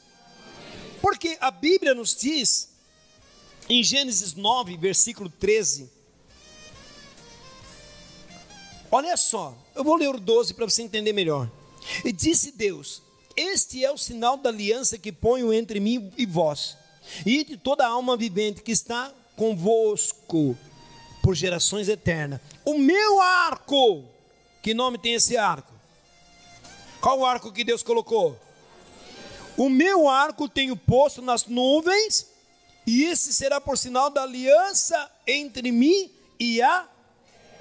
Porque 1.01 1.37
a 1.39 1.51
Bíblia 1.51 1.93
nos 1.93 2.15
diz, 2.15 2.69
em 3.69 3.83
Gênesis 3.83 4.33
9, 4.33 4.77
versículo 4.77 5.29
13, 5.29 5.89
Olha 8.97 9.17
só, 9.17 9.53
eu 9.75 9.83
vou 9.83 9.97
ler 9.97 10.07
o 10.07 10.17
12 10.17 10.53
para 10.53 10.63
você 10.63 10.81
entender 10.81 11.11
melhor. 11.11 11.51
E 12.05 12.13
disse 12.13 12.53
Deus: 12.53 13.01
Este 13.35 13.83
é 13.83 13.91
o 13.91 13.97
sinal 13.97 14.37
da 14.37 14.49
aliança 14.49 14.97
que 14.97 15.11
ponho 15.11 15.51
entre 15.51 15.81
mim 15.81 16.13
e 16.17 16.25
vós, 16.25 16.77
e 17.25 17.43
de 17.43 17.57
toda 17.57 17.85
alma 17.85 18.15
vivente 18.15 18.61
que 18.61 18.71
está 18.71 19.11
convosco 19.35 20.57
por 21.21 21.35
gerações 21.35 21.89
eternas. 21.89 22.39
O 22.63 22.77
meu 22.77 23.19
arco, 23.19 24.05
que 24.63 24.73
nome 24.73 24.97
tem 24.97 25.15
esse 25.15 25.35
arco? 25.35 25.73
Qual 27.01 27.19
o 27.19 27.25
arco 27.25 27.51
que 27.51 27.65
Deus 27.65 27.83
colocou? 27.83 28.39
O 29.57 29.67
meu 29.67 30.07
arco 30.07 30.47
tenho 30.47 30.77
posto 30.77 31.21
nas 31.21 31.45
nuvens, 31.47 32.27
e 32.87 33.03
esse 33.03 33.33
será 33.33 33.59
por 33.59 33.77
sinal 33.77 34.09
da 34.09 34.23
aliança 34.23 35.11
entre 35.27 35.69
mim 35.69 36.09
e 36.39 36.61
a 36.61 36.87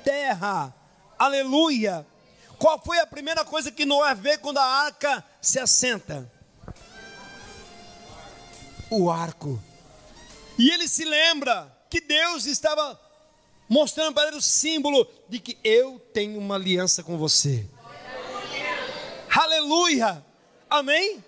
terra. 0.05 0.84
Aleluia. 1.19 2.07
Qual 2.59 2.81
foi 2.83 2.99
a 2.99 3.07
primeira 3.07 3.45
coisa 3.45 3.71
que 3.71 3.85
Noé 3.85 4.15
vê 4.15 4.39
quando 4.39 4.59
a 4.59 4.65
arca 4.65 5.25
se 5.41 5.59
assenta? 5.59 6.31
O 8.91 9.11
arco. 9.11 9.63
E 10.59 10.71
ele 10.71 10.87
se 10.89 11.05
lembra 11.05 11.71
que 11.91 12.01
Deus 12.01 12.47
estava 12.47 13.01
mostrando 13.69 14.15
para 14.15 14.29
ele 14.29 14.37
o 14.37 14.43
símbolo 14.43 15.07
de 15.29 15.39
que 15.41 15.59
eu 15.65 15.99
tenho 16.13 16.39
uma 16.39 16.55
aliança 16.55 17.03
com 17.03 17.19
você. 17.19 17.67
Aleluia. 19.35 20.25
Amém? 20.71 21.23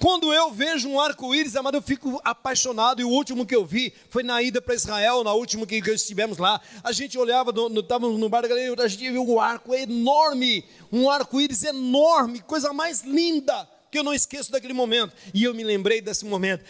Quando 0.00 0.32
eu 0.32 0.52
vejo 0.52 0.88
um 0.88 1.00
arco-íris, 1.00 1.56
amado, 1.56 1.76
eu 1.76 1.82
fico 1.82 2.20
apaixonado. 2.24 3.00
E 3.00 3.04
o 3.04 3.08
último 3.08 3.44
que 3.44 3.54
eu 3.54 3.64
vi 3.64 3.92
foi 4.10 4.22
na 4.22 4.40
ida 4.42 4.60
para 4.62 4.74
Israel, 4.74 5.24
na 5.24 5.32
última 5.32 5.66
que, 5.66 5.76
estivemos 5.76 6.38
lá. 6.38 6.60
A 6.84 6.92
gente 6.92 7.18
olhava, 7.18 7.50
estávamos 7.50 8.14
no, 8.14 8.18
no 8.18 8.28
bar 8.28 8.42
da 8.42 8.48
galera, 8.48 8.82
a 8.82 8.88
gente 8.88 9.10
viu 9.10 9.28
um 9.28 9.40
arco 9.40 9.74
enorme, 9.74 10.64
um 10.92 11.10
arco-íris 11.10 11.64
enorme, 11.64 12.40
coisa 12.40 12.72
mais 12.72 13.02
linda 13.02 13.68
que 13.90 13.98
eu 13.98 14.04
não 14.04 14.14
esqueço 14.14 14.52
daquele 14.52 14.72
momento. 14.72 15.12
E 15.34 15.44
eu 15.44 15.54
me 15.54 15.64
lembrei 15.64 16.00
desse 16.00 16.24
momento. 16.24 16.64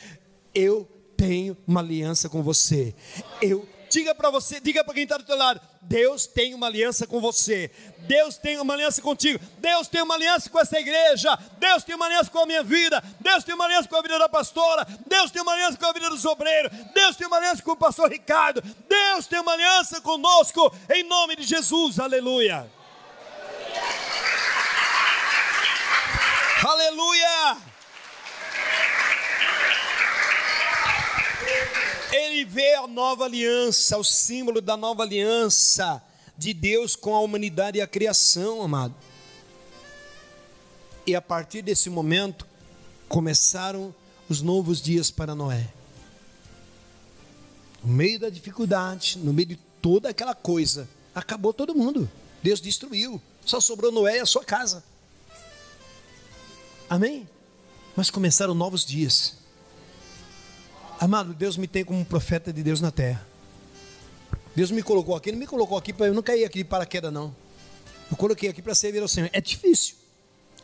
Eu 0.54 0.88
tenho 1.16 1.56
uma 1.66 1.80
aliança 1.80 2.28
com 2.28 2.42
você. 2.42 2.94
Eu 3.42 3.68
diga 3.88 4.14
para 4.14 4.30
você, 4.30 4.60
diga 4.60 4.84
para 4.84 4.94
quem 4.94 5.04
está 5.04 5.16
do 5.16 5.24
teu 5.24 5.36
lado, 5.36 5.60
Deus 5.82 6.26
tem 6.26 6.54
uma 6.54 6.66
aliança 6.66 7.06
com 7.06 7.20
você. 7.20 7.70
Deus 8.00 8.36
tem 8.36 8.58
uma 8.58 8.74
aliança 8.74 9.00
contigo. 9.00 9.42
Deus 9.58 9.88
tem 9.88 10.02
uma 10.02 10.14
aliança 10.14 10.50
com 10.50 10.58
essa 10.58 10.78
igreja. 10.78 11.36
Deus 11.58 11.84
tem 11.84 11.94
uma 11.94 12.06
aliança 12.06 12.30
com 12.30 12.38
a 12.38 12.46
minha 12.46 12.62
vida. 12.62 13.02
Deus 13.20 13.44
tem 13.44 13.54
uma 13.54 13.64
aliança 13.64 13.88
com 13.88 13.96
a 13.96 14.02
vida 14.02 14.18
da 14.18 14.28
pastora. 14.28 14.86
Deus 15.06 15.30
tem 15.30 15.42
uma 15.42 15.52
aliança 15.52 15.78
com 15.78 15.86
a 15.86 15.92
vida 15.92 16.10
dos 16.10 16.24
obreiros. 16.24 16.70
Deus 16.94 17.16
tem 17.16 17.26
uma 17.26 17.36
aliança 17.36 17.62
com 17.62 17.72
o 17.72 17.76
pastor 17.76 18.10
Ricardo. 18.10 18.62
Deus 18.88 19.26
tem 19.26 19.40
uma 19.40 19.52
aliança 19.52 20.00
conosco 20.00 20.74
em 20.90 21.02
nome 21.04 21.36
de 21.36 21.44
Jesus. 21.44 21.98
Aleluia. 21.98 22.70
Aleluia! 26.64 27.67
Ele 32.12 32.44
vê 32.44 32.74
a 32.74 32.86
nova 32.86 33.24
aliança, 33.24 33.98
o 33.98 34.04
símbolo 34.04 34.60
da 34.60 34.76
nova 34.76 35.02
aliança 35.02 36.02
de 36.36 36.54
Deus 36.54 36.96
com 36.96 37.14
a 37.14 37.20
humanidade 37.20 37.78
e 37.78 37.80
a 37.80 37.86
criação, 37.86 38.62
amado. 38.62 38.94
E 41.06 41.14
a 41.14 41.20
partir 41.20 41.62
desse 41.62 41.90
momento 41.90 42.46
começaram 43.08 43.94
os 44.28 44.40
novos 44.40 44.80
dias 44.80 45.10
para 45.10 45.34
Noé. 45.34 45.68
No 47.82 47.92
meio 47.92 48.18
da 48.18 48.28
dificuldade, 48.28 49.18
no 49.18 49.32
meio 49.32 49.48
de 49.48 49.56
toda 49.80 50.08
aquela 50.10 50.34
coisa, 50.34 50.88
acabou 51.14 51.52
todo 51.52 51.74
mundo. 51.74 52.08
Deus 52.42 52.60
destruiu. 52.60 53.20
Só 53.44 53.60
sobrou 53.60 53.90
Noé 53.90 54.18
e 54.18 54.20
a 54.20 54.26
sua 54.26 54.44
casa. 54.44 54.84
Amém? 56.88 57.28
Mas 57.96 58.10
começaram 58.10 58.54
novos 58.54 58.84
dias. 58.84 59.36
Amado, 61.00 61.32
Deus 61.32 61.56
me 61.56 61.68
tem 61.68 61.84
como 61.84 62.00
um 62.00 62.04
profeta 62.04 62.52
de 62.52 62.62
Deus 62.62 62.80
na 62.80 62.90
terra. 62.90 63.24
Deus 64.54 64.72
me 64.72 64.82
colocou 64.82 65.14
aqui, 65.14 65.30
não 65.30 65.38
me 65.38 65.46
colocou 65.46 65.78
aqui 65.78 65.92
para 65.92 66.06
eu 66.06 66.14
não 66.14 66.22
cair 66.22 66.44
aqui 66.44 66.58
de 66.58 66.64
paraquedas, 66.64 67.12
não. 67.12 67.34
Eu 68.10 68.16
coloquei 68.16 68.48
aqui 68.48 68.60
para 68.60 68.74
servir 68.74 69.00
ao 69.00 69.06
Senhor. 69.06 69.30
É 69.32 69.40
difícil. 69.40 69.94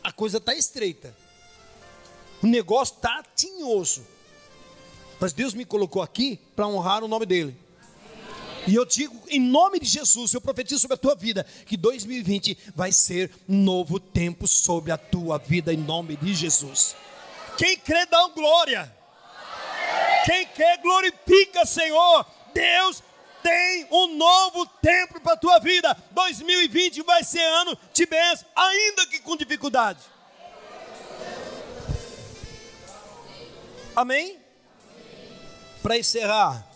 A 0.03 0.11
coisa 0.11 0.37
está 0.37 0.53
estreita. 0.53 1.15
O 2.43 2.47
negócio 2.47 2.95
está 2.95 3.23
tinhoso. 3.33 4.05
Mas 5.21 5.31
Deus 5.31 5.53
me 5.53 5.63
colocou 5.63 6.01
aqui 6.01 6.37
para 6.53 6.67
honrar 6.67 7.01
o 7.01 7.07
nome 7.07 7.25
dEle. 7.25 7.55
E 8.67 8.75
eu 8.75 8.83
digo, 8.83 9.15
em 9.29 9.39
nome 9.39 9.79
de 9.79 9.85
Jesus, 9.85 10.33
eu 10.33 10.41
profetizo 10.41 10.81
sobre 10.81 10.95
a 10.95 10.97
tua 10.97 11.15
vida, 11.15 11.45
que 11.65 11.77
2020 11.77 12.57
vai 12.75 12.91
ser 12.91 13.31
um 13.47 13.63
novo 13.63 13.99
tempo 13.99 14.47
sobre 14.47 14.91
a 14.91 14.97
tua 14.97 15.37
vida, 15.37 15.71
em 15.71 15.77
nome 15.77 16.17
de 16.17 16.33
Jesus. 16.33 16.95
Quem 17.57 17.77
crê, 17.77 18.05
dá 18.07 18.27
glória. 18.29 18.91
Quem 20.25 20.47
quer, 20.47 20.81
glorifica, 20.81 21.65
Senhor. 21.65 22.25
Deus 22.53 23.03
tem 23.43 23.87
um 23.91 24.15
novo 24.15 24.65
tempo 24.81 25.21
para 25.21 25.33
a 25.33 25.37
tua 25.37 25.59
vida. 25.59 25.95
2020 26.11 27.03
vai 27.03 27.23
ser 27.23 27.43
ano 27.43 27.77
de 27.93 28.07
bênção, 28.07 28.47
ainda 28.55 29.05
que 29.05 29.19
com 29.19 29.37
dificuldade. 29.37 29.99
Amém? 33.95 34.39
Para 35.83 35.97
encerrar. 35.97 36.67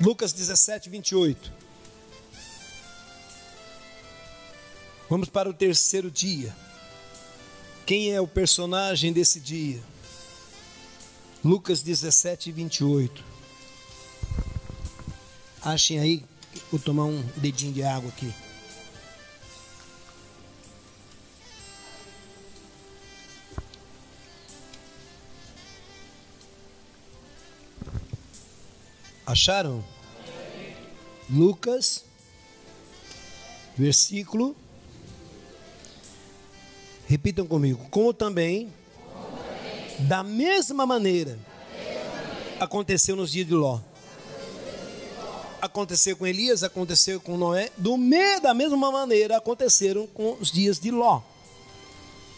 Lucas 0.00 0.32
17, 0.32 0.88
28. 0.88 1.52
Vamos 5.08 5.28
para 5.28 5.48
o 5.50 5.54
terceiro 5.54 6.10
dia. 6.10 6.54
Quem 7.84 8.12
é 8.12 8.20
o 8.20 8.26
personagem 8.26 9.12
desse 9.12 9.38
dia? 9.38 9.80
Lucas 11.46 11.80
17, 11.80 12.50
28. 12.50 13.24
Achem 15.62 16.00
aí, 16.00 16.24
vou 16.72 16.80
tomar 16.80 17.04
um 17.04 17.22
dedinho 17.36 17.72
de 17.72 17.84
água 17.84 18.08
aqui. 18.08 18.34
Acharam? 29.24 29.84
Lucas, 31.30 32.04
versículo. 33.78 34.56
Repitam 37.06 37.46
comigo. 37.46 37.86
Como 37.88 38.12
também, 38.12 38.72
da 39.98 40.22
mesma 40.22 40.86
maneira, 40.86 41.38
aconteceu 42.60 43.16
nos 43.16 43.30
dias 43.30 43.46
de 43.46 43.54
Ló. 43.54 43.80
Aconteceu 45.60 46.16
com 46.16 46.26
Elias, 46.26 46.62
aconteceu 46.62 47.20
com 47.20 47.36
Noé. 47.36 47.70
Do 47.76 47.96
da 48.40 48.54
mesma 48.54 48.90
maneira 48.90 49.36
aconteceram 49.36 50.06
com 50.06 50.36
os 50.40 50.50
dias 50.50 50.78
de 50.78 50.90
Ló. 50.90 51.22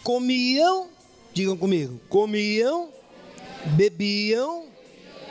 Comiam, 0.03 0.87
digam 1.33 1.57
comigo, 1.57 1.99
comiam, 2.09 2.89
bebiam, 3.75 4.65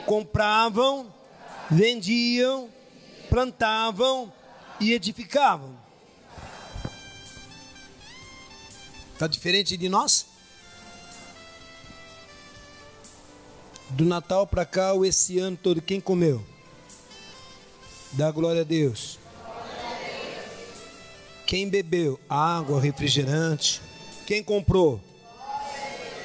compravam 0.05 1.19
vendiam, 1.69 2.69
plantavam 3.29 4.31
e 4.79 4.93
edificavam. 4.93 5.77
Está 9.13 9.27
diferente 9.27 9.77
de 9.77 9.89
nós? 9.89 10.25
Do 13.89 14.05
Natal 14.05 14.45
para 14.45 14.65
cá, 14.65 14.93
ou 14.93 15.05
esse 15.05 15.39
ano 15.39 15.57
todo, 15.57 15.81
quem 15.81 15.99
comeu? 15.99 16.43
Dá 18.13 18.31
glória 18.31 18.61
a 18.61 18.65
Deus. 18.65 19.19
Quem 21.45 21.67
bebeu? 21.67 22.19
Água, 22.29 22.79
refrigerante. 22.79 23.81
Quem 24.27 24.43
comprou? 24.43 25.01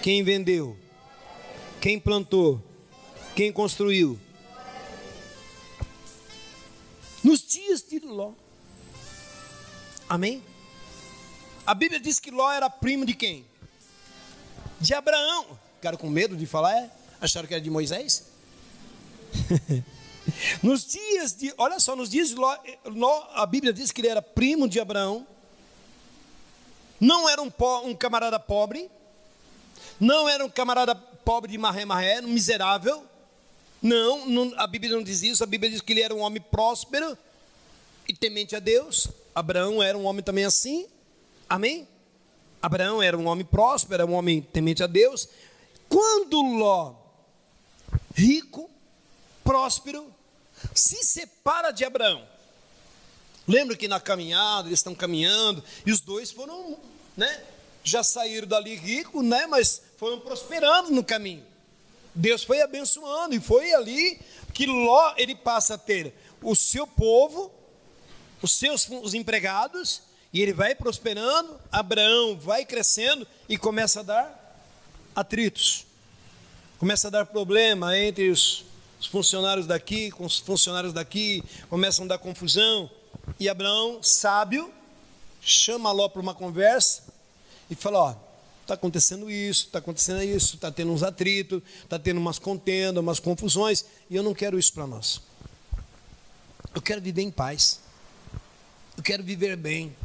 Quem 0.02 0.22
vendeu? 0.22 0.76
Quem 1.80 1.98
plantou? 1.98 2.62
Quem 3.34 3.52
construiu? 3.52 4.18
nos 7.24 7.40
dias 7.40 7.82
de 7.82 7.98
Ló. 8.00 8.32
Amém? 10.06 10.42
A 11.66 11.74
Bíblia 11.74 11.98
diz 11.98 12.20
que 12.20 12.30
Ló 12.30 12.52
era 12.52 12.68
primo 12.68 13.06
de 13.06 13.14
quem? 13.14 13.46
De 14.78 14.92
Abraão. 14.92 15.58
Ficaram 15.76 15.96
com 15.96 16.10
medo 16.10 16.36
de 16.36 16.44
falar? 16.44 16.76
É? 16.76 16.90
Acharam 17.24 17.48
que 17.48 17.54
era 17.54 17.62
de 17.62 17.70
Moisés? 17.70 18.26
nos 20.62 20.86
dias 20.86 21.34
de, 21.34 21.52
olha 21.56 21.80
só, 21.80 21.96
nos 21.96 22.10
dias 22.10 22.28
de 22.28 22.34
Ló, 22.34 22.56
Ló, 22.84 23.28
a 23.34 23.46
Bíblia 23.46 23.72
diz 23.72 23.90
que 23.90 24.00
ele 24.00 24.08
era 24.08 24.22
primo 24.22 24.68
de 24.68 24.78
Abraão. 24.78 25.26
Não 27.00 27.28
era 27.28 27.42
um, 27.42 27.50
um 27.84 27.94
camarada 27.94 28.38
pobre. 28.38 28.90
Não 29.98 30.28
era 30.28 30.44
um 30.44 30.50
camarada 30.50 30.94
pobre 30.94 31.50
de 31.50 31.58
marré-marré, 31.58 32.20
um 32.20 32.28
miserável 32.28 33.04
não, 33.84 34.26
não, 34.26 34.52
a 34.56 34.66
Bíblia 34.66 34.96
não 34.96 35.02
diz 35.02 35.22
isso, 35.22 35.44
a 35.44 35.46
Bíblia 35.46 35.70
diz 35.70 35.82
que 35.82 35.92
ele 35.92 36.00
era 36.00 36.14
um 36.14 36.20
homem 36.20 36.40
próspero 36.40 37.18
e 38.08 38.14
temente 38.14 38.56
a 38.56 38.58
Deus. 38.58 39.08
Abraão 39.34 39.82
era 39.82 39.98
um 39.98 40.06
homem 40.06 40.22
também 40.22 40.46
assim. 40.46 40.86
Amém? 41.46 41.86
Abraão 42.62 43.02
era 43.02 43.14
um 43.14 43.26
homem 43.26 43.44
próspero, 43.44 44.00
era 44.00 44.10
um 44.10 44.14
homem 44.14 44.40
temente 44.40 44.82
a 44.82 44.86
Deus. 44.86 45.28
Quando 45.86 46.40
Ló, 46.40 46.94
rico, 48.14 48.70
próspero, 49.42 50.14
se 50.74 51.04
separa 51.04 51.70
de 51.70 51.84
Abraão. 51.84 52.26
Lembra 53.46 53.76
que 53.76 53.86
na 53.86 54.00
caminhada 54.00 54.68
eles 54.68 54.78
estão 54.78 54.94
caminhando 54.94 55.62
e 55.84 55.92
os 55.92 56.00
dois 56.00 56.30
foram, 56.30 56.78
né? 57.16 57.44
Já 57.82 58.02
saíram 58.02 58.48
dali 58.48 58.74
rico, 58.76 59.22
né? 59.22 59.46
Mas 59.46 59.82
foram 59.98 60.18
prosperando 60.20 60.90
no 60.90 61.04
caminho. 61.04 61.44
Deus 62.14 62.42
foi 62.44 62.62
abençoando 62.62 63.34
e 63.34 63.40
foi 63.40 63.74
ali 63.74 64.18
que 64.54 64.64
Ló 64.66 65.14
ele 65.18 65.34
passa 65.34 65.74
a 65.74 65.78
ter 65.78 66.14
o 66.40 66.54
seu 66.54 66.86
povo, 66.86 67.52
os 68.40 68.52
seus 68.52 68.88
os 68.88 69.12
empregados 69.12 70.00
e 70.32 70.40
ele 70.40 70.52
vai 70.52 70.74
prosperando. 70.74 71.60
Abraão 71.70 72.38
vai 72.38 72.64
crescendo 72.64 73.26
e 73.48 73.58
começa 73.58 74.00
a 74.00 74.04
dar 74.04 74.60
atritos, 75.14 75.86
começa 76.84 77.08
a 77.08 77.10
dar 77.10 77.24
problema 77.24 77.96
entre 77.96 78.28
os, 78.28 78.62
os 79.00 79.06
funcionários 79.06 79.66
daqui 79.66 80.10
com 80.10 80.26
os 80.26 80.36
funcionários 80.36 80.92
daqui, 80.92 81.42
começam 81.70 82.04
a 82.04 82.08
dar 82.08 82.18
confusão. 82.18 82.90
E 83.40 83.48
Abraão, 83.48 84.02
sábio, 84.02 84.70
chama 85.40 85.90
Ló 85.90 86.10
para 86.10 86.20
uma 86.20 86.34
conversa 86.34 87.04
e 87.70 87.74
fala: 87.74 87.98
Ó, 87.98 88.14
está 88.60 88.74
acontecendo 88.74 89.30
isso, 89.30 89.64
está 89.64 89.78
acontecendo 89.78 90.22
isso, 90.22 90.56
está 90.56 90.70
tendo 90.70 90.92
uns 90.92 91.02
atritos, 91.02 91.62
está 91.82 91.98
tendo 91.98 92.18
umas 92.18 92.38
contendas, 92.38 93.02
umas 93.02 93.18
confusões, 93.18 93.86
e 94.10 94.16
eu 94.16 94.22
não 94.22 94.34
quero 94.34 94.58
isso 94.58 94.74
para 94.74 94.86
nós. 94.86 95.22
Eu 96.74 96.82
quero 96.82 97.00
viver 97.00 97.22
em 97.22 97.30
paz. 97.30 97.80
Eu 98.94 99.02
quero 99.02 99.24
viver 99.24 99.56
bem. 99.56 99.96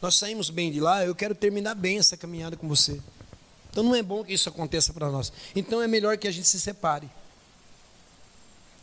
Nós 0.00 0.14
saímos 0.14 0.48
bem 0.48 0.70
de 0.70 0.78
lá, 0.78 1.04
eu 1.04 1.12
quero 1.12 1.34
terminar 1.34 1.74
bem 1.74 1.98
essa 1.98 2.16
caminhada 2.16 2.56
com 2.56 2.68
você. 2.68 3.00
Então 3.78 3.88
não 3.88 3.94
é 3.94 4.02
bom 4.02 4.24
que 4.24 4.32
isso 4.32 4.48
aconteça 4.48 4.92
para 4.92 5.08
nós. 5.08 5.32
Então 5.54 5.80
é 5.80 5.86
melhor 5.86 6.18
que 6.18 6.26
a 6.26 6.32
gente 6.32 6.48
se 6.48 6.58
separe. 6.58 7.08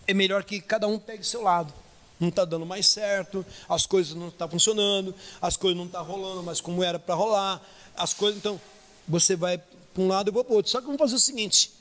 É 0.08 0.14
melhor 0.14 0.42
que 0.46 0.62
cada 0.62 0.88
um 0.88 0.98
pegue 0.98 1.22
seu 1.22 1.42
lado. 1.42 1.74
Não 2.18 2.30
está 2.30 2.46
dando 2.46 2.66
mais 2.66 2.88
certo, 2.88 3.46
as 3.68 3.86
coisas 3.86 4.16
não 4.16 4.30
estão 4.30 4.48
tá 4.48 4.50
funcionando, 4.50 5.14
as 5.42 5.58
coisas 5.58 5.78
não 5.78 5.86
estão 5.86 6.02
tá 6.02 6.10
rolando 6.10 6.42
mais 6.42 6.62
como 6.62 6.82
era 6.82 6.98
para 6.98 7.14
rolar, 7.14 7.62
as 7.94 8.14
coisas. 8.14 8.38
Então, 8.38 8.58
você 9.06 9.36
vai 9.36 9.58
para 9.58 10.02
um 10.02 10.08
lado, 10.08 10.30
eu 10.30 10.34
vou 10.34 10.46
para 10.46 10.54
o 10.54 10.56
outro. 10.56 10.72
Só 10.72 10.80
que 10.80 10.86
vamos 10.86 11.00
fazer 11.00 11.16
o 11.16 11.20
seguinte: 11.20 11.74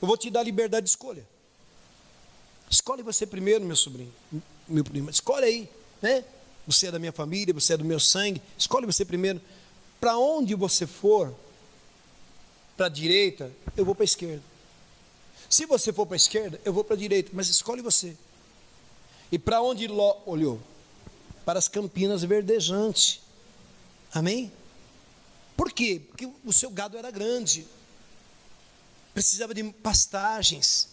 eu 0.00 0.08
vou 0.08 0.16
te 0.16 0.30
dar 0.30 0.42
liberdade 0.42 0.84
de 0.84 0.88
escolha. 0.88 1.28
Escolhe 2.70 3.02
você 3.02 3.26
primeiro, 3.26 3.66
meu 3.66 3.76
sobrinho, 3.76 4.14
meu 4.66 4.82
primo. 4.82 5.10
Escolhe 5.10 5.44
aí, 5.44 5.68
né? 6.00 6.24
Você 6.66 6.86
é 6.86 6.90
da 6.90 6.98
minha 6.98 7.12
família, 7.12 7.52
você 7.52 7.74
é 7.74 7.76
do 7.76 7.84
meu 7.84 8.00
sangue. 8.00 8.40
Escolhe 8.56 8.86
você 8.86 9.04
primeiro. 9.04 9.42
Para 10.00 10.16
onde 10.16 10.54
você 10.54 10.86
for, 10.86 11.36
para 12.80 12.86
a 12.86 12.88
direita, 12.88 13.52
eu 13.76 13.84
vou 13.84 13.94
para 13.94 14.04
a 14.04 14.06
esquerda. 14.06 14.42
Se 15.50 15.66
você 15.66 15.92
for 15.92 16.06
para 16.06 16.14
a 16.14 16.16
esquerda, 16.16 16.58
eu 16.64 16.72
vou 16.72 16.82
para 16.82 16.96
a 16.96 16.98
direita, 16.98 17.30
mas 17.34 17.46
escolhe 17.50 17.82
você. 17.82 18.16
E 19.30 19.38
para 19.38 19.60
onde 19.60 19.86
Ló 19.86 20.22
olhou? 20.24 20.58
Para 21.44 21.58
as 21.58 21.68
campinas 21.68 22.22
verdejantes. 22.22 23.20
Amém? 24.14 24.50
Por 25.58 25.70
quê? 25.70 26.00
Porque 26.08 26.26
o 26.42 26.52
seu 26.54 26.70
gado 26.70 26.96
era 26.96 27.10
grande, 27.10 27.66
precisava 29.12 29.52
de 29.52 29.62
pastagens, 29.62 30.88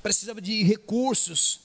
precisava 0.00 0.40
de 0.40 0.62
recursos. 0.62 1.58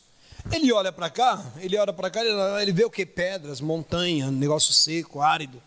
Ele 0.51 0.73
olha 0.73 0.91
para 0.91 1.11
cá, 1.11 1.53
ele 1.57 1.77
olha 1.77 1.93
para 1.93 2.09
cá, 2.09 2.21
ele 2.59 2.71
vê 2.71 2.83
o 2.83 2.89
que? 2.89 3.05
Pedras, 3.05 3.61
montanha, 3.61 4.31
negócio 4.31 4.73
seco, 4.73 5.21
árido. 5.21 5.61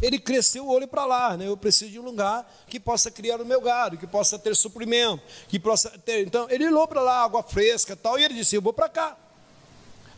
Ele 0.00 0.18
cresceu 0.18 0.66
o 0.66 0.70
olho 0.70 0.88
para 0.88 1.04
lá, 1.04 1.36
né? 1.36 1.46
Eu 1.46 1.56
preciso 1.56 1.90
de 1.90 1.98
um 1.98 2.02
lugar 2.02 2.50
que 2.66 2.80
possa 2.80 3.10
criar 3.10 3.40
o 3.40 3.44
meu 3.44 3.60
gado, 3.60 3.98
que 3.98 4.06
possa 4.06 4.38
ter 4.38 4.56
suprimento, 4.56 5.22
que 5.48 5.58
possa 5.58 5.90
ter. 5.90 6.26
Então, 6.26 6.48
ele 6.48 6.66
olhou 6.66 6.88
para 6.88 7.02
lá, 7.02 7.22
água 7.22 7.42
fresca, 7.42 7.94
tal, 7.94 8.18
e 8.18 8.24
ele 8.24 8.34
disse: 8.34 8.56
"Eu 8.56 8.62
vou 8.62 8.72
para 8.72 8.88
cá". 8.88 9.16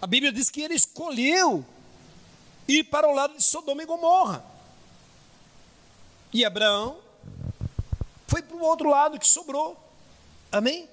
A 0.00 0.06
Bíblia 0.06 0.32
diz 0.32 0.50
que 0.50 0.62
ele 0.62 0.74
escolheu 0.74 1.64
ir 2.68 2.84
para 2.84 3.08
o 3.08 3.14
lado 3.14 3.36
de 3.36 3.42
Sodoma 3.42 3.82
e 3.82 3.86
Gomorra. 3.86 4.44
E 6.32 6.44
Abraão 6.44 6.98
foi 8.26 8.40
para 8.40 8.56
o 8.56 8.62
outro 8.62 8.88
lado 8.88 9.18
que 9.18 9.26
sobrou. 9.26 9.78
Amém? 10.50 10.88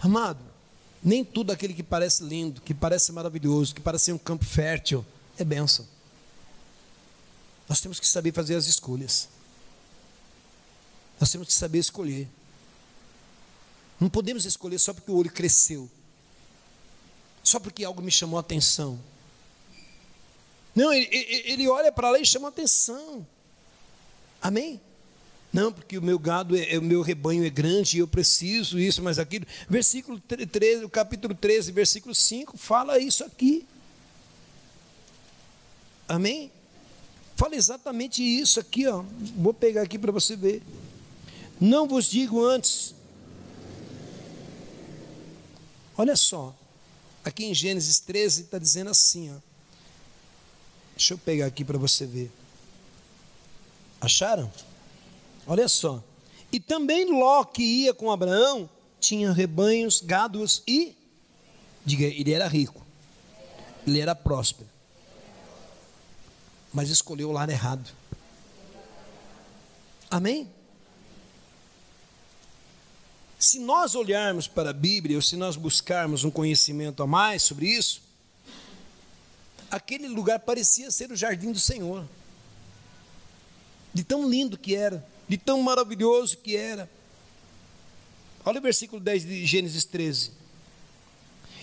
Amado, 0.00 0.38
nem 1.02 1.24
tudo 1.24 1.50
aquele 1.50 1.72
que 1.72 1.82
parece 1.82 2.22
lindo, 2.22 2.60
que 2.60 2.74
parece 2.74 3.10
maravilhoso, 3.12 3.74
que 3.74 3.80
parece 3.80 4.12
um 4.12 4.18
campo 4.18 4.44
fértil, 4.44 5.04
é 5.38 5.44
bênção. 5.44 5.86
Nós 7.68 7.80
temos 7.80 8.00
que 8.00 8.06
saber 8.06 8.32
fazer 8.32 8.54
as 8.54 8.66
escolhas. 8.66 9.28
Nós 11.20 11.30
temos 11.30 11.48
que 11.48 11.52
saber 11.52 11.78
escolher. 11.78 12.28
Não 14.00 14.08
podemos 14.08 14.44
escolher 14.44 14.78
só 14.78 14.94
porque 14.94 15.10
o 15.10 15.16
olho 15.16 15.30
cresceu, 15.30 15.90
só 17.42 17.58
porque 17.58 17.84
algo 17.84 18.00
me 18.00 18.10
chamou 18.10 18.36
a 18.38 18.40
atenção. 18.40 18.98
Não, 20.74 20.92
ele, 20.92 21.08
ele 21.10 21.68
olha 21.68 21.90
para 21.90 22.10
lá 22.10 22.18
e 22.20 22.24
chama 22.24 22.46
a 22.46 22.50
atenção. 22.50 23.26
Amém? 24.40 24.80
Não, 25.52 25.72
porque 25.72 25.98
o 25.98 26.02
meu 26.02 26.18
gado, 26.18 26.56
é, 26.56 26.78
o 26.78 26.82
meu 26.82 27.02
rebanho 27.02 27.44
é 27.44 27.50
grande 27.50 27.96
e 27.96 28.00
eu 28.00 28.06
preciso 28.06 28.78
isso, 28.78 29.02
mas 29.02 29.18
aquilo. 29.18 29.46
Versículo 29.68 30.20
13, 30.20 30.84
o 30.84 30.88
capítulo 30.88 31.34
13, 31.34 31.72
versículo 31.72 32.14
5, 32.14 32.56
fala 32.56 32.98
isso 32.98 33.24
aqui. 33.24 33.66
Amém? 36.06 36.52
Fala 37.38 37.54
exatamente 37.54 38.20
isso 38.20 38.58
aqui, 38.58 38.88
ó. 38.88 39.04
Vou 39.36 39.54
pegar 39.54 39.82
aqui 39.82 39.96
para 39.96 40.10
você 40.10 40.34
ver. 40.34 40.60
Não 41.60 41.86
vos 41.86 42.06
digo 42.06 42.44
antes. 42.44 42.92
Olha 45.96 46.16
só. 46.16 46.52
Aqui 47.24 47.44
em 47.44 47.54
Gênesis 47.54 48.00
13 48.00 48.42
está 48.42 48.58
dizendo 48.58 48.90
assim, 48.90 49.30
ó. 49.30 49.36
Deixa 50.96 51.14
eu 51.14 51.18
pegar 51.18 51.46
aqui 51.46 51.64
para 51.64 51.78
você 51.78 52.04
ver. 52.06 52.28
Acharam? 54.00 54.52
Olha 55.46 55.68
só. 55.68 56.02
E 56.50 56.58
também 56.58 57.04
Ló, 57.08 57.44
que 57.44 57.62
ia 57.62 57.94
com 57.94 58.10
Abraão, 58.10 58.68
tinha 58.98 59.30
rebanhos, 59.30 60.00
gados 60.00 60.60
e. 60.66 60.92
Diga, 61.86 62.04
ele 62.04 62.32
era 62.32 62.48
rico. 62.48 62.84
Ele 63.86 64.00
era 64.00 64.16
próspero. 64.16 64.68
Mas 66.72 66.90
escolheu 66.90 67.30
o 67.30 67.32
lar 67.32 67.48
errado. 67.48 67.90
Amém? 70.10 70.48
Se 73.38 73.58
nós 73.58 73.94
olharmos 73.94 74.48
para 74.48 74.70
a 74.70 74.72
Bíblia, 74.72 75.16
ou 75.16 75.22
se 75.22 75.36
nós 75.36 75.56
buscarmos 75.56 76.24
um 76.24 76.30
conhecimento 76.30 77.02
a 77.02 77.06
mais 77.06 77.42
sobre 77.42 77.66
isso, 77.68 78.02
aquele 79.70 80.08
lugar 80.08 80.40
parecia 80.40 80.90
ser 80.90 81.10
o 81.12 81.16
jardim 81.16 81.52
do 81.52 81.60
Senhor. 81.60 82.04
De 83.94 84.02
tão 84.02 84.28
lindo 84.28 84.58
que 84.58 84.74
era 84.74 85.06
de 85.28 85.36
tão 85.36 85.62
maravilhoso 85.62 86.38
que 86.38 86.56
era. 86.56 86.90
Olha 88.44 88.58
o 88.58 88.62
versículo 88.62 89.00
10 89.00 89.24
de 89.24 89.46
Gênesis 89.46 89.84
13. 89.84 90.32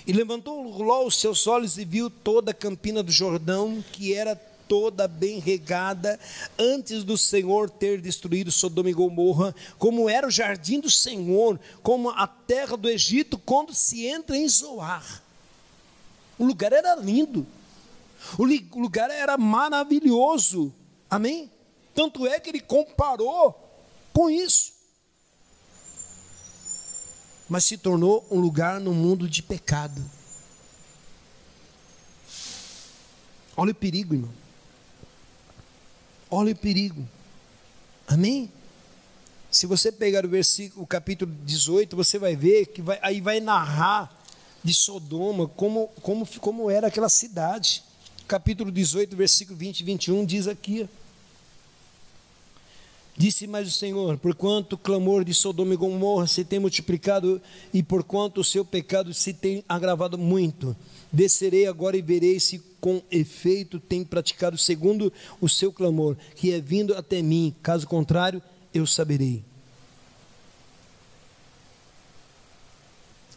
E 0.06 0.14
levantou 0.14 0.62
Ló 0.78 1.04
os 1.04 1.20
seus 1.20 1.48
olhos 1.48 1.80
e 1.80 1.84
viu 1.84 2.12
toda 2.12 2.52
a 2.52 2.54
campina 2.54 3.02
do 3.02 3.12
Jordão, 3.12 3.84
que 3.92 4.14
era 4.14 4.40
toda 4.68 5.08
bem 5.08 5.40
regada, 5.40 6.20
antes 6.58 7.04
do 7.04 7.18
Senhor 7.18 7.70
ter 7.70 8.02
destruído 8.02 8.52
Sodoma 8.52 8.90
e 8.90 8.94
Gomorra, 8.94 9.56
como 9.78 10.10
era 10.10 10.28
o 10.28 10.32
jardim 10.32 10.80
do 10.80 10.90
Senhor, 10.90 11.60
como 11.82 12.10
a 12.10 12.28
terra 12.28 12.76
do 12.76 12.90
Egito, 12.90 13.38
quando 13.38 13.74
se 13.74 14.06
entra 14.06 14.36
em 14.36 14.48
Zoar. 14.48 15.24
O 16.38 16.46
lugar 16.46 16.74
era 16.74 16.96
lindo, 16.96 17.46
o 18.38 18.44
lugar 18.80 19.10
era 19.10 19.38
maravilhoso, 19.38 20.74
amém? 21.10 21.50
Tanto 21.94 22.28
é 22.28 22.40
que 22.40 22.50
ele 22.50 22.60
comparou 22.60 23.54
com 24.12 24.30
isso. 24.30 24.74
Mas 27.48 27.64
se 27.64 27.78
tornou 27.78 28.26
um 28.32 28.40
lugar 28.40 28.80
no 28.80 28.94
mundo 28.94 29.30
de 29.30 29.42
pecado. 29.44 30.04
Olha 33.56 33.72
o 33.72 33.76
perigo, 33.76 34.14
irmão. 34.14 34.45
Olha 36.36 36.52
o 36.52 36.56
perigo. 36.56 37.02
Amém? 38.06 38.52
Se 39.50 39.66
você 39.66 39.90
pegar 39.90 40.26
o 40.26 40.28
versículo, 40.28 40.84
o 40.84 40.86
capítulo 40.86 41.34
18, 41.46 41.96
você 41.96 42.20
vai 42.20 42.36
ver 42.36 42.66
que 42.66 42.82
vai, 42.82 43.00
aí 43.02 43.22
vai 43.22 43.40
narrar 43.40 44.14
de 44.62 44.74
Sodoma 44.74 45.48
como, 45.48 45.88
como, 46.02 46.28
como 46.42 46.70
era 46.70 46.88
aquela 46.88 47.08
cidade. 47.08 47.82
Capítulo 48.28 48.70
18, 48.70 49.16
versículo 49.16 49.58
20 49.58 49.80
e 49.80 49.84
21 49.86 50.26
diz 50.26 50.46
aqui. 50.50 50.90
Disse 53.16 53.48
mais 53.48 53.66
o 53.66 53.72
Senhor: 53.72 54.18
Porquanto 54.18 54.74
o 54.74 54.78
clamor 54.78 55.24
de 55.24 55.34
Sodoma 55.34 55.74
e 55.74 55.78
Gomorra 55.78 56.28
se 56.28 56.44
tem 56.44 56.60
multiplicado 56.60 57.42
e 57.74 57.82
porquanto 57.82 58.42
o 58.42 58.44
seu 58.44 58.66
pecado 58.66 59.14
se 59.14 59.34
tem 59.34 59.64
agravado 59.70 60.18
muito, 60.18 60.76
descerei 61.16 61.66
agora 61.66 61.96
e 61.96 62.02
verei 62.02 62.40
se 62.40 62.60
com 62.80 63.02
efeito 63.10 63.80
tem 63.80 64.04
praticado 64.04 64.58
segundo 64.58 65.12
o 65.42 65.50
seu 65.50 65.72
clamor, 65.72 66.16
que 66.36 66.52
é 66.52 66.60
vindo 66.60 66.94
até 66.94 67.22
mim. 67.22 67.56
Caso 67.64 67.88
contrário, 67.88 68.44
eu 68.74 68.86
saberei. 68.86 69.44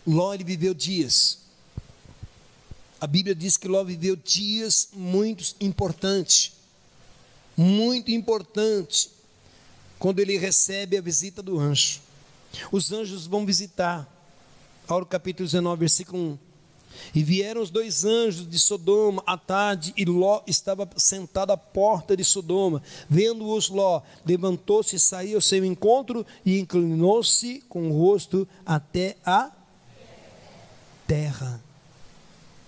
Ló 0.07 0.37
viveu 0.37 0.75
dias. 0.75 1.39
A 3.01 3.07
Bíblia 3.07 3.35
diz 3.35 3.57
que 3.57 3.69
Ló 3.69 3.85
viveu 3.85 4.17
dias 4.17 4.89
muito 4.93 5.55
importantes. 5.61 6.53
Muito 7.57 8.11
importantes 8.11 9.11
quando 9.99 10.21
ele 10.21 10.37
recebe 10.37 10.97
a 10.97 11.01
visita 11.01 11.43
do 11.43 11.59
anjo. 11.59 12.01
Os 12.73 12.93
anjos 12.93 13.27
vão 13.27 13.47
visitar. 13.47 14.07
Olha 14.89 15.03
o 15.03 15.07
capítulo 15.07 15.47
19, 15.47 15.81
versículo 15.81 16.33
1. 16.45 16.48
E 17.15 17.23
vieram 17.23 17.63
os 17.63 17.71
dois 17.71 18.05
anjos 18.05 18.49
de 18.49 18.59
Sodoma 18.59 19.23
à 19.27 19.37
tarde, 19.37 19.93
e 19.97 20.05
Ló 20.05 20.43
estava 20.47 20.89
sentado 20.97 21.53
à 21.53 21.57
porta 21.57 22.17
de 22.17 22.25
Sodoma. 22.25 22.83
Vendo-os, 23.09 23.69
Ló 23.69 24.03
levantou-se 24.25 24.97
e 24.97 24.99
saiu 24.99 25.37
ao 25.37 25.41
seu 25.41 25.65
encontro 25.65 26.27
e 26.45 26.59
inclinou-se 26.59 27.61
com 27.69 27.91
o 27.91 27.99
rosto 27.99 28.47
até 28.67 29.17
a 29.25 29.51
terra. 31.07 31.63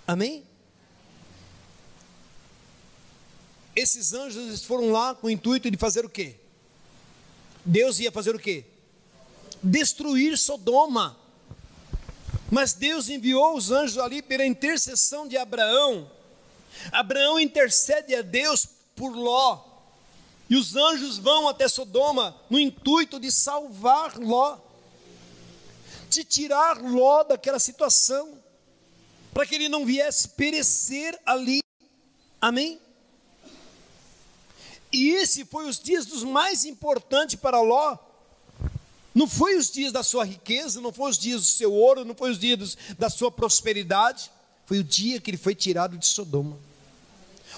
Amém? 0.07 0.45
Esses 3.77 4.13
anjos 4.13 4.65
foram 4.65 4.91
lá 4.91 5.15
com 5.15 5.27
o 5.27 5.31
intuito 5.31 5.71
de 5.71 5.77
fazer 5.77 6.05
o 6.05 6.09
quê? 6.09 6.37
Deus 7.65 8.01
ia 8.01 8.11
fazer 8.11 8.35
o 8.35 8.39
quê? 8.39 8.65
Destruir 9.63 10.37
Sodoma. 10.37 11.20
Mas 12.51 12.73
Deus 12.73 13.09
enviou 13.09 13.57
os 13.57 13.71
anjos 13.71 13.99
ali 13.99 14.21
pela 14.21 14.45
intercessão 14.45 15.29
de 15.29 15.37
Abraão. 15.37 16.11
Abraão 16.91 17.39
intercede 17.39 18.15
a 18.15 18.23
Deus 18.23 18.67
por 18.97 19.15
Ló. 19.15 19.65
E 20.49 20.57
os 20.57 20.75
anjos 20.75 21.17
vão 21.17 21.49
até 21.49 21.69
Sodoma 21.69 22.37
no 22.51 22.59
intuito 22.59 23.21
de 23.21 23.31
salvar 23.31 24.19
Ló, 24.19 24.59
de 26.09 26.25
tirar 26.25 26.83
Ló 26.83 27.23
daquela 27.23 27.61
situação, 27.61 28.37
para 29.33 29.47
que 29.47 29.55
ele 29.55 29.69
não 29.69 29.87
viesse 29.87 30.31
perecer 30.31 31.17
ali. 31.25 31.63
Amém? 32.41 32.81
E 34.93 35.11
esse 35.11 35.45
foi 35.45 35.69
os 35.69 35.79
dias 35.79 36.05
dos 36.05 36.25
mais 36.25 36.65
importantes 36.65 37.37
para 37.37 37.61
Ló. 37.61 37.97
Não 39.15 39.27
foi 39.27 39.57
os 39.57 39.71
dias 39.71 39.93
da 39.93 40.03
sua 40.03 40.25
riqueza, 40.25 40.81
não 40.81 40.93
foi 40.93 41.11
os 41.11 41.19
dias 41.19 41.41
do 41.41 41.47
seu 41.47 41.73
ouro, 41.73 42.05
não 42.05 42.15
foi 42.15 42.31
os 42.31 42.39
dias 42.39 42.77
da 42.99 43.11
sua 43.11 43.31
prosperidade. 43.31 44.31
Foi 44.67 44.79
o 44.79 44.85
dia 44.85 45.21
que 45.21 45.31
ele 45.31 45.37
foi 45.37 45.55
tirado 45.55 45.99
de 45.99 46.07
Sodoma. 46.07 46.57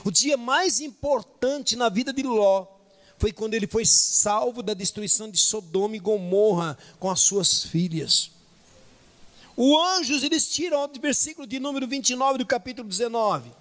O 0.04 0.10
dia 0.10 0.36
mais 0.36 0.80
importante 0.80 1.76
na 1.76 1.90
vida 1.90 2.12
de 2.12 2.22
Ló 2.22 2.66
foi 3.18 3.32
quando 3.32 3.54
ele 3.54 3.66
foi 3.66 3.84
salvo 3.84 4.62
da 4.62 4.74
destruição 4.74 5.30
de 5.30 5.38
Sodoma 5.38 5.94
e 5.94 6.00
Gomorra 6.00 6.76
com 6.98 7.10
as 7.10 7.20
suas 7.20 7.62
filhas. 7.64 8.30
Os 9.54 9.98
anjos 9.98 10.22
eles 10.22 10.48
tiram 10.48 10.82
o 10.82 11.00
versículo 11.00 11.46
de 11.46 11.60
número 11.60 11.86
29 11.86 12.38
do 12.38 12.46
capítulo 12.46 12.88
19. 12.88 13.52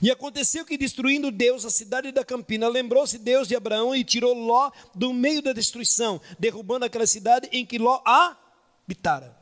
E 0.00 0.10
aconteceu 0.10 0.64
que, 0.64 0.76
destruindo 0.76 1.30
Deus 1.30 1.64
a 1.64 1.70
cidade 1.70 2.12
da 2.12 2.24
Campina, 2.24 2.68
lembrou-se 2.68 3.18
Deus 3.18 3.48
de 3.48 3.56
Abraão 3.56 3.94
e 3.94 4.04
tirou 4.04 4.34
Ló 4.34 4.70
do 4.94 5.12
meio 5.12 5.42
da 5.42 5.52
destruição, 5.52 6.20
derrubando 6.38 6.84
aquela 6.84 7.06
cidade 7.06 7.48
em 7.52 7.64
que 7.64 7.78
Ló 7.78 8.00
habitara. 8.04 9.36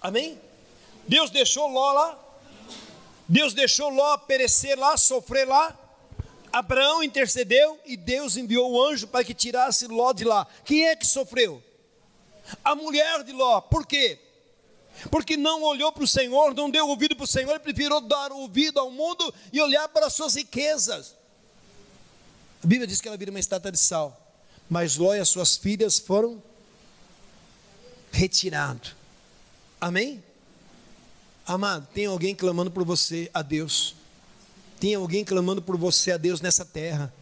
Amém? 0.00 0.38
Deus 1.06 1.30
deixou 1.30 1.68
Ló 1.68 1.92
lá, 1.92 2.18
Deus 3.28 3.54
deixou 3.54 3.88
Ló 3.90 4.16
perecer 4.18 4.78
lá, 4.78 4.96
sofrer 4.96 5.46
lá, 5.46 5.78
Abraão 6.52 7.02
intercedeu 7.02 7.80
e 7.84 7.96
Deus 7.96 8.36
enviou 8.36 8.70
o 8.70 8.80
anjo 8.80 9.08
para 9.08 9.24
que 9.24 9.34
tirasse 9.34 9.88
Ló 9.88 10.12
de 10.12 10.24
lá. 10.24 10.46
Quem 10.64 10.86
é 10.86 10.94
que 10.94 11.04
sofreu? 11.04 11.60
A 12.64 12.76
mulher 12.76 13.24
de 13.24 13.32
Ló. 13.32 13.60
Por 13.60 13.84
quê? 13.84 14.20
Porque 15.10 15.36
não 15.36 15.62
olhou 15.62 15.92
para 15.92 16.04
o 16.04 16.08
Senhor, 16.08 16.54
não 16.54 16.70
deu 16.70 16.88
ouvido 16.88 17.14
para 17.14 17.24
o 17.24 17.28
Senhor, 17.28 17.54
e 17.54 17.58
preferiu 17.58 18.00
dar 18.00 18.32
ouvido 18.32 18.78
ao 18.80 18.90
mundo 18.90 19.32
e 19.52 19.60
olhar 19.60 19.88
para 19.88 20.06
as 20.06 20.12
suas 20.12 20.34
riquezas. 20.34 21.14
A 22.62 22.66
Bíblia 22.66 22.86
diz 22.86 23.00
que 23.00 23.08
ela 23.08 23.16
vira 23.16 23.30
uma 23.30 23.40
estátua 23.40 23.70
de 23.70 23.78
sal. 23.78 24.20
Mas 24.68 24.96
Ló 24.96 25.14
e 25.14 25.20
as 25.20 25.28
suas 25.28 25.56
filhas 25.56 25.98
foram 25.98 26.42
retirados. 28.10 28.94
Amém? 29.80 30.22
Amado, 31.46 31.86
tem 31.92 32.06
alguém 32.06 32.34
clamando 32.34 32.70
por 32.70 32.84
você 32.84 33.30
a 33.34 33.42
Deus. 33.42 33.94
Tem 34.80 34.94
alguém 34.94 35.24
clamando 35.24 35.60
por 35.60 35.76
você 35.76 36.12
a 36.12 36.16
Deus 36.16 36.40
nessa 36.40 36.64
terra. 36.64 37.12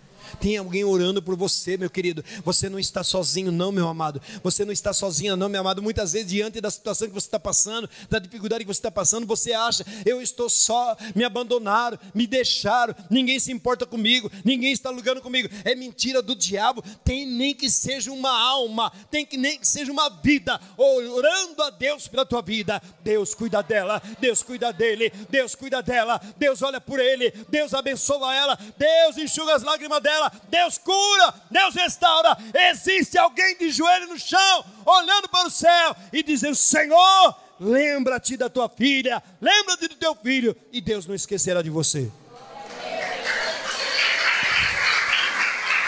Tem 0.41 0.57
alguém 0.57 0.85
orando 0.85 1.22
por 1.22 1.37
você, 1.37 1.76
meu 1.76 1.91
querido. 1.91 2.24
Você 2.45 2.68
não 2.68 2.78
está 2.78 3.03
sozinho, 3.03 3.53
não, 3.53 3.72
meu 3.72 3.89
amado. 3.89 4.20
Você 4.43 4.64
não 4.64 4.72
está 4.72 4.93
sozinha, 4.93 5.37
não, 5.37 5.49
meu 5.49 5.61
amado. 5.61 5.83
Muitas 5.83 6.12
vezes, 6.12 6.28
diante 6.28 6.61
da 6.61 6.70
situação 6.70 7.09
que 7.09 7.14
você 7.14 7.26
está 7.26 7.41
passando, 7.41 7.89
da 8.09 8.18
dificuldade 8.18 8.64
que 8.64 8.72
você 8.72 8.78
está 8.78 8.91
passando, 8.91 9.26
você 9.26 9.53
acha, 9.53 9.85
eu 10.05 10.20
estou 10.20 10.49
só, 10.49 10.97
me 11.14 11.24
abandonaram, 11.24 11.99
me 12.14 12.26
deixaram, 12.26 12.95
ninguém 13.11 13.39
se 13.39 13.53
importa 13.53 13.87
comigo, 13.87 14.30
ninguém 14.45 14.72
está 14.72 14.91
ligando 14.91 15.20
comigo. 15.20 15.49
É 15.64 15.74
mentira 15.74 16.22
do 16.22 16.35
diabo. 16.35 16.83
Tem 17.05 17.26
nem 17.26 17.55
que 17.55 17.70
seja 17.70 18.12
uma 18.12 18.30
alma, 18.30 18.93
tem 19.11 19.24
que 19.24 19.37
nem 19.37 19.59
que 19.59 19.66
seja 19.66 19.91
uma 19.91 20.09
vida, 20.09 20.61
orando 20.76 21.62
a 21.62 21.70
Deus 21.70 22.09
pela 22.09 22.26
tua 22.26 22.43
vida. 22.43 22.83
Deus 23.03 23.35
cuida 23.35 23.62
dela, 23.62 24.03
Deus 24.20 24.43
cuida 24.43 24.72
dele, 24.72 25.12
Deus 25.30 25.55
cuida 25.55 25.83
dela, 25.83 26.20
Deus 26.37 26.62
olha 26.62 26.80
por 26.80 27.01
ele, 27.01 27.33
Deus 27.49 27.74
abençoa 27.74 28.35
ela, 28.35 28.59
Deus 28.76 29.16
enxuga 29.16 29.55
as 29.55 29.62
lágrimas 29.62 30.03
dela 30.03 30.22
dela, 30.23 30.33
Deus 30.49 30.79
cura, 30.79 31.35
Deus 31.51 31.75
restaura. 31.75 32.37
Existe 32.70 33.18
alguém 33.18 33.57
de 33.57 33.70
joelho 33.70 34.09
no 34.09 34.18
chão, 34.18 34.64
olhando 34.85 35.29
para 35.29 35.49
o 35.49 35.51
céu 35.51 35.97
e 36.12 36.23
dizendo: 36.23 36.55
Senhor, 36.55 37.35
lembra-te 37.59 38.37
da 38.37 38.49
tua 38.49 38.68
filha, 38.68 39.23
lembra-te 39.41 39.89
do 39.89 39.97
teu 39.97 40.14
filho, 40.14 40.57
e 40.73 40.81
Deus 40.81 41.07
não 41.07 41.14
esquecerá 41.14 41.62
de 41.62 41.70
você. 41.70 42.11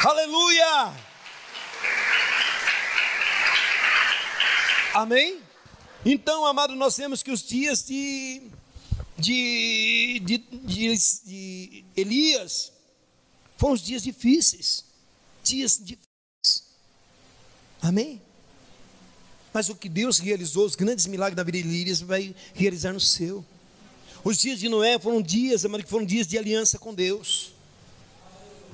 Aleluia! 0.05 0.93
Amém? 4.93 5.41
Então, 6.05 6.45
amado, 6.45 6.77
nós 6.77 6.95
temos 6.95 7.23
que 7.23 7.31
os 7.31 7.43
dias 7.43 7.83
de, 7.83 8.43
de, 9.17 10.21
de, 10.21 10.97
de 11.25 11.85
Elias 11.97 12.74
foram 13.57 13.75
os 13.75 13.83
dias 13.83 14.03
difíceis. 14.03 14.85
Dias 15.43 15.79
difíceis. 15.79 16.65
Amém? 17.81 18.21
Mas 19.53 19.69
o 19.69 19.75
que 19.75 19.89
Deus 19.89 20.19
realizou, 20.19 20.67
os 20.67 20.75
grandes 20.75 21.07
milagres 21.07 21.37
da 21.37 21.45
vida 21.45 21.59
de 21.59 21.65
Elias, 21.69 22.01
vai 22.01 22.35
realizar 22.55 22.93
no 22.93 23.01
seu. 23.01 23.45
Os 24.25 24.39
dias 24.39 24.59
de 24.59 24.69
Noé 24.69 24.99
foram 24.99 25.21
dias, 25.21 25.65
amado, 25.65 25.85
que 25.85 25.91
foram 25.91 26.05
dias 26.05 26.27
de 26.27 26.39
aliança 26.39 26.79
com 26.79 26.95
Deus. 26.95 27.53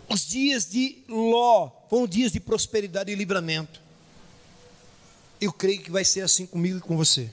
Os 0.09 0.26
dias 0.26 0.70
de 0.70 1.05
Ló 1.09 1.70
foram 1.89 2.07
dias 2.07 2.33
de 2.33 2.41
prosperidade 2.41 3.12
e 3.12 3.14
livramento. 3.14 3.81
Eu 5.41 5.53
creio 5.53 5.83
que 5.83 5.91
vai 5.91 6.05
ser 6.05 6.22
assim 6.22 6.47
comigo 6.47 6.78
e 6.78 6.81
com 6.81 6.97
você. 6.97 7.31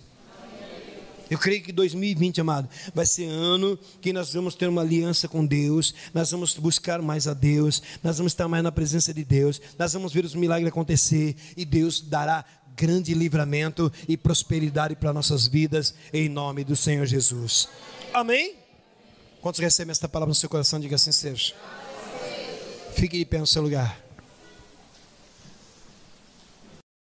Eu 1.29 1.37
creio 1.37 1.61
que 1.61 1.71
2020, 1.71 2.41
amado, 2.41 2.69
vai 2.93 3.05
ser 3.05 3.25
ano 3.25 3.77
que 4.01 4.13
nós 4.13 4.33
vamos 4.33 4.55
ter 4.55 4.67
uma 4.67 4.81
aliança 4.81 5.27
com 5.27 5.45
Deus, 5.45 5.93
nós 6.13 6.31
vamos 6.31 6.55
buscar 6.57 7.01
mais 7.01 7.27
a 7.27 7.33
Deus, 7.33 7.81
nós 8.03 8.17
vamos 8.17 8.31
estar 8.31 8.47
mais 8.47 8.63
na 8.63 8.71
presença 8.71 9.13
de 9.13 9.23
Deus, 9.23 9.61
nós 9.77 9.93
vamos 9.93 10.13
ver 10.13 10.25
os 10.25 10.35
milagres 10.35 10.69
acontecer 10.69 11.35
e 11.55 11.65
Deus 11.65 12.01
dará 12.01 12.45
grande 12.75 13.13
livramento 13.13 13.91
e 14.07 14.15
prosperidade 14.15 14.95
para 14.95 15.11
nossas 15.11 15.47
vidas, 15.47 15.95
em 16.13 16.29
nome 16.29 16.63
do 16.63 16.75
Senhor 16.75 17.05
Jesus. 17.05 17.67
Amém? 18.13 18.55
Quantos 19.41 19.59
recebem 19.59 19.91
esta 19.91 20.07
palavra 20.07 20.29
no 20.29 20.35
seu 20.35 20.49
coração? 20.49 20.79
Diga 20.79 20.95
assim 20.95 21.11
seja. 21.11 21.53
Fique 22.95 23.17
de 23.17 23.25
pé 23.25 23.39
no 23.39 23.47
seu 23.47 23.61
lugar. 23.61 24.06